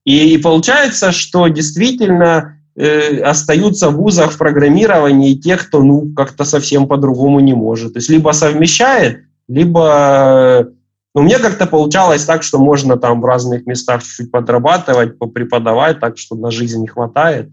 И, 0.05 0.33
и 0.33 0.37
получается, 0.37 1.11
что 1.11 1.47
действительно 1.47 2.52
э, 2.75 3.21
остаются 3.21 3.89
в 3.89 3.95
вузах 3.95 4.31
в 4.31 4.37
программировании 4.37 5.35
те, 5.35 5.57
кто 5.57 5.81
ну, 5.83 6.13
как-то 6.15 6.43
совсем 6.43 6.87
по-другому 6.87 7.39
не 7.39 7.53
может. 7.53 7.93
То 7.93 7.99
есть 7.99 8.09
либо 8.09 8.31
совмещает, 8.31 9.23
либо... 9.47 10.69
Ну, 11.15 11.21
мне 11.21 11.37
как-то 11.37 11.67
получалось 11.67 12.25
так, 12.25 12.41
что 12.41 12.57
можно 12.57 12.97
там 12.97 13.21
в 13.21 13.25
разных 13.25 13.67
местах 13.67 14.01
чуть-чуть 14.01 14.31
подрабатывать, 14.31 15.19
попреподавать, 15.19 15.99
так 15.99 16.17
что 16.17 16.35
на 16.35 16.49
жизнь 16.49 16.81
не 16.81 16.87
хватает. 16.87 17.51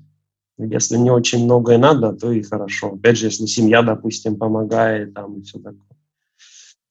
Если 0.57 0.97
не 0.97 1.11
очень 1.11 1.45
много 1.45 1.75
и 1.75 1.77
надо, 1.79 2.12
то 2.12 2.33
и 2.33 2.43
хорошо. 2.43 2.95
Опять 2.95 3.18
же, 3.18 3.27
если 3.27 3.47
семья, 3.47 3.83
допустим, 3.83 4.37
помогает 4.37 5.14
там 5.14 5.39
и 5.39 5.43
все 5.43 5.59
такое. 5.59 5.91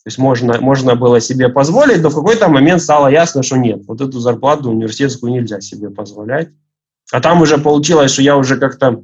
То 0.03 0.07
есть 0.07 0.17
можно, 0.17 0.61
можно 0.61 0.95
было 0.95 1.19
себе 1.19 1.49
позволить, 1.49 2.01
но 2.01 2.09
в 2.09 2.15
какой-то 2.15 2.47
момент 2.47 2.81
стало 2.81 3.09
ясно, 3.09 3.43
что 3.43 3.57
нет, 3.57 3.83
вот 3.85 3.99
эту 3.99 4.19
зарплату 4.19 4.69
университетскую 4.69 5.31
нельзя 5.31 5.59
себе 5.59 5.89
позволять. 5.89 6.49
А 7.11 7.21
там 7.21 7.41
уже 7.41 7.57
получилось, 7.57 8.11
что 8.11 8.21
я 8.21 8.37
уже 8.37 8.57
как-то, 8.57 9.03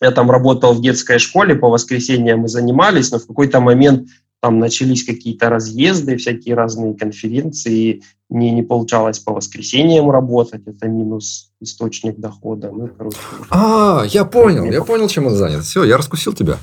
я 0.00 0.10
там 0.10 0.30
работал 0.30 0.74
в 0.74 0.82
детской 0.82 1.18
школе, 1.18 1.54
по 1.54 1.68
воскресеньям 1.68 2.40
мы 2.40 2.48
занимались, 2.48 3.10
но 3.10 3.18
в 3.18 3.26
какой-то 3.26 3.60
момент 3.60 4.08
там 4.40 4.58
начались 4.58 5.04
какие-то 5.04 5.50
разъезды, 5.50 6.16
всякие 6.16 6.54
разные 6.54 6.94
конференции, 6.94 8.02
мне 8.28 8.50
не 8.52 8.62
получалось 8.62 9.18
по 9.18 9.32
воскресеньям 9.32 10.10
работать, 10.10 10.62
это 10.66 10.88
минус 10.88 11.50
источник 11.60 12.18
дохода. 12.18 12.70
Ну, 12.72 12.88
короче, 12.96 13.18
а, 13.50 14.04
я 14.08 14.24
понял, 14.24 14.64
я 14.64 14.82
понял, 14.82 15.08
чем 15.08 15.26
он 15.26 15.34
занят. 15.34 15.64
Все, 15.64 15.84
я 15.84 15.96
раскусил 15.96 16.32
тебя. 16.32 16.58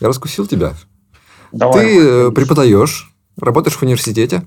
Я 0.00 0.08
раскусил 0.08 0.46
тебя. 0.46 0.74
Давай, 1.50 1.84
Ты 1.84 2.00
э, 2.00 2.30
преподаешь, 2.30 3.12
работаешь 3.36 3.76
в 3.76 3.82
университете, 3.82 4.44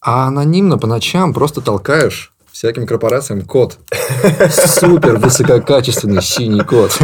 а 0.00 0.26
анонимно 0.26 0.76
по 0.76 0.86
ночам 0.86 1.32
просто 1.32 1.60
толкаешь 1.60 2.34
всяким 2.52 2.86
корпорациям 2.86 3.42
код. 3.42 3.78
Супер 4.50 5.16
высококачественный 5.18 6.22
синий 6.22 6.62
код. 6.62 6.98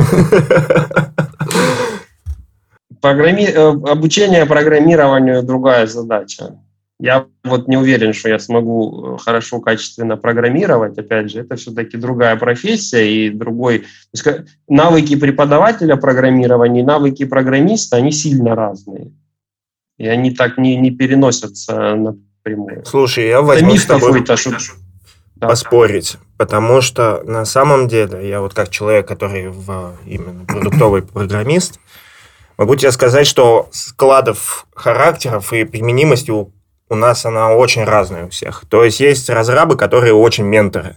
Программи... 3.01 3.45
Э, 3.45 3.69
обучение 3.69 4.47
программированию 4.47 5.43
другая 5.43 5.87
задача. 5.87 6.59
Я 6.99 7.27
вот 7.45 7.69
не 7.69 7.77
уверен, 7.77 8.15
что 8.15 8.29
я 8.29 8.39
смогу 8.39 9.17
э, 9.17 9.19
хорошо, 9.19 9.61
качественно 9.61 10.17
программировать. 10.17 10.99
Опять 10.99 11.31
же, 11.31 11.41
это 11.41 11.57
все-таки 11.57 11.97
другая 11.97 12.37
профессия 12.37 13.07
и 13.09 13.31
другой... 13.31 13.81
То 14.13 14.31
есть, 14.31 14.51
навыки 14.69 15.15
преподавателя 15.17 15.97
программирования 15.97 16.81
и 16.81 16.85
навыки 16.85 17.25
программиста, 17.25 17.97
они 17.97 18.13
сильно 18.13 18.55
разные. 18.55 19.13
И 19.99 20.07
они 20.07 20.31
так 20.31 20.59
не, 20.59 20.77
не 20.77 20.91
переносятся 20.91 21.95
напрямую. 21.95 22.85
Слушай, 22.85 23.29
я 23.29 23.43
возьму 23.43 23.69
это 23.69 23.75
миф 23.75 23.87
какой-то, 23.87 24.37
что 24.37 24.53
да. 25.37 25.49
поспорить, 25.49 26.17
потому 26.37 26.81
что 26.81 27.23
на 27.25 27.45
самом 27.45 27.89
деле 27.89 28.29
я 28.29 28.41
вот 28.41 28.55
как 28.55 28.71
человек, 28.71 29.07
который 29.07 29.49
в, 29.49 29.95
именно 30.07 30.45
продуктовый 30.45 31.03
программист, 31.03 31.79
могу 32.57 32.75
тебе 32.75 32.91
сказать, 32.91 33.27
что 33.27 33.69
складов 33.73 34.67
характеров 34.75 35.53
и 35.53 35.65
применимости 35.65 36.31
у, 36.31 36.53
у 36.89 36.95
нас 36.95 37.25
она 37.27 37.55
очень 37.55 37.85
разная 37.85 38.27
у 38.27 38.31
всех. 38.31 38.65
То 38.69 38.85
есть 38.85 39.01
есть 39.01 39.29
разрабы, 39.29 39.77
которые 39.77 40.15
очень 40.15 40.45
менторы. 40.45 40.97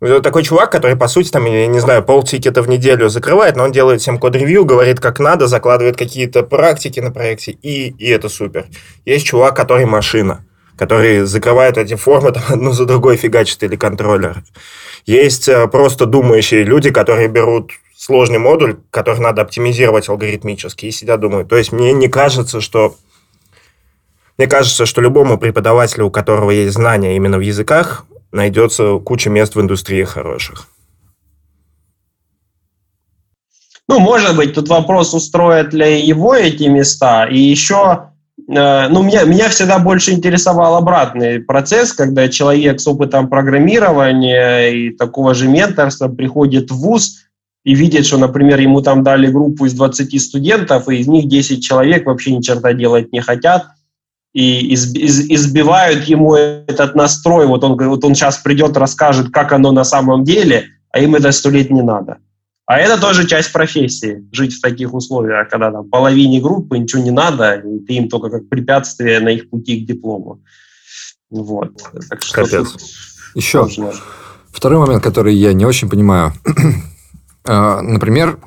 Это 0.00 0.20
такой 0.20 0.42
чувак, 0.42 0.70
который, 0.70 0.96
по 0.96 1.08
сути, 1.08 1.30
там, 1.30 1.46
я 1.46 1.66
не 1.66 1.78
знаю, 1.78 2.02
полтикета 2.02 2.60
в 2.60 2.68
неделю 2.68 3.08
закрывает, 3.08 3.56
но 3.56 3.64
он 3.64 3.72
делает 3.72 4.02
всем 4.02 4.18
код-ревью, 4.18 4.64
говорит, 4.64 5.00
как 5.00 5.18
надо, 5.18 5.46
закладывает 5.46 5.96
какие-то 5.96 6.42
практики 6.42 7.00
на 7.00 7.10
проекте, 7.10 7.52
и, 7.52 7.90
и 7.90 8.10
это 8.10 8.28
супер. 8.28 8.66
Есть 9.06 9.24
чувак, 9.24 9.56
который 9.56 9.86
машина 9.86 10.44
которые 10.76 11.26
закрывают 11.26 11.78
эти 11.78 11.94
формы 11.94 12.32
там, 12.32 12.42
одну 12.48 12.72
за 12.72 12.84
другой 12.84 13.16
фигачат 13.16 13.62
или 13.62 13.76
контроллер. 13.76 14.42
Есть 15.06 15.48
э, 15.48 15.66
просто 15.68 16.06
думающие 16.06 16.64
люди, 16.64 16.90
которые 16.90 17.28
берут 17.28 17.72
сложный 17.96 18.38
модуль, 18.38 18.76
который 18.90 19.20
надо 19.20 19.42
оптимизировать 19.42 20.08
алгоритмически, 20.08 20.86
и 20.86 20.90
сидят 20.90 21.20
думают. 21.20 21.48
То 21.48 21.56
есть 21.56 21.72
мне 21.72 21.92
не 21.92 22.08
кажется, 22.08 22.60
что 22.60 22.96
мне 24.36 24.48
кажется, 24.48 24.84
что 24.84 25.00
любому 25.00 25.38
преподавателю, 25.38 26.06
у 26.06 26.10
которого 26.10 26.50
есть 26.50 26.74
знания 26.74 27.16
именно 27.16 27.38
в 27.38 27.40
языках, 27.40 28.04
найдется 28.32 28.98
куча 28.98 29.30
мест 29.30 29.54
в 29.54 29.60
индустрии 29.60 30.02
хороших. 30.02 30.66
Ну, 33.86 34.00
может 34.00 34.34
быть, 34.36 34.54
тут 34.54 34.68
вопрос, 34.68 35.14
устроят 35.14 35.72
ли 35.72 36.00
его 36.00 36.34
эти 36.34 36.64
места. 36.64 37.26
И 37.26 37.38
еще, 37.38 38.08
ну, 38.46 39.02
меня, 39.02 39.24
меня 39.24 39.48
всегда 39.48 39.78
больше 39.78 40.12
интересовал 40.12 40.76
обратный 40.76 41.40
процесс, 41.40 41.92
когда 41.92 42.28
человек 42.28 42.80
с 42.80 42.86
опытом 42.86 43.28
программирования 43.28 44.68
и 44.68 44.90
такого 44.90 45.34
же 45.34 45.48
менторства 45.48 46.08
приходит 46.08 46.70
в 46.70 46.76
ВУЗ 46.76 47.24
и 47.64 47.74
видит, 47.74 48.06
что, 48.06 48.18
например, 48.18 48.60
ему 48.60 48.82
там 48.82 49.02
дали 49.02 49.28
группу 49.28 49.64
из 49.64 49.72
20 49.72 50.20
студентов, 50.20 50.88
и 50.88 50.96
из 50.96 51.08
них 51.08 51.28
10 51.28 51.64
человек 51.64 52.06
вообще 52.06 52.36
ни 52.36 52.42
черта 52.42 52.74
делать 52.74 53.12
не 53.12 53.20
хотят, 53.20 53.66
и 54.34 54.66
из, 54.72 54.94
из, 54.94 55.30
избивают 55.30 56.04
ему 56.04 56.34
этот 56.34 56.94
настрой. 56.94 57.46
Вот 57.46 57.64
он, 57.64 57.76
вот 57.76 58.04
он 58.04 58.14
сейчас 58.14 58.38
придет, 58.38 58.76
расскажет, 58.76 59.30
как 59.32 59.52
оно 59.52 59.72
на 59.72 59.84
самом 59.84 60.24
деле, 60.24 60.66
а 60.90 60.98
им 60.98 61.14
это 61.14 61.32
сто 61.32 61.50
лет 61.50 61.70
не 61.70 61.82
надо. 61.82 62.18
А 62.66 62.78
это 62.78 62.98
тоже 62.98 63.26
часть 63.26 63.52
профессии, 63.52 64.26
жить 64.32 64.54
в 64.54 64.60
таких 64.62 64.94
условиях, 64.94 65.48
когда 65.50 65.70
там 65.70 65.88
половине 65.88 66.40
группы 66.40 66.78
ничего 66.78 67.02
не 67.02 67.10
надо, 67.10 67.54
и 67.56 67.78
ты 67.80 67.94
им 67.94 68.08
только 68.08 68.30
как 68.30 68.48
препятствие 68.48 69.20
на 69.20 69.28
их 69.28 69.50
пути 69.50 69.82
к 69.82 69.86
диплому. 69.86 70.42
Вот. 71.30 71.76
Так 72.08 72.22
что 72.22 72.42
Капец. 72.42 72.74
Еще 73.34 73.62
нужно. 73.62 73.92
второй 74.50 74.78
момент, 74.78 75.02
который 75.02 75.34
я 75.34 75.52
не 75.52 75.66
очень 75.66 75.88
понимаю. 75.88 76.32
А, 77.46 77.82
например, 77.82 78.38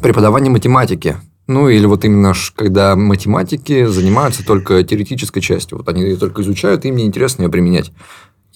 преподавание 0.00 0.50
математики. 0.50 1.18
Ну, 1.46 1.68
или 1.68 1.84
вот 1.84 2.06
именно, 2.06 2.32
когда 2.56 2.96
математики 2.96 3.84
занимаются 3.84 4.42
только 4.46 4.82
теоретической 4.82 5.42
частью. 5.42 5.76
Вот 5.76 5.90
они 5.90 6.00
ее 6.04 6.16
только 6.16 6.40
изучают, 6.40 6.86
им 6.86 6.96
неинтересно 6.96 7.42
ее 7.42 7.48
применять. 7.50 7.92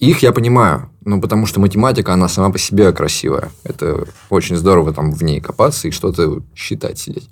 Их 0.03 0.21
я 0.21 0.33
понимаю, 0.33 0.89
ну, 1.05 1.21
потому 1.21 1.45
что 1.45 1.61
математика, 1.61 2.11
она 2.13 2.27
сама 2.27 2.51
по 2.51 2.57
себе 2.57 2.91
красивая. 2.91 3.51
Это 3.63 4.05
очень 4.29 4.57
здорово 4.57 4.93
там 4.93 5.13
в 5.13 5.23
ней 5.23 5.39
копаться 5.39 5.87
и 5.87 5.91
что-то 5.91 6.41
считать, 6.53 6.99
сидеть. 6.99 7.29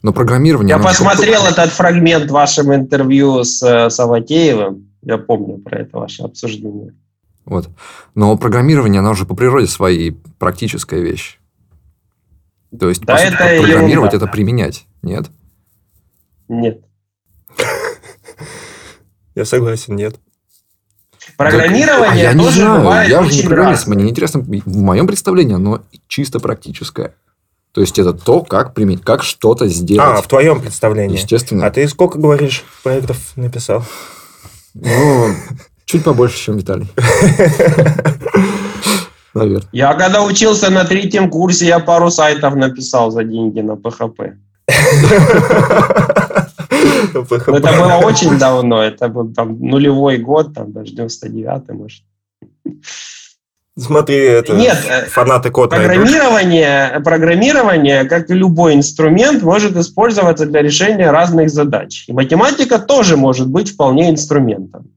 Но 0.00 0.14
программирование... 0.14 0.74
Я 0.74 0.82
посмотрел 0.82 1.44
этот 1.44 1.70
фрагмент 1.70 2.30
в 2.30 2.32
вашем 2.32 2.74
интервью 2.74 3.44
с 3.44 3.62
э, 3.62 3.90
Саватеевым. 3.90 4.88
Я 5.02 5.18
помню 5.18 5.58
про 5.58 5.80
это 5.80 5.98
ваше 5.98 6.22
обсуждение. 6.22 6.94
Вот. 7.44 7.68
Но 8.14 8.38
программирование, 8.38 9.00
оно 9.00 9.10
уже 9.10 9.26
по 9.26 9.34
природе 9.34 9.66
своей 9.66 10.16
практическая 10.38 11.00
вещь. 11.00 11.38
То 12.80 12.88
есть, 12.88 13.02
да 13.02 13.16
по 13.16 13.18
сути, 13.18 13.34
это 13.34 13.62
программировать– 13.62 14.14
это 14.14 14.26
применять, 14.28 14.86
нет? 15.02 15.26
Нет. 16.48 16.80
Я 19.34 19.44
согласен, 19.44 19.94
нет. 19.94 20.18
Программирование 21.36 22.28
а 22.28 22.32
я 22.32 22.38
тоже 22.38 22.44
не 22.44 22.50
знаю, 22.50 22.80
бывает 22.80 23.10
я 23.10 23.22
же 23.22 23.34
не 23.34 23.42
программист, 23.42 23.86
мне 23.86 24.08
интересно, 24.08 24.40
в 24.40 24.76
моем 24.78 25.06
представлении 25.06 25.54
оно 25.54 25.82
чисто 26.06 26.40
практическое. 26.40 27.14
То 27.72 27.80
есть 27.80 27.98
это 27.98 28.12
то, 28.12 28.42
как 28.42 28.72
применить, 28.72 29.02
как 29.02 29.24
что-то 29.24 29.66
сделать. 29.66 30.18
А, 30.18 30.22
в 30.22 30.28
твоем 30.28 30.60
представлении. 30.60 31.16
Естественно. 31.16 31.66
А 31.66 31.70
ты 31.72 31.88
сколько, 31.88 32.18
говоришь, 32.18 32.64
проектов 32.84 33.18
написал? 33.34 33.82
Ну, 34.74 35.34
чуть 35.84 36.04
побольше, 36.04 36.38
чем 36.38 36.56
Виталий. 36.56 36.86
Наверное. 39.34 39.68
Я 39.72 39.94
когда 39.94 40.22
учился 40.22 40.70
на 40.70 40.84
третьем 40.84 41.28
курсе, 41.28 41.66
я 41.66 41.80
пару 41.80 42.10
сайтов 42.10 42.54
написал 42.54 43.10
за 43.10 43.24
деньги 43.24 43.58
на 43.58 43.72
PHP. 43.72 44.34
Это 47.12 47.72
было 47.72 48.00
очень 48.04 48.38
давно, 48.38 48.82
это 48.82 49.08
был 49.08 49.32
там 49.32 49.58
нулевой 49.60 50.18
год, 50.18 50.54
там 50.54 50.72
даже 50.72 50.94
99-й, 50.94 51.72
может. 51.72 52.02
Смотри, 53.76 54.16
это 54.16 54.54
Нет, 54.54 54.78
э, 54.88 55.06
фанаты 55.06 55.50
код 55.50 55.70
программирование, 55.70 57.00
программирование, 57.02 58.04
как 58.04 58.30
и 58.30 58.34
любой 58.34 58.74
инструмент, 58.74 59.42
может 59.42 59.76
использоваться 59.76 60.46
для 60.46 60.62
решения 60.62 61.10
разных 61.10 61.50
задач. 61.50 62.04
И 62.06 62.12
математика 62.12 62.78
тоже 62.78 63.16
может 63.16 63.48
быть 63.48 63.72
вполне 63.72 64.10
инструментом. 64.10 64.92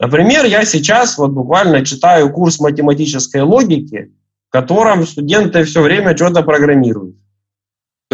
Например, 0.00 0.46
я 0.46 0.64
сейчас 0.64 1.18
вот 1.18 1.32
буквально 1.32 1.84
читаю 1.84 2.30
курс 2.30 2.60
математической 2.60 3.42
логики, 3.42 4.12
в 4.48 4.52
котором 4.52 5.06
студенты 5.06 5.64
все 5.64 5.82
время 5.82 6.16
что-то 6.16 6.42
программируют. 6.42 7.16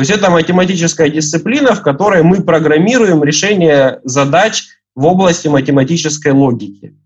То 0.01 0.03
есть 0.03 0.13
это 0.13 0.31
математическая 0.31 1.11
дисциплина, 1.11 1.75
в 1.75 1.83
которой 1.83 2.23
мы 2.23 2.43
программируем 2.43 3.23
решение 3.23 4.01
задач 4.03 4.63
в 4.95 5.05
области 5.05 5.47
математической 5.49 6.33
логики. 6.33 6.97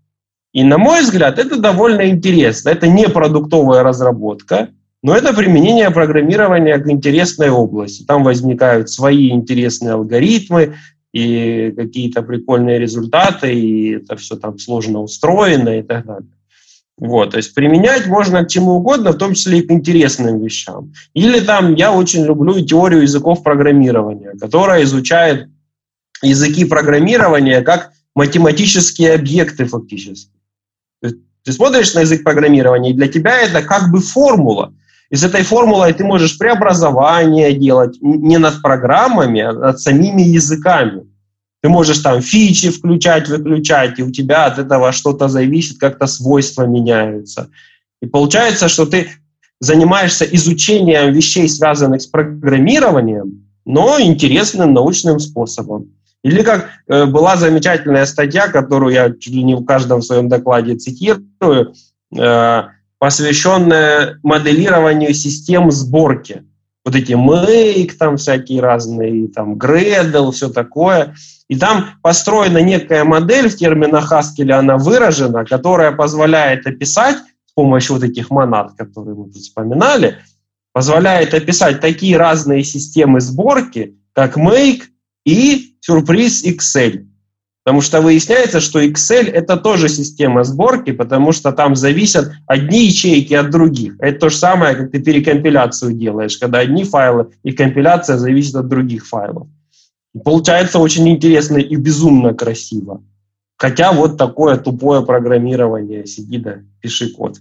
И 0.53 0.63
на 0.63 0.77
мой 0.77 1.01
взгляд, 1.01 1.37
это 1.37 1.57
довольно 1.57 2.07
интересно. 2.07 2.69
Это 2.69 2.87
не 2.87 3.09
продуктовая 3.09 3.83
разработка, 3.83 4.69
но 5.03 5.13
это 5.13 5.33
применение 5.33 5.91
программирования 5.91 6.77
к 6.77 6.89
интересной 6.89 7.49
области. 7.49 8.03
Там 8.03 8.23
возникают 8.23 8.89
свои 8.89 9.29
интересные 9.29 9.91
алгоритмы 9.91 10.75
и 11.11 11.73
какие-то 11.75 12.21
прикольные 12.21 12.79
результаты, 12.79 13.53
и 13.53 13.95
это 13.97 14.15
все 14.15 14.37
там 14.37 14.57
сложно 14.57 15.01
устроено 15.01 15.79
и 15.79 15.81
так 15.81 16.05
далее. 16.05 16.29
Вот, 16.97 17.31
то 17.31 17.37
есть 17.37 17.53
применять 17.53 18.07
можно 18.07 18.43
к 18.45 18.47
чему 18.47 18.73
угодно, 18.73 19.11
в 19.11 19.17
том 19.17 19.33
числе 19.33 19.59
и 19.59 19.61
к 19.61 19.71
интересным 19.71 20.39
вещам. 20.39 20.93
Или 21.13 21.41
там 21.41 21.75
я 21.75 21.91
очень 21.91 22.23
люблю 22.23 22.59
теорию 22.61 23.01
языков 23.01 23.43
программирования, 23.43 24.31
которая 24.39 24.83
изучает 24.83 25.49
языки 26.21 26.63
программирования 26.63 27.61
как 27.61 27.91
математические 28.15 29.13
объекты 29.13 29.65
фактически. 29.65 30.31
ты 31.01 31.51
смотришь 31.51 31.93
на 31.93 31.99
язык 31.99 32.23
программирования, 32.23 32.91
и 32.91 32.93
для 32.93 33.09
тебя 33.09 33.41
это 33.41 33.61
как 33.61 33.91
бы 33.91 33.99
формула. 33.99 34.73
И 35.09 35.17
с 35.17 35.23
этой 35.23 35.43
формулой 35.43 35.93
ты 35.93 36.03
можешь 36.03 36.37
преобразование 36.37 37.53
делать 37.53 37.97
не 38.01 38.37
над 38.37 38.61
программами, 38.61 39.41
а 39.41 39.51
над 39.51 39.79
самими 39.79 40.21
языками. 40.21 41.03
Ты 41.65 41.69
можешь 41.69 41.97
там 41.97 42.21
фичи 42.21 42.69
включать, 42.69 43.27
выключать, 43.27 43.97
и 43.97 44.03
у 44.03 44.11
тебя 44.11 44.45
от 44.45 44.59
этого 44.59 44.91
что-то 44.91 45.27
зависит, 45.27 45.79
как-то 45.79 46.05
свойства 46.05 46.67
меняются. 46.67 47.49
И 48.03 48.05
получается, 48.05 48.69
что 48.69 48.85
ты 48.85 49.09
занимаешься 49.59 50.25
изучением 50.25 51.11
вещей, 51.11 51.49
связанных 51.49 52.03
с 52.03 52.05
программированием, 52.05 53.47
но 53.65 53.99
интересным 53.99 54.73
научным 54.73 55.19
способом. 55.19 55.87
Или 56.23 56.43
как 56.43 56.69
э, 56.87 57.05
была 57.07 57.35
замечательная 57.35 58.05
статья, 58.05 58.47
которую 58.47 58.93
я 58.93 59.09
чуть 59.09 59.33
ли 59.33 59.41
не 59.41 59.55
в 59.55 59.65
каждом 59.65 60.03
своем 60.03 60.29
докладе 60.29 60.75
цитирую, 60.75 61.73
э, 62.15 62.61
посвященная 62.99 64.19
моделированию 64.21 65.15
систем 65.15 65.71
сборки. 65.71 66.43
Вот 66.85 66.95
эти 66.95 67.13
Make, 67.13 67.93
там 67.97 68.17
всякие 68.17 68.61
разные, 68.61 69.27
там 69.27 69.55
Gradle, 69.55 70.31
все 70.31 70.49
такое. 70.49 71.15
И 71.47 71.57
там 71.57 71.89
построена 72.03 72.59
некая 72.59 73.03
модель 73.03 73.49
в 73.49 73.55
терминах 73.55 74.11
Haskell, 74.11 74.51
она 74.51 74.77
выражена, 74.77 75.45
которая 75.45 75.91
позволяет 75.91 76.67
описать 76.67 77.17
с 77.45 77.53
помощью 77.53 77.95
вот 77.95 78.03
этих 78.03 78.29
монад, 78.29 78.73
которые 78.77 79.15
мы 79.15 79.25
тут 79.25 79.37
вспоминали, 79.37 80.19
позволяет 80.73 81.33
описать 81.33 81.81
такие 81.81 82.17
разные 82.17 82.63
системы 82.63 83.19
сборки, 83.19 83.97
как 84.13 84.37
Make 84.37 84.83
и 85.25 85.75
сюрприз 85.81 86.45
Excel. 86.45 87.05
Потому 87.65 87.81
что 87.81 87.99
выясняется, 87.99 88.59
что 88.59 88.79
Excel 88.79 89.27
это 89.27 89.57
тоже 89.57 89.89
система 89.89 90.43
сборки, 90.43 90.91
потому 90.91 91.31
что 91.31 91.51
там 91.51 91.75
зависят 91.75 92.31
одни 92.45 92.85
ячейки 92.85 93.33
от 93.33 93.49
других. 93.49 93.95
Это 93.99 94.19
то 94.19 94.29
же 94.29 94.37
самое, 94.37 94.75
как 94.75 94.91
ты 94.91 95.01
перекомпиляцию 95.01 95.93
делаешь, 95.93 96.37
когда 96.37 96.59
одни 96.59 96.83
файлы 96.83 97.31
и 97.41 97.51
компиляция 97.53 98.17
зависит 98.17 98.53
от 98.53 98.67
других 98.67 99.07
файлов. 99.07 99.47
Получается 100.23 100.77
очень 100.77 101.09
интересно 101.09 101.57
и 101.57 101.75
безумно 101.75 102.35
красиво. 102.35 103.03
Хотя 103.57 103.93
вот 103.93 104.15
такое 104.15 104.57
тупое 104.57 105.03
программирование, 105.03 106.05
сиди 106.05 106.37
да 106.37 106.59
пиши 106.81 107.09
код. 107.09 107.37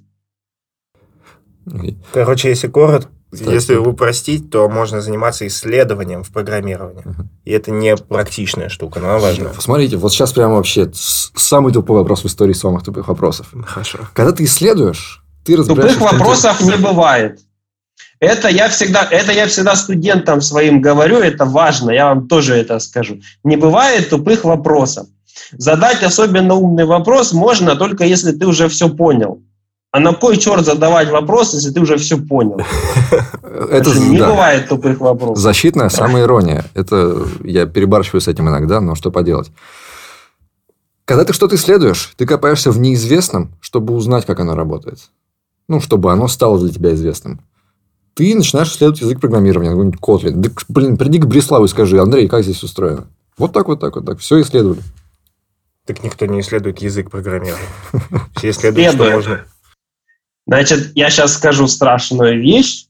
Короче, 2.14 2.48
если 2.48 2.68
коротко, 2.68 3.10
если 3.40 3.76
упростить, 3.76 4.50
то 4.50 4.68
можно 4.68 5.00
заниматься 5.00 5.46
исследованием 5.46 6.22
в 6.22 6.30
программировании. 6.30 7.04
И 7.44 7.50
это 7.50 7.70
не 7.70 7.96
практичная 7.96 8.68
штука, 8.68 9.00
но 9.00 9.10
она 9.10 9.18
важна. 9.18 9.50
Посмотрите, 9.50 9.96
вот 9.96 10.12
сейчас 10.12 10.32
прямо 10.32 10.56
вообще 10.56 10.90
самый 10.92 11.72
тупой 11.72 11.98
вопрос 11.98 12.22
в 12.22 12.26
истории 12.26 12.52
самых 12.52 12.82
тупых 12.82 13.08
вопросов. 13.08 13.48
Хорошо. 13.66 13.98
Когда 14.14 14.32
ты 14.32 14.44
исследуешь, 14.44 15.22
ты 15.44 15.56
разбираешься... 15.56 15.98
Тупых 15.98 16.12
вопросов 16.12 16.60
не 16.60 16.76
бывает. 16.76 17.40
Это 18.20 18.48
я 18.48 18.68
всегда, 18.68 19.06
это 19.10 19.32
я 19.32 19.46
всегда 19.46 19.76
студентам 19.76 20.40
своим 20.40 20.80
говорю, 20.80 21.18
это 21.18 21.44
важно, 21.44 21.90
я 21.90 22.06
вам 22.06 22.28
тоже 22.28 22.54
это 22.54 22.78
скажу. 22.78 23.20
Не 23.42 23.56
бывает 23.56 24.08
тупых 24.08 24.44
вопросов. 24.44 25.06
Задать 25.52 26.02
особенно 26.02 26.54
умный 26.54 26.84
вопрос 26.84 27.32
можно 27.32 27.76
только 27.76 28.04
если 28.04 28.32
ты 28.32 28.46
уже 28.46 28.68
все 28.68 28.88
понял. 28.88 29.42
А 29.94 30.00
на 30.00 30.12
кой 30.12 30.38
черт 30.38 30.64
задавать 30.64 31.08
вопрос, 31.08 31.54
если 31.54 31.70
ты 31.70 31.80
уже 31.80 31.98
все 31.98 32.18
понял? 32.18 32.60
Это 33.70 33.96
не 33.96 34.18
бывает 34.18 34.68
тупых 34.68 34.98
вопросов. 34.98 35.38
Защитная 35.38 35.88
самоирония. 35.88 36.64
Это 36.74 37.24
я 37.44 37.66
перебарщиваю 37.66 38.20
с 38.20 38.26
этим 38.26 38.48
иногда, 38.48 38.80
но 38.80 38.96
что 38.96 39.12
поделать. 39.12 39.52
Когда 41.04 41.24
ты 41.24 41.32
что-то 41.32 41.54
исследуешь, 41.54 42.12
ты 42.16 42.26
копаешься 42.26 42.72
в 42.72 42.78
неизвестном, 42.80 43.52
чтобы 43.60 43.94
узнать, 43.94 44.26
как 44.26 44.40
оно 44.40 44.56
работает. 44.56 44.98
Ну, 45.68 45.80
чтобы 45.80 46.10
оно 46.10 46.26
стало 46.26 46.58
для 46.58 46.70
тебя 46.70 46.92
известным. 46.94 47.40
Ты 48.14 48.34
начинаешь 48.34 48.72
исследовать 48.72 49.00
язык 49.00 49.20
программирования, 49.20 49.70
какой-нибудь 49.70 50.00
Kotlin. 50.00 50.32
Да, 50.32 50.50
блин, 50.70 50.96
приди 50.96 51.20
к 51.20 51.26
Бреславу 51.26 51.66
и 51.66 51.68
скажи, 51.68 52.00
Андрей, 52.00 52.26
как 52.26 52.42
здесь 52.42 52.64
устроено? 52.64 53.06
Вот 53.38 53.52
так, 53.52 53.68
вот 53.68 53.78
так, 53.78 53.94
вот 53.94 54.04
так. 54.04 54.18
Все 54.18 54.40
исследовали. 54.40 54.80
Так 55.86 56.02
никто 56.02 56.26
не 56.26 56.40
исследует 56.40 56.80
язык 56.80 57.12
программирования. 57.12 57.68
Все 58.34 58.50
исследуют, 58.50 58.94
что 58.94 59.08
можно. 59.08 59.44
Значит, 60.46 60.92
я 60.94 61.10
сейчас 61.10 61.34
скажу 61.34 61.66
страшную 61.66 62.40
вещь, 62.40 62.86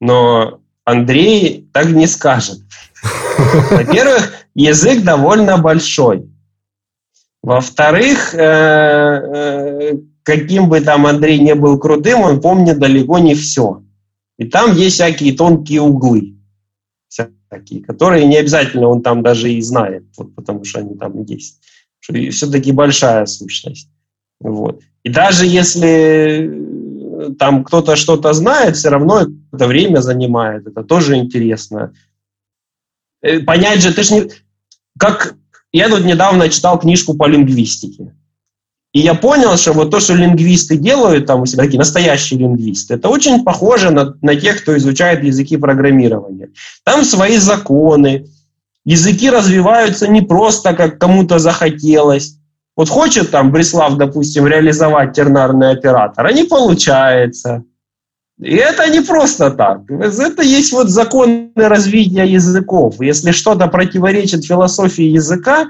но 0.00 0.60
Андрей 0.84 1.68
так 1.72 1.86
не 1.86 2.06
скажет. 2.06 2.60
Во-первых, 3.70 4.32
язык 4.54 5.02
довольно 5.02 5.58
большой. 5.58 6.28
Во-вторых, 7.42 8.34
э, 8.34 8.38
э, 8.38 9.92
каким 10.22 10.68
бы 10.68 10.80
там 10.80 11.06
Андрей 11.06 11.38
не 11.38 11.54
был 11.54 11.78
крутым, 11.78 12.20
он 12.20 12.40
помнит 12.40 12.78
далеко 12.78 13.18
не 13.18 13.34
все. 13.34 13.82
И 14.38 14.46
там 14.46 14.74
есть 14.74 14.94
всякие 14.94 15.34
тонкие 15.34 15.80
углы, 15.80 16.36
всякие, 17.08 17.82
которые 17.84 18.24
не 18.26 18.38
обязательно 18.38 18.88
он 18.88 19.02
там 19.02 19.22
даже 19.22 19.52
и 19.52 19.60
знает, 19.60 20.04
вот, 20.16 20.34
потому 20.34 20.64
что 20.64 20.80
они 20.80 20.96
там 20.96 21.22
есть. 21.24 21.60
Все-таки 22.00 22.72
большая 22.72 23.26
сущность. 23.26 23.88
Вот. 24.40 24.82
И 25.04 25.10
даже 25.10 25.46
если 25.46 26.50
э, 26.50 27.30
там 27.38 27.62
кто-то 27.62 27.94
что-то 27.94 28.32
знает, 28.32 28.76
все 28.76 28.88
равно 28.88 29.26
это 29.52 29.66
время 29.66 30.00
занимает. 30.00 30.66
Это 30.66 30.82
тоже 30.82 31.16
интересно. 31.16 31.92
Э, 33.22 33.40
Понять 33.40 33.82
же, 33.82 33.94
ты 33.94 34.02
ж 34.02 34.10
не... 34.10 34.30
Как... 34.98 35.36
Я 35.72 35.88
тут 35.88 36.04
недавно 36.04 36.48
читал 36.48 36.78
книжку 36.78 37.14
по 37.14 37.26
лингвистике. 37.26 38.14
И 38.94 39.00
я 39.00 39.14
понял, 39.14 39.56
что 39.56 39.72
вот 39.72 39.90
то, 39.90 39.98
что 39.98 40.14
лингвисты 40.14 40.76
делают 40.76 41.26
там 41.26 41.42
у 41.42 41.46
себя, 41.46 41.64
такие 41.64 41.80
настоящие 41.80 42.38
лингвисты, 42.38 42.94
это 42.94 43.08
очень 43.08 43.42
похоже 43.42 43.90
на, 43.90 44.14
на 44.22 44.36
тех, 44.36 44.62
кто 44.62 44.76
изучает 44.76 45.24
языки 45.24 45.56
программирования. 45.56 46.50
Там 46.84 47.04
свои 47.04 47.38
законы, 47.38 48.28
языки 48.84 49.28
развиваются 49.30 50.06
не 50.06 50.22
просто, 50.22 50.74
как 50.74 51.00
кому-то 51.00 51.40
захотелось. 51.40 52.38
Вот 52.76 52.88
хочет 52.88 53.30
там 53.30 53.52
Бреслав, 53.52 53.96
допустим, 53.96 54.46
реализовать 54.46 55.12
тернарный 55.12 55.70
оператор, 55.70 56.26
а 56.26 56.32
не 56.32 56.44
получается. 56.44 57.64
И 58.40 58.56
это 58.56 58.88
не 58.88 59.00
просто 59.00 59.50
так. 59.50 59.88
Это 59.88 60.42
есть 60.42 60.72
вот 60.72 60.88
законы 60.88 61.52
развития 61.54 62.24
языков. 62.24 62.96
Если 63.00 63.30
что-то 63.30 63.68
противоречит 63.68 64.44
философии 64.44 65.04
языка, 65.04 65.68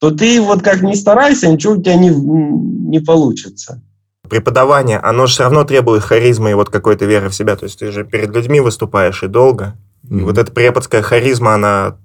то 0.00 0.10
ты 0.10 0.38
вот 0.42 0.62
как 0.62 0.82
ни 0.82 0.94
старайся, 0.94 1.48
ничего 1.48 1.74
у 1.74 1.82
тебя 1.82 1.94
не, 1.94 2.10
не 2.10 3.00
получится. 3.00 3.80
Преподавание, 4.28 4.98
оно 4.98 5.26
же 5.26 5.32
все 5.34 5.44
равно 5.44 5.64
требует 5.64 6.02
харизмы 6.02 6.50
и 6.50 6.54
вот 6.54 6.68
какой-то 6.68 7.06
веры 7.06 7.30
в 7.30 7.34
себя. 7.34 7.56
То 7.56 7.64
есть 7.64 7.78
ты 7.78 7.90
же 7.90 8.04
перед 8.04 8.34
людьми 8.34 8.60
выступаешь 8.60 9.22
и 9.22 9.28
долго. 9.28 9.74
И 10.10 10.14
Мгм. 10.14 10.24
вот 10.26 10.36
эта 10.36 10.52
преподская 10.52 11.00
харизма, 11.00 11.54
она 11.54 11.96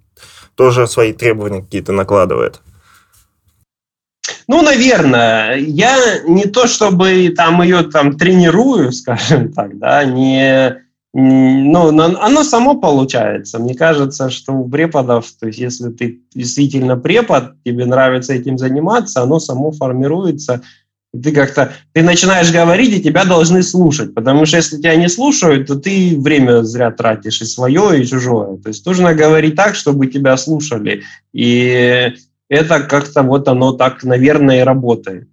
тоже 0.55 0.87
свои 0.87 1.11
требования 1.11 1.61
какие-то 1.61 1.91
накладывает. 1.91 2.61
Ну, 4.49 4.63
наверное, 4.63 5.57
я 5.57 6.21
не 6.27 6.45
то 6.45 6.65
чтобы 6.65 7.31
там 7.37 7.61
ее 7.61 7.83
там 7.83 8.17
тренирую, 8.17 8.91
скажем 8.91 9.53
так, 9.53 9.77
да, 9.77 10.03
не, 10.03 10.75
м, 11.15 11.71
ну, 11.71 11.89
оно 12.19 12.43
само 12.43 12.73
получается. 12.73 13.59
Мне 13.59 13.75
кажется, 13.75 14.31
что 14.31 14.53
у 14.53 14.67
преподов, 14.67 15.27
то 15.39 15.45
есть 15.45 15.59
если 15.59 15.89
ты 15.91 16.21
действительно 16.33 16.97
препод, 16.97 17.61
тебе 17.63 17.85
нравится 17.85 18.33
этим 18.33 18.57
заниматься, 18.57 19.21
оно 19.21 19.39
само 19.39 19.71
формируется. 19.71 20.63
Ты 21.13 21.31
как-то, 21.31 21.71
ты 21.93 22.01
начинаешь 22.01 22.51
говорить, 22.51 22.95
и 22.95 23.03
тебя 23.03 23.25
должны 23.25 23.61
слушать, 23.61 24.15
потому 24.15 24.47
что 24.47 24.57
если 24.57 24.77
тебя 24.77 24.95
не 24.95 25.09
слушают, 25.09 25.67
то 25.67 25.75
ты 25.75 26.17
время 26.19 26.63
зря 26.63 26.89
тратишь 26.89 27.41
и 27.41 27.45
свое, 27.45 28.01
и 28.01 28.05
чужое. 28.05 28.57
То 28.57 28.69
есть 28.69 28.83
нужно 28.83 29.13
говорить 29.13 29.55
так, 29.55 29.75
чтобы 29.75 30.07
тебя 30.07 30.37
слушали. 30.37 31.03
И 31.33 32.13
это 32.49 32.81
как-то 32.81 33.21
вот 33.21 33.47
оно 33.47 33.73
так, 33.73 34.03
наверное, 34.03 34.61
и 34.61 34.63
работает. 34.63 35.29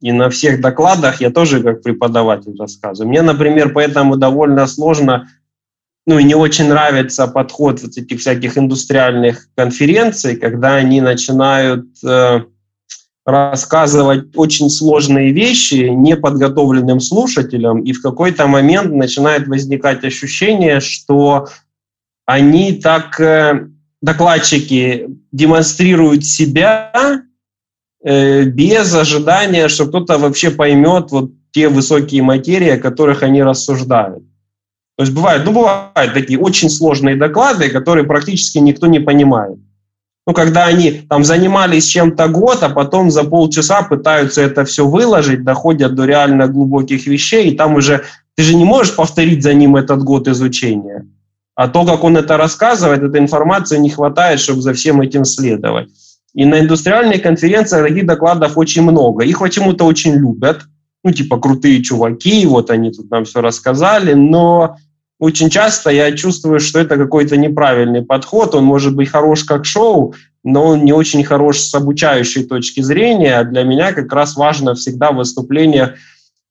И 0.00 0.12
на 0.12 0.30
всех 0.30 0.60
докладах 0.60 1.20
я 1.20 1.30
тоже 1.30 1.62
как 1.62 1.82
преподаватель 1.82 2.56
рассказываю. 2.58 3.08
Мне, 3.08 3.22
например, 3.22 3.72
поэтому 3.72 4.16
довольно 4.16 4.66
сложно, 4.66 5.28
ну 6.06 6.18
и 6.18 6.24
не 6.24 6.34
очень 6.34 6.68
нравится 6.68 7.26
подход 7.26 7.82
вот 7.82 7.96
этих 7.96 8.20
всяких 8.20 8.56
индустриальных 8.56 9.48
конференций, 9.56 10.36
когда 10.36 10.74
они 10.74 11.00
начинают 11.00 11.86
э, 12.04 12.42
рассказывать 13.24 14.36
очень 14.36 14.68
сложные 14.68 15.32
вещи 15.32 15.88
неподготовленным 15.88 17.00
слушателям, 17.00 17.82
и 17.82 17.92
в 17.92 18.02
какой-то 18.02 18.46
момент 18.46 18.92
начинает 18.92 19.48
возникать 19.48 20.04
ощущение, 20.04 20.80
что 20.80 21.48
они 22.26 22.74
так 22.74 23.18
э, 23.20 23.68
докладчики 24.04 25.06
демонстрируют 25.32 26.26
себя 26.26 27.22
э, 28.04 28.44
без 28.44 28.94
ожидания, 28.94 29.68
что 29.68 29.86
кто-то 29.86 30.18
вообще 30.18 30.50
поймет 30.50 31.10
вот 31.10 31.30
те 31.52 31.68
высокие 31.68 32.22
материи, 32.22 32.68
о 32.68 32.78
которых 32.78 33.22
они 33.22 33.42
рассуждают. 33.42 34.22
То 34.96 35.04
есть 35.04 35.14
бывают, 35.14 35.44
ну, 35.46 35.52
бывают 35.52 36.12
такие 36.12 36.38
очень 36.38 36.68
сложные 36.68 37.16
доклады, 37.16 37.70
которые 37.70 38.04
практически 38.04 38.58
никто 38.58 38.86
не 38.86 39.00
понимает. 39.00 39.58
Ну, 40.26 40.34
когда 40.34 40.66
они 40.66 40.90
там 41.08 41.24
занимались 41.24 41.86
чем-то 41.86 42.28
год, 42.28 42.62
а 42.62 42.68
потом 42.68 43.10
за 43.10 43.24
полчаса 43.24 43.82
пытаются 43.82 44.42
это 44.42 44.64
все 44.64 44.86
выложить, 44.86 45.44
доходят 45.44 45.94
до 45.94 46.04
реально 46.04 46.46
глубоких 46.46 47.06
вещей, 47.06 47.50
и 47.50 47.56
там 47.56 47.74
уже 47.74 48.04
ты 48.36 48.42
же 48.42 48.54
не 48.54 48.64
можешь 48.64 48.94
повторить 48.96 49.42
за 49.42 49.54
ним 49.54 49.76
этот 49.76 50.02
год 50.02 50.28
изучения. 50.28 51.06
А 51.54 51.68
то, 51.68 51.84
как 51.84 52.02
он 52.04 52.16
это 52.16 52.36
рассказывает, 52.36 53.02
этой 53.02 53.20
информации 53.20 53.78
не 53.78 53.90
хватает, 53.90 54.40
чтобы 54.40 54.60
за 54.60 54.72
всем 54.72 55.00
этим 55.00 55.24
следовать. 55.24 55.88
И 56.34 56.44
на 56.44 56.60
индустриальных 56.60 57.22
конференциях 57.22 57.86
таких 57.86 58.06
докладов 58.06 58.58
очень 58.58 58.82
много. 58.82 59.24
Их 59.24 59.38
почему-то 59.38 59.84
очень 59.84 60.14
любят. 60.14 60.62
Ну, 61.04 61.12
типа, 61.12 61.38
крутые 61.38 61.82
чуваки, 61.82 62.44
вот 62.46 62.70
они 62.70 62.90
тут 62.90 63.10
нам 63.10 63.24
все 63.24 63.40
рассказали, 63.40 64.14
но 64.14 64.76
очень 65.20 65.48
часто 65.48 65.90
я 65.90 66.10
чувствую, 66.12 66.58
что 66.60 66.80
это 66.80 66.96
какой-то 66.96 67.36
неправильный 67.36 68.02
подход. 68.02 68.54
Он 68.54 68.64
может 68.64 68.96
быть 68.96 69.10
хорош 69.10 69.44
как 69.44 69.64
шоу, 69.64 70.14
но 70.42 70.66
он 70.66 70.84
не 70.84 70.92
очень 70.92 71.22
хорош 71.22 71.60
с 71.60 71.74
обучающей 71.74 72.44
точки 72.44 72.80
зрения. 72.80 73.38
А 73.38 73.44
для 73.44 73.62
меня 73.62 73.92
как 73.92 74.12
раз 74.12 74.34
важно 74.34 74.74
всегда 74.74 75.12
выступление 75.12 75.94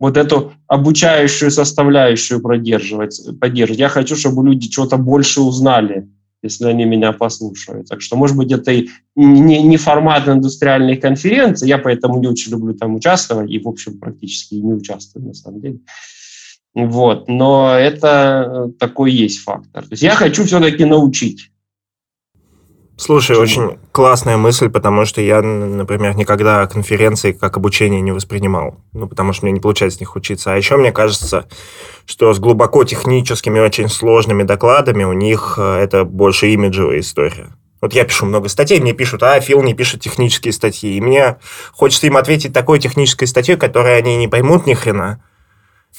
вот 0.04 0.18
эту 0.18 0.52
обучающую 0.68 1.50
составляющую 1.50 2.42
продерживать, 2.42 3.22
поддерживать. 3.40 3.80
Я 3.80 3.88
хочу, 3.88 4.18
чтобы 4.18 4.46
люди 4.46 4.70
что-то 4.70 4.98
больше 4.98 5.40
узнали, 5.40 6.10
если 6.42 6.66
они 6.66 6.84
меня 6.84 7.14
послушают. 7.14 7.88
Так 7.88 8.02
что, 8.02 8.18
может 8.18 8.36
быть, 8.36 8.52
это 8.52 8.74
и 8.74 8.90
не, 9.16 9.64
не 9.64 9.78
формат 9.78 10.28
индустриальной 10.28 10.98
конференции, 10.98 11.70
я 11.70 11.78
поэтому 11.78 12.20
не 12.20 12.28
очень 12.28 12.52
люблю 12.52 12.74
там 12.74 12.96
участвовать, 12.96 13.50
и, 13.50 13.60
в 13.60 13.66
общем, 13.66 13.98
практически 13.98 14.56
не 14.56 14.74
участвую, 14.74 15.26
на 15.26 15.34
самом 15.34 15.62
деле. 15.62 15.80
Вот, 16.76 17.30
но 17.30 17.74
это 17.74 18.74
такой 18.80 19.14
есть 19.14 19.40
фактор. 19.40 19.84
То 19.84 19.92
есть 19.92 20.04
я 20.04 20.16
хочу 20.16 20.44
все-таки 20.44 20.84
научить. 20.84 21.53
Слушай, 22.96 23.38
Почему? 23.38 23.66
очень 23.66 23.80
классная 23.92 24.38
мысль, 24.38 24.70
потому 24.70 25.06
что 25.06 25.20
я, 25.20 25.42
например, 25.42 26.16
никогда 26.16 26.68
конференции 26.68 27.32
как 27.32 27.58
обучение 27.58 28.02
не 28.02 28.12
воспринимал. 28.12 28.78
Ну, 28.94 29.08
потому 29.08 29.34
что 29.34 29.46
мне 29.46 29.54
не 29.54 29.60
получается 29.60 29.98
с 29.98 30.00
них 30.00 30.16
учиться. 30.16 30.54
А 30.54 30.58
еще 30.58 30.78
мне 30.78 30.92
кажется, 30.92 31.48
что 32.06 32.34
с 32.34 32.40
глубоко 32.40 32.84
техническими, 32.84 33.60
очень 33.60 33.90
сложными 33.90 34.44
докладами 34.44 35.04
у 35.04 35.14
них 35.14 35.56
э, 35.58 35.78
это 35.80 36.04
больше 36.04 36.50
имиджевая 36.50 37.00
история. 37.00 37.50
Вот 37.82 37.94
я 37.94 38.06
пишу 38.06 38.28
много 38.28 38.48
статей, 38.48 38.80
мне 38.80 38.94
пишут, 38.94 39.24
а 39.24 39.38
Фил 39.42 39.62
не 39.64 39.74
пишет 39.74 40.00
технические 40.02 40.54
статьи. 40.54 40.96
И 40.96 41.02
мне 41.02 41.38
хочется 41.74 42.08
им 42.08 42.16
ответить 42.16 42.54
такой 42.54 42.80
технической 42.80 43.28
статьей, 43.28 43.58
которой 43.58 43.98
они 43.98 44.16
не 44.18 44.28
поймут 44.28 44.68
ни 44.68 44.74
хрена. 44.74 45.22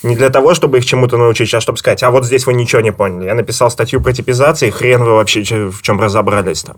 Не 0.02 0.16
для 0.16 0.28
того, 0.30 0.54
чтобы 0.54 0.78
их 0.78 0.84
чему-то 0.84 1.16
научить, 1.16 1.52
а 1.54 1.60
чтобы 1.60 1.78
сказать, 1.78 2.02
а 2.02 2.10
вот 2.10 2.26
здесь 2.26 2.46
вы 2.46 2.54
ничего 2.54 2.82
не 2.82 2.92
поняли. 2.92 3.26
Я 3.26 3.34
написал 3.34 3.70
статью 3.70 4.00
про 4.00 4.12
типизации, 4.12 4.70
хрен 4.70 5.02
вы 5.02 5.12
вообще 5.14 5.42
в 5.70 5.82
чем 5.82 6.00
разобрались 6.00 6.62
там. 6.62 6.76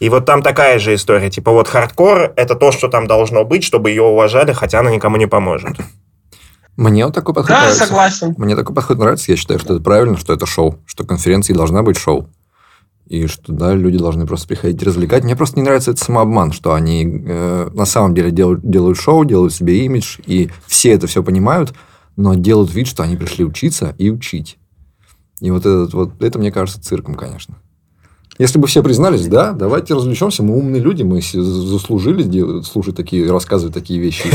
И 0.00 0.08
вот 0.08 0.26
там 0.26 0.42
такая 0.42 0.78
же 0.78 0.94
история. 0.94 1.30
Типа 1.30 1.52
вот 1.52 1.68
хардкор– 1.68 2.32
это 2.36 2.56
то, 2.56 2.72
что 2.72 2.88
там 2.88 3.06
должно 3.06 3.44
быть, 3.44 3.62
чтобы 3.64 3.90
ее 3.90 4.02
уважали, 4.02 4.52
хотя 4.52 4.80
она 4.80 4.90
никому 4.90 5.16
не 5.16 5.26
поможет. 5.26 5.76
Мне 6.76 7.04
вот 7.04 7.14
такой 7.14 7.34
подход 7.34 7.50
Да, 7.50 7.60
нравится. 7.60 7.86
согласен. 7.86 8.34
Мне 8.36 8.56
такой 8.56 8.74
подход 8.74 8.98
нравится. 8.98 9.30
Я 9.30 9.36
считаю, 9.36 9.60
что 9.60 9.74
это 9.74 9.82
правильно, 9.82 10.18
что 10.18 10.32
это 10.32 10.44
шоу. 10.44 10.80
Что 10.86 11.04
конференции 11.04 11.52
должна 11.52 11.82
быть 11.84 11.96
шоу. 11.96 12.28
И 13.06 13.26
что, 13.28 13.52
да, 13.52 13.74
люди 13.74 13.98
должны 13.98 14.26
просто 14.26 14.48
приходить 14.48 14.82
развлекать. 14.82 15.22
Мне 15.24 15.36
просто 15.36 15.56
не 15.56 15.62
нравится 15.62 15.92
этот 15.92 16.02
самообман, 16.02 16.52
что 16.52 16.72
они 16.74 17.04
э, 17.26 17.68
на 17.72 17.84
самом 17.84 18.14
деле 18.14 18.30
делают, 18.32 18.68
делают 18.68 18.98
шоу, 18.98 19.24
делают 19.24 19.52
себе 19.54 19.84
имидж, 19.84 20.18
и 20.26 20.50
все 20.66 20.92
это 20.92 21.06
все 21.06 21.22
понимают, 21.22 21.74
но 22.16 22.34
делают 22.34 22.72
вид, 22.72 22.86
что 22.86 23.02
они 23.02 23.16
пришли 23.16 23.44
учиться 23.44 23.94
и 23.98 24.10
учить. 24.10 24.58
И 25.40 25.50
вот, 25.50 25.60
этот, 25.60 25.94
вот 25.94 26.22
это, 26.22 26.38
мне 26.38 26.52
кажется, 26.52 26.80
цирком, 26.80 27.14
конечно. 27.14 27.56
Если 28.38 28.58
бы 28.58 28.66
все 28.66 28.82
признались, 28.82 29.28
да, 29.28 29.52
давайте 29.52 29.94
развлечемся, 29.94 30.42
мы 30.42 30.56
умные 30.56 30.82
люди, 30.82 31.04
мы 31.04 31.20
заслужили 31.20 32.24
делать, 32.24 32.66
слушать 32.66 32.96
такие, 32.96 33.30
рассказывать 33.30 33.74
такие 33.74 34.00
вещи. 34.00 34.28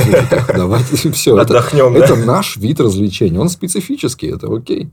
Давайте 0.48 1.12
все. 1.12 1.36
Отдохнем, 1.38 1.96
это, 1.96 2.14
это 2.14 2.26
наш 2.26 2.56
вид 2.56 2.80
развлечения. 2.80 3.40
Он 3.40 3.50
специфический, 3.50 4.28
это 4.28 4.48
окей. 4.54 4.90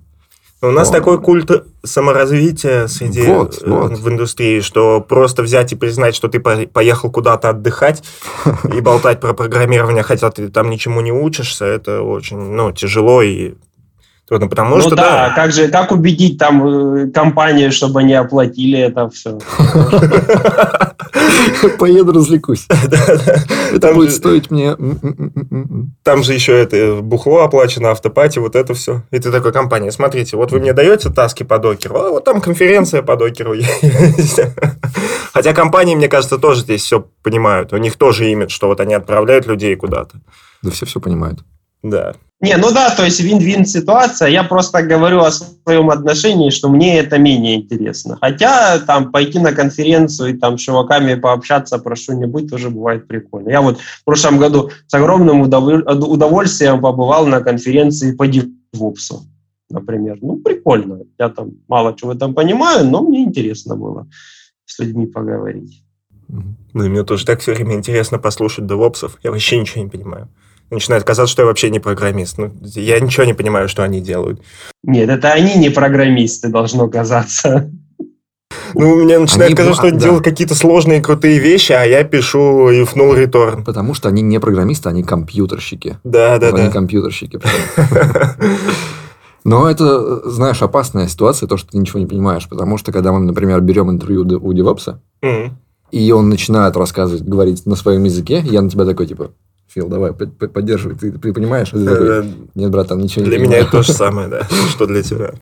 У 0.62 0.70
нас 0.70 0.88
вот. 0.88 0.96
такой 0.96 1.20
культ 1.20 1.50
саморазвития 1.84 2.86
среди 2.86 3.22
вот, 3.22 3.62
э, 3.62 3.68
вот. 3.68 3.98
в 3.98 4.08
индустрии, 4.08 4.60
что 4.60 5.02
просто 5.02 5.42
взять 5.42 5.72
и 5.72 5.76
признать, 5.76 6.14
что 6.14 6.28
ты 6.28 6.40
поехал 6.40 7.10
куда-то 7.10 7.50
отдыхать 7.50 8.02
и 8.72 8.80
болтать 8.80 9.20
про 9.20 9.34
программирование, 9.34 10.02
хотя 10.02 10.30
ты 10.30 10.48
там 10.48 10.70
ничему 10.70 11.02
не 11.02 11.12
учишься, 11.12 11.66
это 11.66 12.00
очень 12.00 12.38
ну, 12.38 12.72
тяжело 12.72 13.20
и 13.20 13.54
трудно, 14.26 14.48
потому 14.48 14.76
ну, 14.76 14.82
что... 14.82 14.96
да, 14.96 15.28
да, 15.28 15.34
как 15.34 15.52
же, 15.52 15.68
как 15.68 15.92
убедить 15.92 16.38
там 16.38 16.66
э, 16.66 17.10
компанию, 17.10 17.70
чтобы 17.70 18.00
они 18.00 18.14
оплатили 18.14 18.78
это 18.78 19.08
все? 19.08 19.38
Поеду 21.78 22.12
развлекусь. 22.12 22.66
Это 23.72 23.94
будет 23.94 24.12
стоить 24.12 24.50
мне... 24.50 24.76
Там 26.02 26.22
же 26.22 26.34
еще 26.34 26.52
это 26.52 27.00
бухло 27.02 27.42
оплачено, 27.42 27.90
автопати, 27.90 28.38
вот 28.38 28.56
это 28.56 28.74
все. 28.74 29.02
И 29.10 29.18
ты 29.18 29.30
такой, 29.30 29.52
компания, 29.52 29.90
смотрите, 29.90 30.36
вот 30.36 30.52
вы 30.52 30.60
мне 30.60 30.72
даете 30.72 31.10
таски 31.10 31.42
по 31.42 31.58
докеру, 31.58 31.96
а 31.96 32.10
вот 32.10 32.24
там 32.24 32.40
конференция 32.40 33.02
по 33.02 33.16
докеру 33.16 33.52
есть. 33.54 34.40
Хотя 35.32 35.52
компании, 35.52 35.94
мне 35.94 36.08
кажется, 36.08 36.38
тоже 36.38 36.60
здесь 36.60 36.82
все 36.82 37.06
понимают. 37.22 37.72
У 37.72 37.76
них 37.76 37.96
тоже 37.96 38.30
имидж, 38.30 38.50
что 38.50 38.68
вот 38.68 38.80
они 38.80 38.94
отправляют 38.94 39.46
людей 39.46 39.74
куда-то. 39.76 40.20
Да 40.62 40.70
все 40.70 40.86
все 40.86 41.00
понимают. 41.00 41.40
Да. 41.90 42.14
Не, 42.40 42.56
ну 42.58 42.70
да, 42.70 42.94
то 42.94 43.02
есть 43.02 43.20
вин-вин 43.20 43.64
ситуация. 43.64 44.28
Я 44.28 44.44
просто 44.44 44.82
говорю 44.82 45.20
о 45.20 45.30
своем 45.30 45.88
отношении, 45.88 46.50
что 46.50 46.68
мне 46.68 46.98
это 46.98 47.18
менее 47.18 47.56
интересно. 47.56 48.18
Хотя 48.20 48.78
там 48.78 49.10
пойти 49.10 49.38
на 49.38 49.52
конференцию 49.52 50.34
и 50.34 50.38
там 50.38 50.58
с 50.58 50.60
чуваками 50.60 51.14
пообщаться 51.14 51.78
про 51.78 51.96
что-нибудь 51.96 52.50
тоже 52.50 52.68
бывает 52.68 53.08
прикольно. 53.08 53.48
Я 53.48 53.62
вот 53.62 53.78
в 53.80 54.04
прошлом 54.04 54.38
году 54.38 54.70
с 54.86 54.92
огромным 54.92 55.40
удовольствием 55.40 56.82
побывал 56.82 57.26
на 57.26 57.40
конференции 57.40 58.12
по 58.12 58.28
DevOps, 58.28 59.16
например. 59.70 60.18
Ну, 60.20 60.36
прикольно. 60.36 61.04
Я 61.18 61.30
там 61.30 61.52
мало 61.68 61.96
чего 61.96 62.14
там 62.14 62.34
понимаю, 62.34 62.84
но 62.84 63.02
мне 63.02 63.24
интересно 63.24 63.76
было 63.76 64.08
с 64.66 64.78
людьми 64.78 65.06
поговорить. 65.06 65.82
Ну, 66.28 66.84
и 66.84 66.88
мне 66.88 67.02
тоже 67.02 67.24
так 67.24 67.40
все 67.40 67.54
время 67.54 67.76
интересно 67.76 68.18
послушать 68.18 68.66
девопсов. 68.66 69.18
Я 69.22 69.30
вообще 69.30 69.58
ничего 69.58 69.84
не 69.84 69.90
понимаю 69.90 70.28
начинает 70.70 71.04
казаться, 71.04 71.32
что 71.32 71.42
я 71.42 71.46
вообще 71.46 71.70
не 71.70 71.78
программист. 71.78 72.38
Ну, 72.38 72.52
я 72.74 73.00
ничего 73.00 73.24
не 73.24 73.34
понимаю, 73.34 73.68
что 73.68 73.82
они 73.82 74.00
делают. 74.00 74.40
Нет, 74.82 75.08
это 75.08 75.32
они 75.32 75.54
не 75.54 75.70
программисты, 75.70 76.48
должно 76.48 76.88
казаться. 76.88 77.70
Ну, 78.74 79.04
мне 79.04 79.18
начинает 79.18 79.48
они, 79.50 79.56
казаться, 79.56 79.80
что 79.80 79.88
они 79.88 79.98
да. 79.98 80.04
делают 80.04 80.24
какие-то 80.24 80.54
сложные, 80.54 81.00
крутые 81.00 81.38
вещи, 81.38 81.72
а 81.72 81.84
я 81.84 82.04
пишу 82.04 82.70
if 82.70 82.94
null 82.94 83.16
return. 83.16 83.64
Потому 83.64 83.94
что 83.94 84.08
они 84.08 84.22
не 84.22 84.38
программисты, 84.38 84.88
они 84.88 85.02
компьютерщики. 85.02 85.98
Да, 86.04 86.38
да, 86.38 86.48
они 86.48 86.56
да. 86.56 86.62
Они 86.64 86.72
компьютерщики. 86.72 87.40
Но 89.44 89.70
это, 89.70 90.28
знаешь, 90.28 90.60
опасная 90.60 91.06
ситуация, 91.06 91.46
то, 91.46 91.56
что 91.56 91.70
ты 91.70 91.78
ничего 91.78 92.00
не 92.00 92.06
понимаешь. 92.06 92.48
Потому 92.48 92.78
что, 92.78 92.92
когда 92.92 93.12
мы, 93.12 93.20
например, 93.20 93.60
берем 93.60 93.90
интервью 93.90 94.22
у 94.22 94.52
девопса, 94.52 95.00
и 95.92 96.12
он 96.12 96.28
начинает 96.28 96.76
рассказывать, 96.76 97.22
говорить 97.22 97.64
на 97.64 97.76
своем 97.76 98.02
языке, 98.04 98.42
я 98.44 98.60
на 98.60 98.68
тебя 98.68 98.84
такой, 98.84 99.06
типа, 99.06 99.30
Фил, 99.76 99.88
давай, 99.88 100.14
поддерживай. 100.14 100.96
Ты, 100.96 101.12
ты 101.12 101.34
понимаешь? 101.34 101.70
Нет, 101.74 102.70
братан, 102.70 102.98
ничего 102.98 103.26
не 103.26 103.30
Для 103.30 103.38
меня 103.38 103.58
это 103.58 103.72
то 103.72 103.82
же 103.82 103.92
самое, 103.92 104.26
да, 104.26 104.48
что 104.70 104.86
для 104.86 105.02
тебя. 105.02 105.34